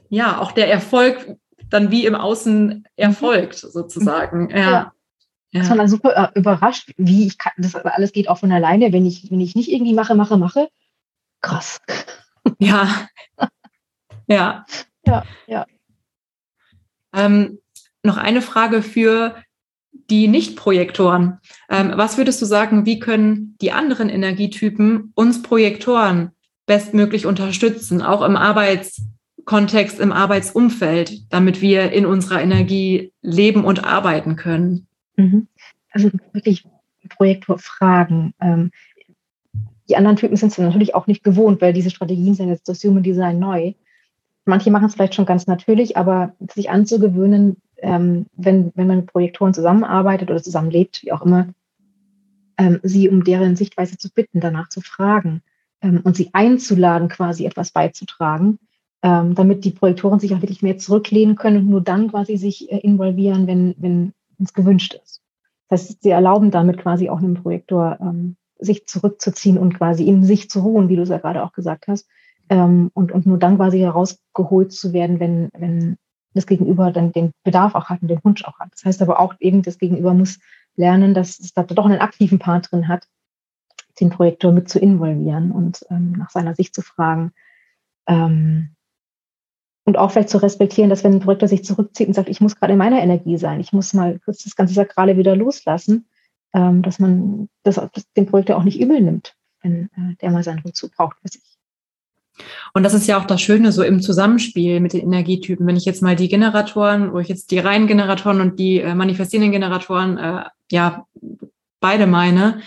ja, 0.08 0.38
auch 0.38 0.52
der 0.52 0.70
Erfolg 0.70 1.36
dann 1.68 1.90
wie 1.90 2.06
im 2.06 2.14
Außen 2.14 2.88
erfolgt, 2.96 3.56
sozusagen. 3.56 4.48
Ja. 4.48 4.70
ja. 4.70 4.92
Ja. 5.52 5.60
Das 5.60 5.70
war 5.70 5.76
dann 5.76 5.88
super 5.88 6.32
äh, 6.34 6.38
überrascht, 6.38 6.92
wie 6.96 7.26
ich 7.26 7.38
kann, 7.38 7.52
das 7.58 7.74
alles 7.74 8.12
geht 8.12 8.28
auch 8.28 8.38
von 8.38 8.50
alleine, 8.52 8.92
wenn 8.92 9.04
ich, 9.04 9.30
wenn 9.30 9.40
ich 9.40 9.54
nicht 9.54 9.70
irgendwie 9.70 9.92
mache, 9.94 10.14
mache, 10.14 10.38
mache. 10.38 10.68
Krass. 11.42 11.80
Ja. 12.58 13.08
ja. 14.26 14.64
Ja, 15.04 15.24
ja. 15.46 15.66
Ähm, 17.14 17.58
noch 18.02 18.16
eine 18.16 18.40
Frage 18.40 18.82
für 18.82 19.36
die 20.10 20.28
Nicht-Projektoren. 20.28 21.38
Ähm, 21.68 21.92
was 21.96 22.16
würdest 22.16 22.40
du 22.40 22.46
sagen, 22.46 22.86
wie 22.86 22.98
können 22.98 23.56
die 23.60 23.72
anderen 23.72 24.08
Energietypen 24.08 25.12
uns 25.14 25.42
Projektoren 25.42 26.30
bestmöglich 26.66 27.26
unterstützen, 27.26 28.00
auch 28.00 28.22
im 28.22 28.36
Arbeitskontext, 28.36 30.00
im 30.00 30.12
Arbeitsumfeld, 30.12 31.32
damit 31.32 31.60
wir 31.60 31.92
in 31.92 32.06
unserer 32.06 32.40
Energie 32.40 33.12
leben 33.20 33.64
und 33.64 33.84
arbeiten 33.84 34.36
können? 34.36 34.86
Mhm. 35.16 35.48
Also 35.90 36.10
wirklich 36.32 36.64
Projektorfragen. 37.08 38.34
Ähm, 38.40 38.70
die 39.88 39.96
anderen 39.96 40.16
Typen 40.16 40.36
sind 40.36 40.52
es 40.52 40.58
natürlich 40.58 40.94
auch 40.94 41.06
nicht 41.06 41.24
gewohnt, 41.24 41.60
weil 41.60 41.72
diese 41.72 41.90
Strategien 41.90 42.34
sind 42.34 42.48
jetzt 42.48 42.68
das 42.68 42.82
Human 42.84 43.02
Design 43.02 43.38
neu. 43.38 43.74
Manche 44.44 44.70
machen 44.70 44.86
es 44.86 44.94
vielleicht 44.94 45.14
schon 45.14 45.26
ganz 45.26 45.46
natürlich, 45.46 45.96
aber 45.96 46.34
sich 46.52 46.70
anzugewöhnen, 46.70 47.56
ähm, 47.78 48.26
wenn, 48.36 48.72
wenn 48.74 48.86
man 48.86 48.98
mit 48.98 49.06
Projektoren 49.06 49.54
zusammenarbeitet 49.54 50.30
oder 50.30 50.42
zusammenlebt, 50.42 51.02
wie 51.02 51.12
auch 51.12 51.22
immer, 51.22 51.48
ähm, 52.58 52.80
sie 52.82 53.08
um 53.08 53.24
deren 53.24 53.56
Sichtweise 53.56 53.98
zu 53.98 54.10
bitten, 54.10 54.40
danach 54.40 54.68
zu 54.68 54.80
fragen 54.80 55.42
ähm, 55.80 56.00
und 56.04 56.16
sie 56.16 56.30
einzuladen, 56.32 57.08
quasi 57.08 57.44
etwas 57.44 57.72
beizutragen, 57.72 58.58
ähm, 59.02 59.34
damit 59.34 59.64
die 59.64 59.70
Projektoren 59.70 60.20
sich 60.20 60.34
auch 60.34 60.42
wirklich 60.42 60.62
mehr 60.62 60.78
zurücklehnen 60.78 61.36
können 61.36 61.58
und 61.58 61.68
nur 61.68 61.80
dann 61.80 62.10
quasi 62.10 62.36
sich 62.36 62.70
äh, 62.70 62.78
involvieren, 62.78 63.46
wenn, 63.46 63.74
wenn 63.78 64.12
es 64.44 64.54
gewünscht 64.54 64.94
ist. 65.02 65.22
Das 65.68 65.88
heißt, 65.88 66.02
sie 66.02 66.10
erlauben 66.10 66.50
damit 66.50 66.78
quasi 66.78 67.08
auch 67.08 67.18
einem 67.18 67.34
Projektor, 67.34 67.98
ähm, 68.00 68.36
sich 68.58 68.86
zurückzuziehen 68.86 69.58
und 69.58 69.74
quasi 69.74 70.06
in 70.06 70.22
sich 70.22 70.48
zu 70.48 70.60
ruhen, 70.60 70.88
wie 70.88 70.96
du 70.96 71.02
es 71.02 71.08
ja 71.08 71.18
gerade 71.18 71.42
auch 71.42 71.52
gesagt 71.52 71.88
hast, 71.88 72.08
ähm, 72.48 72.90
und, 72.94 73.12
und 73.12 73.26
nur 73.26 73.38
dann 73.38 73.56
quasi 73.56 73.78
herausgeholt 73.78 74.72
zu 74.72 74.92
werden, 74.92 75.20
wenn, 75.20 75.48
wenn 75.54 75.96
das 76.34 76.46
Gegenüber 76.46 76.90
dann 76.92 77.12
den 77.12 77.32
Bedarf 77.44 77.74
auch 77.74 77.86
hat 77.86 78.02
und 78.02 78.08
den 78.08 78.22
Wunsch 78.24 78.44
auch 78.44 78.58
hat. 78.58 78.72
Das 78.72 78.84
heißt 78.84 79.02
aber 79.02 79.20
auch 79.20 79.34
eben, 79.40 79.62
das 79.62 79.78
Gegenüber 79.78 80.14
muss 80.14 80.38
lernen, 80.76 81.14
dass 81.14 81.40
es 81.40 81.52
da 81.52 81.62
doch 81.62 81.84
einen 81.84 82.00
aktiven 82.00 82.38
Part 82.38 82.70
drin 82.70 82.88
hat, 82.88 83.06
den 84.00 84.10
Projektor 84.10 84.52
mit 84.52 84.68
zu 84.68 84.78
involvieren 84.78 85.52
und 85.52 85.84
ähm, 85.90 86.12
nach 86.12 86.30
seiner 86.30 86.54
Sicht 86.54 86.74
zu 86.74 86.82
fragen. 86.82 87.32
Ähm, 88.06 88.74
und 89.84 89.98
auch 89.98 90.10
vielleicht 90.10 90.28
zu 90.28 90.38
respektieren, 90.38 90.90
dass 90.90 91.02
wenn 91.04 91.14
ein 91.14 91.20
Projektor 91.20 91.48
sich 91.48 91.64
zurückzieht 91.64 92.08
und 92.08 92.14
sagt, 92.14 92.28
ich 92.28 92.40
muss 92.40 92.56
gerade 92.56 92.72
in 92.72 92.78
meiner 92.78 93.02
Energie 93.02 93.36
sein, 93.36 93.60
ich 93.60 93.72
muss 93.72 93.94
mal 93.94 94.18
kurz 94.24 94.44
das 94.44 94.56
ganze 94.56 94.74
Sakrale 94.74 95.16
wieder 95.16 95.34
loslassen, 95.34 96.06
ähm, 96.54 96.82
dass 96.82 96.98
man 96.98 97.48
das, 97.62 97.80
den 98.16 98.26
Projektor 98.26 98.56
auch 98.56 98.64
nicht 98.64 98.80
übel 98.80 99.00
nimmt, 99.00 99.34
wenn 99.62 99.90
äh, 99.96 100.16
der 100.20 100.30
mal 100.30 100.44
seinen 100.44 100.60
Rückzug 100.60 100.94
braucht 100.94 101.16
für 101.20 101.28
sich. 101.28 101.42
Und 102.74 102.82
das 102.82 102.94
ist 102.94 103.06
ja 103.06 103.18
auch 103.18 103.26
das 103.26 103.42
Schöne 103.42 103.72
so 103.72 103.82
im 103.82 104.00
Zusammenspiel 104.00 104.80
mit 104.80 104.94
den 104.94 105.02
Energietypen. 105.02 105.66
Wenn 105.66 105.76
ich 105.76 105.84
jetzt 105.84 106.02
mal 106.02 106.16
die 106.16 106.28
Generatoren, 106.28 107.12
wo 107.12 107.18
ich 107.18 107.28
jetzt 107.28 107.50
die 107.50 107.58
reinen 107.58 107.86
Generatoren 107.86 108.40
und 108.40 108.58
die 108.58 108.80
äh, 108.80 108.94
manifestierenden 108.94 109.52
Generatoren, 109.52 110.16
äh, 110.16 110.44
ja, 110.70 111.06
beide 111.80 112.06
meine, 112.06 112.60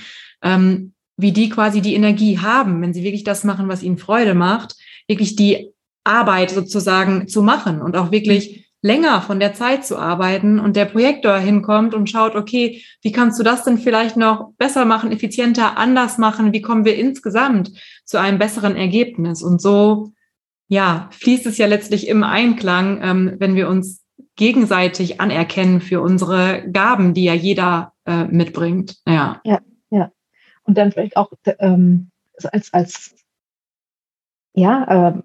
ähm, 0.43 0.93
wie 1.17 1.31
die 1.31 1.49
quasi 1.49 1.81
die 1.81 1.95
Energie 1.95 2.39
haben, 2.39 2.81
wenn 2.81 2.93
sie 2.93 3.03
wirklich 3.03 3.23
das 3.23 3.43
machen, 3.43 3.69
was 3.69 3.83
ihnen 3.83 3.97
Freude 3.97 4.33
macht, 4.33 4.75
wirklich 5.07 5.35
die 5.35 5.71
Arbeit 6.05 6.51
sozusagen 6.51 7.27
zu 7.27 7.41
machen 7.41 7.81
und 7.81 7.97
auch 7.97 8.11
wirklich 8.11 8.65
länger 8.81 9.19
von 9.21 9.39
der 9.39 9.55
Zeit 9.55 9.83
zu 9.83 9.97
arbeiten 9.97 10.59
und 10.59 10.75
der 10.75 10.85
Projektor 10.85 11.39
hinkommt 11.39 11.95
und 11.95 12.07
schaut, 12.07 12.35
okay, 12.35 12.83
wie 13.01 13.11
kannst 13.11 13.39
du 13.39 13.43
das 13.43 13.63
denn 13.63 13.79
vielleicht 13.79 14.15
noch 14.15 14.51
besser 14.59 14.85
machen, 14.85 15.11
effizienter, 15.11 15.77
anders 15.77 16.19
machen? 16.19 16.53
Wie 16.53 16.61
kommen 16.61 16.85
wir 16.85 16.95
insgesamt 16.95 17.71
zu 18.05 18.19
einem 18.19 18.37
besseren 18.37 18.75
Ergebnis? 18.75 19.41
Und 19.41 19.59
so, 19.59 20.11
ja, 20.67 21.09
fließt 21.11 21.47
es 21.47 21.57
ja 21.57 21.65
letztlich 21.65 22.07
im 22.07 22.21
Einklang, 22.21 23.01
ähm, 23.01 23.35
wenn 23.39 23.55
wir 23.55 23.69
uns 23.69 24.03
gegenseitig 24.35 25.19
anerkennen 25.19 25.81
für 25.81 26.01
unsere 26.01 26.69
Gaben, 26.71 27.15
die 27.15 27.23
ja 27.23 27.33
jeder 27.33 27.93
äh, 28.05 28.25
mitbringt. 28.25 28.97
Ja. 29.07 29.41
ja, 29.43 29.61
ja. 29.89 30.11
Und 30.63 30.77
dann 30.77 30.91
vielleicht 30.91 31.17
auch 31.17 31.31
ähm, 31.57 32.11
als, 32.51 32.71
als 32.71 33.15
ja, 34.53 35.09
äh, 35.09 35.21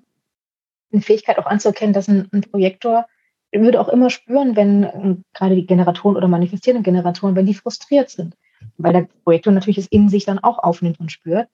eine 0.92 1.02
Fähigkeit 1.02 1.38
auch 1.38 1.46
anzuerkennen, 1.46 1.92
dass 1.92 2.08
ein, 2.08 2.28
ein 2.32 2.42
Projektor 2.42 3.06
würde 3.52 3.80
auch 3.80 3.88
immer 3.88 4.10
spüren, 4.10 4.56
wenn 4.56 4.84
äh, 4.84 5.16
gerade 5.34 5.56
die 5.56 5.66
Generatoren 5.66 6.16
oder 6.16 6.28
manifestierenden 6.28 6.84
Generatoren, 6.84 7.34
wenn 7.34 7.46
die 7.46 7.54
frustriert 7.54 8.10
sind, 8.10 8.36
weil 8.78 8.92
der 8.92 9.08
Projektor 9.24 9.52
natürlich 9.52 9.78
es 9.78 9.88
in 9.88 10.08
sich 10.08 10.24
dann 10.24 10.38
auch 10.38 10.58
aufnimmt 10.58 11.00
und 11.00 11.10
spürt. 11.10 11.48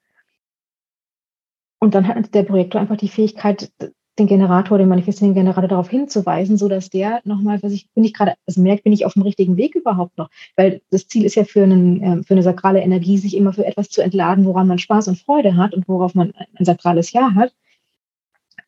Und 1.79 1.95
dann 1.95 2.07
hat 2.09 2.35
der 2.35 2.43
Projektor 2.43 2.81
einfach 2.81 2.97
die 2.97 3.09
Fähigkeit, 3.09 3.71
den 4.19 4.27
Generator, 4.27 4.79
den 4.79 4.89
manifestierenden 4.89 5.43
Generator 5.43 5.69
darauf 5.69 5.91
hinzuweisen, 5.91 6.57
so 6.57 6.69
dass 6.69 6.89
der 6.89 7.21
nochmal, 7.25 7.63
was 7.63 7.73
ich, 7.73 7.91
bin 7.93 8.03
ich 8.03 8.15
gerade, 8.15 8.35
also 8.47 8.63
merkt, 8.63 8.85
bin 8.85 8.93
ich 8.93 9.05
auf 9.05 9.13
dem 9.13 9.23
richtigen 9.23 9.59
Weg 9.59 9.75
überhaupt 9.75 10.17
noch? 10.17 10.31
Weil 10.57 10.81
das 10.91 11.07
Ziel 11.07 11.25
ist 11.25 11.35
ja 11.35 11.45
für, 11.45 11.63
einen, 11.63 12.03
äh, 12.03 12.23
für 12.23 12.33
eine 12.33 12.43
sakrale 12.43 12.81
Energie, 12.81 13.19
sich 13.19 13.37
immer 13.37 13.53
für 13.53 13.67
etwas 13.67 13.91
zu 13.91 14.01
entladen, 14.03 14.47
woran 14.47 14.69
man 14.69 14.79
Spaß 14.79 15.09
und 15.09 15.19
Freude 15.19 15.57
hat 15.57 15.75
und 15.75 15.87
worauf 15.87 16.15
man 16.15 16.33
ein 16.55 16.65
sakrales 16.65 17.13
Ja 17.13 17.35
hat. 17.35 17.53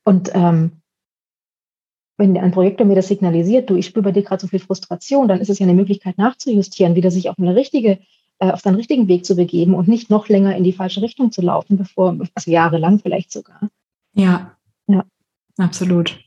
Und 0.09 0.31
ähm, 0.33 0.81
wenn 2.17 2.39
ein 2.39 2.51
Projektor 2.51 2.87
mir 2.87 2.95
das 2.95 3.09
signalisiert, 3.09 3.69
du, 3.69 3.77
ich 3.77 3.85
spüre 3.85 4.05
bei 4.05 4.13
dir 4.13 4.23
gerade 4.23 4.41
so 4.41 4.47
viel 4.47 4.59
Frustration, 4.59 5.29
dann 5.29 5.39
ist 5.39 5.51
es 5.51 5.59
ja 5.59 5.67
eine 5.67 5.75
Möglichkeit 5.75 6.17
nachzujustieren, 6.17 6.95
wieder 6.95 7.11
sich 7.11 7.29
auf 7.29 7.39
eine 7.39 7.55
richtige, 7.55 7.99
äh, 8.39 8.51
auf 8.51 8.61
seinen 8.61 8.77
richtigen 8.77 9.07
Weg 9.07 9.27
zu 9.27 9.37
begeben 9.37 9.75
und 9.75 9.87
nicht 9.87 10.09
noch 10.09 10.31
länger 10.31 10.57
in 10.57 10.65
die 10.65 10.73
falsche 10.73 11.03
Richtung 11.03 11.31
zu 11.31 11.43
laufen, 11.43 11.77
bevor, 11.77 12.17
also 12.35 12.51
jahrelang 12.51 13.01
vielleicht 13.01 13.31
sogar. 13.31 13.61
Ja. 14.15 14.57
Ja. 14.87 15.05
Absolut. 15.59 16.19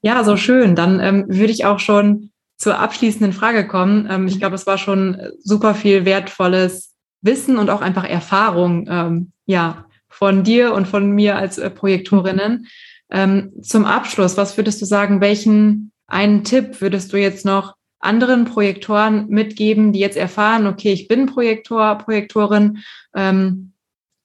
Ja, 0.00 0.24
so 0.24 0.38
schön. 0.38 0.74
Dann 0.74 0.98
ähm, 1.00 1.26
würde 1.28 1.52
ich 1.52 1.66
auch 1.66 1.78
schon 1.78 2.30
zur 2.56 2.78
abschließenden 2.78 3.34
Frage 3.34 3.68
kommen. 3.68 4.08
Ähm, 4.10 4.28
ich 4.28 4.38
glaube, 4.38 4.54
es 4.54 4.66
war 4.66 4.78
schon 4.78 5.20
super 5.40 5.74
viel 5.74 6.06
wertvolles 6.06 6.94
Wissen 7.20 7.58
und 7.58 7.68
auch 7.68 7.82
einfach 7.82 8.08
Erfahrung, 8.08 8.88
ähm, 8.88 9.32
ja, 9.44 9.85
von 10.16 10.44
dir 10.44 10.72
und 10.72 10.88
von 10.88 11.10
mir 11.10 11.36
als 11.36 11.58
äh, 11.58 11.68
Projektorinnen. 11.68 12.68
Ähm, 13.10 13.52
zum 13.62 13.84
Abschluss, 13.84 14.38
was 14.38 14.56
würdest 14.56 14.80
du 14.80 14.86
sagen, 14.86 15.20
welchen 15.20 15.92
einen 16.06 16.42
Tipp 16.42 16.80
würdest 16.80 17.12
du 17.12 17.18
jetzt 17.18 17.44
noch 17.44 17.76
anderen 17.98 18.46
Projektoren 18.46 19.28
mitgeben, 19.28 19.92
die 19.92 19.98
jetzt 19.98 20.16
erfahren, 20.16 20.66
okay, 20.66 20.92
ich 20.92 21.06
bin 21.06 21.26
Projektor, 21.26 21.98
Projektorin 21.98 22.78
ähm, 23.14 23.72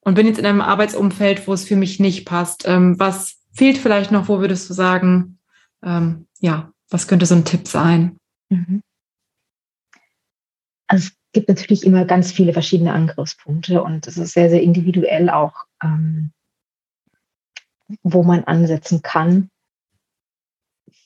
und 0.01 0.13
bin 0.15 0.27
jetzt 0.27 0.39
in 0.39 0.45
einem 0.45 0.61
Arbeitsumfeld, 0.61 1.45
wo 1.47 1.53
es 1.53 1.65
für 1.65 1.75
mich 1.75 1.99
nicht 1.99 2.25
passt. 2.25 2.63
Ähm, 2.67 2.97
was 2.97 3.39
fehlt 3.51 3.77
vielleicht 3.77 4.11
noch? 4.11 4.29
Wo 4.29 4.39
würdest 4.39 4.69
du 4.69 4.73
sagen, 4.73 5.39
ähm, 5.83 6.27
ja, 6.39 6.71
was 6.89 7.07
könnte 7.07 7.25
so 7.25 7.35
ein 7.35 7.45
Tipp 7.45 7.67
sein? 7.67 8.17
Mhm. 8.49 8.81
Also 10.87 11.07
es 11.07 11.13
gibt 11.33 11.49
natürlich 11.49 11.85
immer 11.85 12.05
ganz 12.05 12.31
viele 12.31 12.53
verschiedene 12.53 12.93
Angriffspunkte 12.93 13.83
und 13.83 14.07
es 14.07 14.17
ist 14.17 14.33
sehr, 14.33 14.49
sehr 14.49 14.61
individuell 14.61 15.29
auch, 15.29 15.65
ähm, 15.81 16.31
wo 18.03 18.23
man 18.23 18.43
ansetzen 18.43 19.01
kann. 19.01 19.49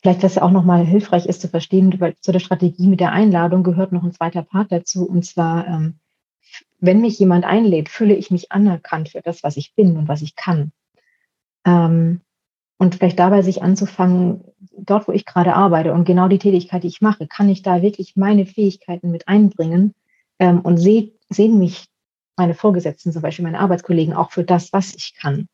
Vielleicht, 0.01 0.23
was 0.23 0.35
ja 0.35 0.43
auch 0.43 0.51
nochmal 0.51 0.85
hilfreich 0.85 1.25
ist 1.25 1.41
zu 1.41 1.47
verstehen, 1.47 1.99
weil 1.99 2.15
zu 2.17 2.31
der 2.31 2.39
Strategie 2.39 2.87
mit 2.87 2.99
der 2.99 3.11
Einladung 3.11 3.63
gehört 3.63 3.91
noch 3.91 4.03
ein 4.03 4.13
zweiter 4.13 4.43
Part 4.43 4.71
dazu, 4.71 5.07
und 5.07 5.25
zwar, 5.25 5.67
ähm, 5.67 5.99
wenn 6.79 7.01
mich 7.01 7.17
jemand 7.17 7.45
einlädt, 7.45 7.89
fühle 7.89 8.13
ich 8.13 8.29
mich 8.29 8.51
anerkannt 8.51 9.09
für 9.09 9.21
das, 9.21 9.43
was 9.43 9.57
ich 9.57 9.73
bin 9.73 9.97
und 9.97 10.07
was 10.07 10.21
ich 10.21 10.35
kann. 10.35 10.71
Ähm, 11.65 12.21
und 12.77 12.95
vielleicht 12.95 13.19
dabei 13.19 13.41
sich 13.41 13.63
anzufangen, 13.63 14.43
dort, 14.77 15.07
wo 15.07 15.11
ich 15.11 15.25
gerade 15.25 15.55
arbeite 15.55 15.93
und 15.93 16.05
genau 16.05 16.27
die 16.27 16.39
Tätigkeit, 16.39 16.83
die 16.83 16.89
ich 16.89 17.01
mache, 17.01 17.27
kann 17.27 17.49
ich 17.49 17.61
da 17.61 17.81
wirklich 17.81 18.15
meine 18.15 18.45
Fähigkeiten 18.45 19.11
mit 19.11 19.27
einbringen 19.27 19.95
ähm, 20.39 20.59
und 20.61 20.77
seh, 20.77 21.13
sehen 21.29 21.57
mich 21.57 21.85
meine 22.37 22.53
Vorgesetzten, 22.53 23.11
zum 23.11 23.21
Beispiel 23.21 23.43
meine 23.43 23.59
Arbeitskollegen, 23.59 24.13
auch 24.13 24.31
für 24.31 24.43
das, 24.43 24.73
was 24.73 24.93
ich 24.95 25.15
kann. 25.15 25.47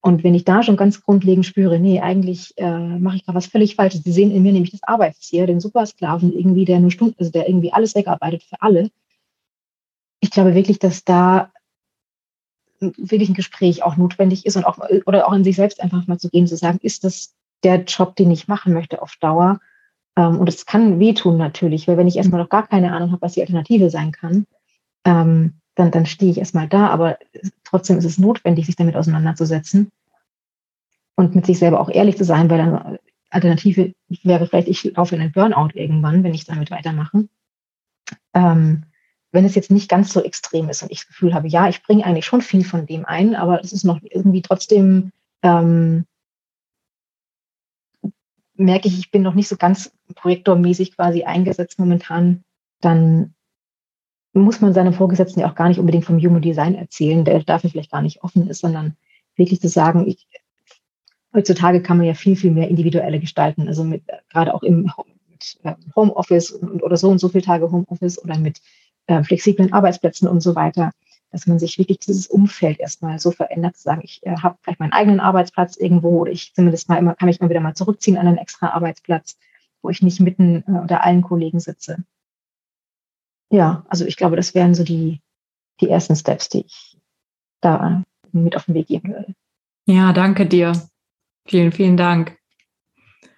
Und 0.00 0.22
wenn 0.22 0.34
ich 0.34 0.44
da 0.44 0.62
schon 0.62 0.76
ganz 0.76 1.02
grundlegend 1.02 1.44
spüre, 1.44 1.78
nee, 1.78 2.00
eigentlich 2.00 2.56
äh, 2.56 2.98
mache 2.98 3.16
ich 3.16 3.24
da 3.24 3.34
was 3.34 3.46
völlig 3.46 3.74
Falsches. 3.74 4.04
Sie 4.04 4.12
sehen 4.12 4.30
in 4.30 4.42
mir 4.42 4.52
nämlich 4.52 4.70
das 4.70 4.82
Arbeitstier, 4.84 5.46
den 5.46 5.60
Supersklaven 5.60 6.32
irgendwie, 6.32 6.64
der 6.64 6.78
nur 6.78 6.92
Stunden, 6.92 7.16
also 7.18 7.32
der 7.32 7.48
irgendwie 7.48 7.72
alles 7.72 7.94
wegarbeitet 7.94 8.44
für 8.44 8.62
alle. 8.62 8.90
Ich 10.20 10.30
glaube 10.30 10.54
wirklich, 10.54 10.78
dass 10.78 11.04
da 11.04 11.52
wirklich 12.80 13.28
ein 13.28 13.34
Gespräch 13.34 13.82
auch 13.82 13.96
notwendig 13.96 14.46
ist 14.46 14.56
und 14.56 14.64
auch, 14.64 14.78
oder 15.06 15.26
auch 15.26 15.32
in 15.32 15.42
sich 15.42 15.56
selbst 15.56 15.80
einfach 15.80 16.06
mal 16.06 16.18
zu 16.18 16.30
gehen, 16.30 16.46
zu 16.46 16.56
sagen, 16.56 16.78
ist 16.82 17.02
das 17.02 17.34
der 17.64 17.82
Job, 17.82 18.14
den 18.14 18.30
ich 18.30 18.46
machen 18.46 18.72
möchte 18.72 19.02
auf 19.02 19.16
Dauer? 19.20 19.60
Ähm, 20.16 20.38
und 20.38 20.48
es 20.48 20.64
kann 20.64 21.00
wehtun 21.00 21.36
natürlich, 21.36 21.88
weil 21.88 21.96
wenn 21.96 22.06
ich 22.06 22.16
erstmal 22.16 22.40
noch 22.40 22.48
gar 22.48 22.66
keine 22.66 22.92
Ahnung 22.92 23.10
habe, 23.10 23.22
was 23.22 23.32
die 23.32 23.40
Alternative 23.40 23.90
sein 23.90 24.12
kann, 24.12 24.46
ähm, 25.04 25.57
dann, 25.78 25.92
dann 25.92 26.06
stehe 26.06 26.30
ich 26.30 26.38
erstmal 26.38 26.68
da. 26.68 26.88
Aber 26.88 27.18
trotzdem 27.64 27.98
ist 27.98 28.04
es 28.04 28.18
notwendig, 28.18 28.66
sich 28.66 28.76
damit 28.76 28.96
auseinanderzusetzen 28.96 29.90
und 31.14 31.34
mit 31.34 31.46
sich 31.46 31.58
selber 31.58 31.80
auch 31.80 31.88
ehrlich 31.88 32.16
zu 32.16 32.24
sein, 32.24 32.50
weil 32.50 32.58
dann 32.58 32.98
Alternative 33.30 33.94
wäre 34.22 34.46
vielleicht, 34.46 34.68
ich 34.68 34.84
laufe 34.96 35.14
in 35.14 35.20
einen 35.20 35.32
Burnout 35.32 35.70
irgendwann, 35.74 36.24
wenn 36.24 36.34
ich 36.34 36.46
damit 36.46 36.70
weitermache. 36.70 37.28
Ähm, 38.34 38.84
wenn 39.30 39.44
es 39.44 39.54
jetzt 39.54 39.70
nicht 39.70 39.90
ganz 39.90 40.12
so 40.12 40.22
extrem 40.22 40.68
ist 40.68 40.82
und 40.82 40.90
ich 40.90 41.00
das 41.00 41.08
Gefühl 41.08 41.34
habe, 41.34 41.46
ja, 41.46 41.68
ich 41.68 41.82
bringe 41.82 42.04
eigentlich 42.04 42.24
schon 42.24 42.40
viel 42.40 42.64
von 42.64 42.86
dem 42.86 43.04
ein, 43.04 43.36
aber 43.36 43.62
es 43.62 43.72
ist 43.72 43.84
noch 43.84 44.00
irgendwie 44.02 44.42
trotzdem, 44.42 45.12
ähm, 45.42 46.06
merke 48.54 48.88
ich, 48.88 48.98
ich 48.98 49.10
bin 49.10 49.22
noch 49.22 49.34
nicht 49.34 49.48
so 49.48 49.56
ganz 49.56 49.92
projektormäßig 50.14 50.96
quasi 50.96 51.24
eingesetzt 51.24 51.78
momentan, 51.78 52.42
dann 52.80 53.34
muss 54.38 54.60
man 54.60 54.74
seinem 54.74 54.92
Vorgesetzten 54.92 55.40
ja 55.40 55.50
auch 55.50 55.54
gar 55.54 55.68
nicht 55.68 55.78
unbedingt 55.78 56.04
vom 56.04 56.18
Human 56.18 56.42
Design 56.42 56.74
erzählen, 56.74 57.24
der 57.24 57.42
dafür 57.42 57.70
vielleicht 57.70 57.92
gar 57.92 58.02
nicht 58.02 58.22
offen 58.22 58.48
ist, 58.48 58.60
sondern 58.60 58.96
wirklich 59.36 59.60
zu 59.60 59.68
sagen, 59.68 60.06
ich, 60.06 60.26
heutzutage 61.34 61.82
kann 61.82 61.96
man 61.98 62.06
ja 62.06 62.14
viel, 62.14 62.36
viel 62.36 62.50
mehr 62.50 62.68
individuelle 62.68 63.20
gestalten, 63.20 63.68
also 63.68 63.84
mit, 63.84 64.02
gerade 64.30 64.54
auch 64.54 64.62
im 64.62 64.90
äh, 65.62 65.74
Homeoffice 65.94 66.60
oder 66.62 66.96
so 66.96 67.08
und 67.08 67.18
so 67.18 67.28
viele 67.28 67.44
Tage 67.44 67.70
Homeoffice 67.70 68.22
oder 68.22 68.38
mit 68.38 68.60
äh, 69.06 69.22
flexiblen 69.22 69.72
Arbeitsplätzen 69.72 70.28
und 70.28 70.40
so 70.40 70.54
weiter, 70.54 70.92
dass 71.30 71.46
man 71.46 71.58
sich 71.58 71.78
wirklich 71.78 71.98
dieses 72.00 72.26
Umfeld 72.26 72.80
erstmal 72.80 73.18
so 73.18 73.30
verändert, 73.30 73.76
zu 73.76 73.82
sagen, 73.82 74.02
ich 74.04 74.24
äh, 74.24 74.36
habe 74.36 74.58
vielleicht 74.62 74.80
meinen 74.80 74.92
eigenen 74.92 75.20
Arbeitsplatz 75.20 75.76
irgendwo 75.76 76.20
oder 76.20 76.32
ich 76.32 76.54
zumindest 76.54 76.88
mal 76.88 76.96
immer, 76.96 77.14
kann 77.14 77.26
mich 77.26 77.40
mal 77.40 77.50
wieder 77.50 77.60
mal 77.60 77.74
zurückziehen 77.74 78.16
an 78.16 78.26
einen 78.26 78.38
extra 78.38 78.70
Arbeitsplatz, 78.70 79.38
wo 79.82 79.90
ich 79.90 80.02
nicht 80.02 80.20
mitten 80.20 80.64
äh, 80.66 80.80
unter 80.80 81.04
allen 81.04 81.22
Kollegen 81.22 81.60
sitze. 81.60 82.04
Ja, 83.50 83.84
also 83.88 84.04
ich 84.04 84.16
glaube, 84.16 84.36
das 84.36 84.54
wären 84.54 84.74
so 84.74 84.84
die, 84.84 85.20
die 85.80 85.88
ersten 85.88 86.16
Steps, 86.16 86.48
die 86.48 86.64
ich 86.66 86.96
da 87.60 88.02
mit 88.32 88.56
auf 88.56 88.66
den 88.66 88.74
Weg 88.74 88.88
geben 88.88 89.10
würde. 89.10 89.34
Ja, 89.86 90.12
danke 90.12 90.46
dir. 90.46 90.72
Vielen, 91.46 91.72
vielen 91.72 91.96
Dank. 91.96 92.36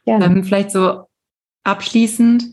Gerne. 0.04 0.24
Ähm, 0.24 0.44
vielleicht 0.44 0.72
so 0.72 1.04
abschließend, 1.62 2.44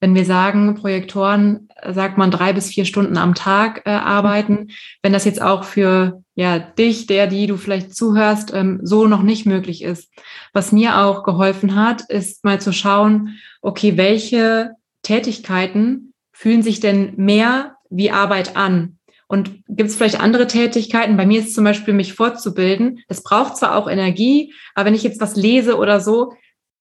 wenn 0.00 0.14
wir 0.14 0.24
sagen, 0.24 0.74
Projektoren, 0.74 1.68
sagt 1.86 2.16
man 2.16 2.30
drei 2.30 2.52
bis 2.52 2.68
vier 2.68 2.86
Stunden 2.86 3.18
am 3.18 3.34
Tag 3.34 3.82
äh, 3.84 3.90
arbeiten, 3.90 4.68
wenn 5.02 5.12
das 5.12 5.26
jetzt 5.26 5.42
auch 5.42 5.64
für 5.64 6.22
ja, 6.34 6.58
dich, 6.58 7.06
der, 7.06 7.26
die 7.26 7.46
du 7.46 7.58
vielleicht 7.58 7.94
zuhörst, 7.94 8.54
ähm, 8.54 8.80
so 8.82 9.06
noch 9.06 9.22
nicht 9.22 9.44
möglich 9.44 9.82
ist. 9.82 10.10
Was 10.54 10.72
mir 10.72 10.98
auch 10.98 11.24
geholfen 11.24 11.74
hat, 11.74 12.02
ist 12.08 12.42
mal 12.42 12.60
zu 12.60 12.72
schauen, 12.72 13.38
okay, 13.60 13.96
welche 13.98 14.72
Tätigkeiten 15.02 16.13
fühlen 16.34 16.62
sich 16.62 16.80
denn 16.80 17.14
mehr 17.16 17.76
wie 17.88 18.10
Arbeit 18.10 18.56
an? 18.56 18.98
Und 19.26 19.64
gibt 19.68 19.88
es 19.88 19.96
vielleicht 19.96 20.20
andere 20.20 20.46
Tätigkeiten? 20.46 21.16
Bei 21.16 21.24
mir 21.24 21.40
ist 21.40 21.54
zum 21.54 21.64
Beispiel, 21.64 21.94
mich 21.94 22.12
fortzubilden. 22.12 23.00
Das 23.08 23.22
braucht 23.22 23.56
zwar 23.56 23.76
auch 23.76 23.88
Energie, 23.88 24.52
aber 24.74 24.86
wenn 24.86 24.94
ich 24.94 25.02
jetzt 25.02 25.20
was 25.20 25.34
lese 25.34 25.78
oder 25.78 26.00
so, 26.00 26.34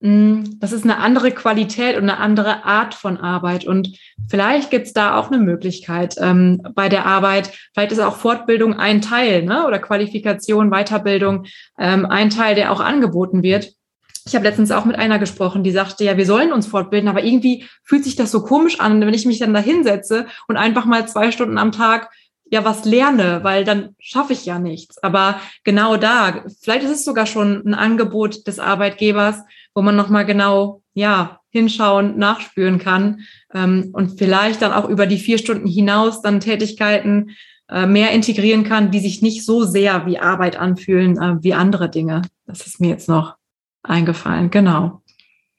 Mm, 0.03 0.59
das 0.59 0.73
ist 0.73 0.83
eine 0.83 0.97
andere 0.97 1.31
Qualität 1.31 1.95
und 1.95 2.03
eine 2.03 2.17
andere 2.17 2.65
Art 2.65 2.93
von 2.93 3.15
Arbeit. 3.15 3.65
Und 3.65 3.97
vielleicht 4.29 4.69
gibt 4.69 4.87
es 4.87 4.93
da 4.93 5.17
auch 5.17 5.31
eine 5.31 5.41
Möglichkeit 5.41 6.15
ähm, 6.19 6.61
bei 6.75 6.89
der 6.89 7.05
Arbeit. 7.05 7.53
Vielleicht 7.73 7.93
ist 7.93 8.01
auch 8.01 8.17
Fortbildung 8.17 8.73
ein 8.73 9.01
Teil 9.01 9.43
ne? 9.43 9.65
oder 9.65 9.79
Qualifikation, 9.79 10.71
Weiterbildung 10.71 11.45
ähm, 11.79 12.05
ein 12.05 12.29
Teil, 12.29 12.53
der 12.53 12.73
auch 12.73 12.81
angeboten 12.81 13.43
wird. 13.43 13.71
Ich 14.25 14.35
habe 14.35 14.45
letztens 14.45 14.71
auch 14.71 14.85
mit 14.85 14.95
einer 14.97 15.19
gesprochen, 15.19 15.63
die 15.63 15.71
sagte, 15.71 16.03
ja, 16.03 16.17
wir 16.17 16.25
sollen 16.25 16.53
uns 16.53 16.67
fortbilden, 16.67 17.09
aber 17.09 17.23
irgendwie 17.23 17.65
fühlt 17.83 18.03
sich 18.03 18.15
das 18.15 18.31
so 18.31 18.43
komisch 18.43 18.79
an, 18.79 19.01
wenn 19.01 19.13
ich 19.13 19.25
mich 19.25 19.39
dann 19.39 19.53
da 19.53 19.59
hinsetze 19.59 20.27
und 20.47 20.57
einfach 20.57 20.85
mal 20.85 21.07
zwei 21.07 21.31
Stunden 21.31 21.57
am 21.57 21.71
Tag 21.71 22.09
ja 22.45 22.63
was 22.63 22.85
lerne, 22.85 23.43
weil 23.43 23.65
dann 23.65 23.95
schaffe 23.99 24.33
ich 24.33 24.45
ja 24.45 24.59
nichts. 24.59 25.01
Aber 25.03 25.39
genau 25.63 25.97
da, 25.97 26.45
vielleicht 26.61 26.83
ist 26.83 26.91
es 26.91 27.05
sogar 27.05 27.25
schon 27.25 27.63
ein 27.65 27.73
Angebot 27.73 28.47
des 28.47 28.59
Arbeitgebers, 28.59 29.39
wo 29.73 29.81
man 29.81 29.95
nochmal 29.95 30.25
genau, 30.25 30.81
ja, 30.93 31.39
hinschauen, 31.49 32.17
nachspüren 32.17 32.79
kann 32.79 33.21
ähm, 33.53 33.89
und 33.93 34.17
vielleicht 34.17 34.61
dann 34.61 34.73
auch 34.73 34.89
über 34.89 35.05
die 35.05 35.19
vier 35.19 35.37
Stunden 35.37 35.67
hinaus 35.67 36.21
dann 36.21 36.39
Tätigkeiten 36.39 37.31
äh, 37.69 37.85
mehr 37.85 38.11
integrieren 38.11 38.63
kann, 38.63 38.91
die 38.91 38.99
sich 38.99 39.21
nicht 39.21 39.45
so 39.45 39.63
sehr 39.63 40.05
wie 40.05 40.19
Arbeit 40.19 40.57
anfühlen 40.57 41.21
äh, 41.21 41.43
wie 41.43 41.53
andere 41.53 41.89
Dinge. 41.89 42.23
Das 42.45 42.65
ist 42.65 42.81
mir 42.81 42.89
jetzt 42.89 43.07
noch 43.07 43.35
eingefallen, 43.83 44.49
genau. 44.49 45.01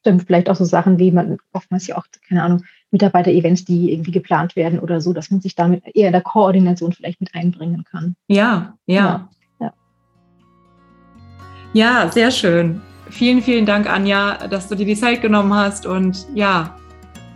Stimmt, 0.00 0.24
vielleicht 0.24 0.50
auch 0.50 0.56
so 0.56 0.64
Sachen 0.64 0.98
wie 0.98 1.10
man 1.10 1.38
oftmals 1.52 1.86
ja 1.86 1.96
auch, 1.96 2.04
keine 2.28 2.42
Ahnung, 2.42 2.64
Mitarbeiter-Events, 2.90 3.64
die 3.64 3.92
irgendwie 3.92 4.12
geplant 4.12 4.56
werden 4.56 4.78
oder 4.78 5.00
so, 5.00 5.12
dass 5.12 5.30
man 5.30 5.40
sich 5.40 5.54
damit 5.54 5.82
eher 5.94 6.08
in 6.08 6.12
der 6.12 6.22
Koordination 6.22 6.92
vielleicht 6.92 7.20
mit 7.20 7.34
einbringen 7.34 7.84
kann. 7.90 8.16
Ja, 8.28 8.74
ja. 8.86 9.28
Ja, 9.60 9.72
ja. 11.72 12.10
sehr 12.10 12.30
schön. 12.30 12.80
Vielen, 13.10 13.42
vielen 13.42 13.66
Dank, 13.66 13.88
Anja, 13.90 14.46
dass 14.48 14.68
du 14.68 14.74
dir 14.74 14.86
die 14.86 14.96
Zeit 14.96 15.22
genommen 15.22 15.52
hast 15.52 15.86
und 15.86 16.26
ja, 16.34 16.76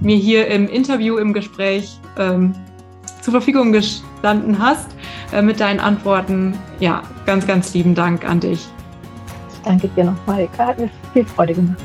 mir 0.01 0.17
hier 0.17 0.47
im 0.49 0.69
Interview, 0.69 1.19
im 1.19 1.33
Gespräch 1.33 1.99
ähm, 2.19 2.55
zur 3.21 3.33
Verfügung 3.33 3.73
gestanden 3.73 4.59
hast 4.59 4.89
äh, 5.33 5.43
mit 5.43 5.61
deinen 5.61 5.81
Antworten. 5.81 6.55
Ja, 6.81 7.03
ganz, 7.27 7.47
ganz 7.47 7.75
lieben 7.75 7.95
Dank 7.95 8.25
an 8.29 8.41
dich. 8.41 8.69
Danke 9.65 9.89
dir 9.89 10.05
nochmal. 10.05 10.49
Hat 10.59 10.79
mir 10.79 10.91
viel 11.13 11.25
Freude 11.25 11.55
gemacht. 11.55 11.79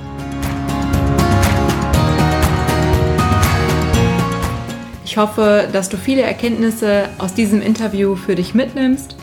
Ich 5.06 5.18
hoffe, 5.18 5.68
dass 5.72 5.90
du 5.90 5.98
viele 5.98 6.24
Erkenntnisse 6.24 7.10
aus 7.20 7.36
diesem 7.36 7.62
Interview 7.62 8.16
für 8.16 8.34
dich 8.34 8.56
mitnimmst. 8.56 9.16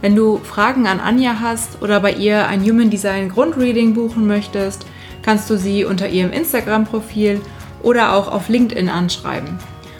Wenn 0.00 0.16
du 0.16 0.38
Fragen 0.38 0.86
an 0.88 0.98
Anja 0.98 1.36
hast 1.40 1.82
oder 1.82 2.00
bei 2.00 2.12
ihr 2.12 2.48
ein 2.48 2.62
Human 2.62 2.90
Design 2.90 3.28
Grundreading 3.28 3.94
buchen 3.94 4.26
möchtest, 4.26 4.86
kannst 5.22 5.48
du 5.48 5.56
sie 5.56 5.84
unter 5.84 6.08
ihrem 6.08 6.32
Instagram-Profil 6.32 7.40
oder 7.82 8.14
auch 8.14 8.26
auf 8.32 8.48
LinkedIn 8.48 8.88
anschreiben. 8.88 9.58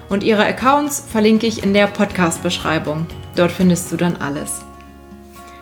Und 0.09 0.25
ihre 0.25 0.45
Accounts 0.45 1.05
verlinke 1.09 1.47
ich 1.47 1.63
in 1.63 1.75
der 1.75 1.87
Podcast-Beschreibung. 1.87 3.07
Dort 3.37 3.53
findest 3.53 3.93
du 3.93 3.97
dann 3.97 4.17
alles. 4.17 4.65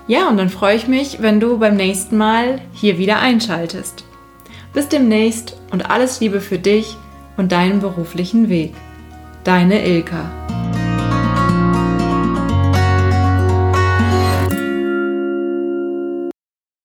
Ja, 0.08 0.30
und 0.30 0.38
dann 0.38 0.48
freue 0.48 0.74
ich 0.74 0.88
mich, 0.88 1.20
wenn 1.20 1.38
du 1.38 1.58
beim 1.58 1.76
nächsten 1.76 2.16
Mal 2.16 2.62
hier 2.72 2.96
wieder 2.96 3.20
einschaltest. 3.20 4.04
Bis 4.72 4.88
demnächst 4.88 5.60
und 5.70 5.90
alles 5.90 6.18
Liebe 6.20 6.40
für 6.40 6.58
dich 6.58 6.96
und 7.36 7.52
deinen 7.52 7.80
beruflichen 7.80 8.48
Weg. 8.48 8.72
Deine 9.44 9.86
Ilka. 9.86 10.30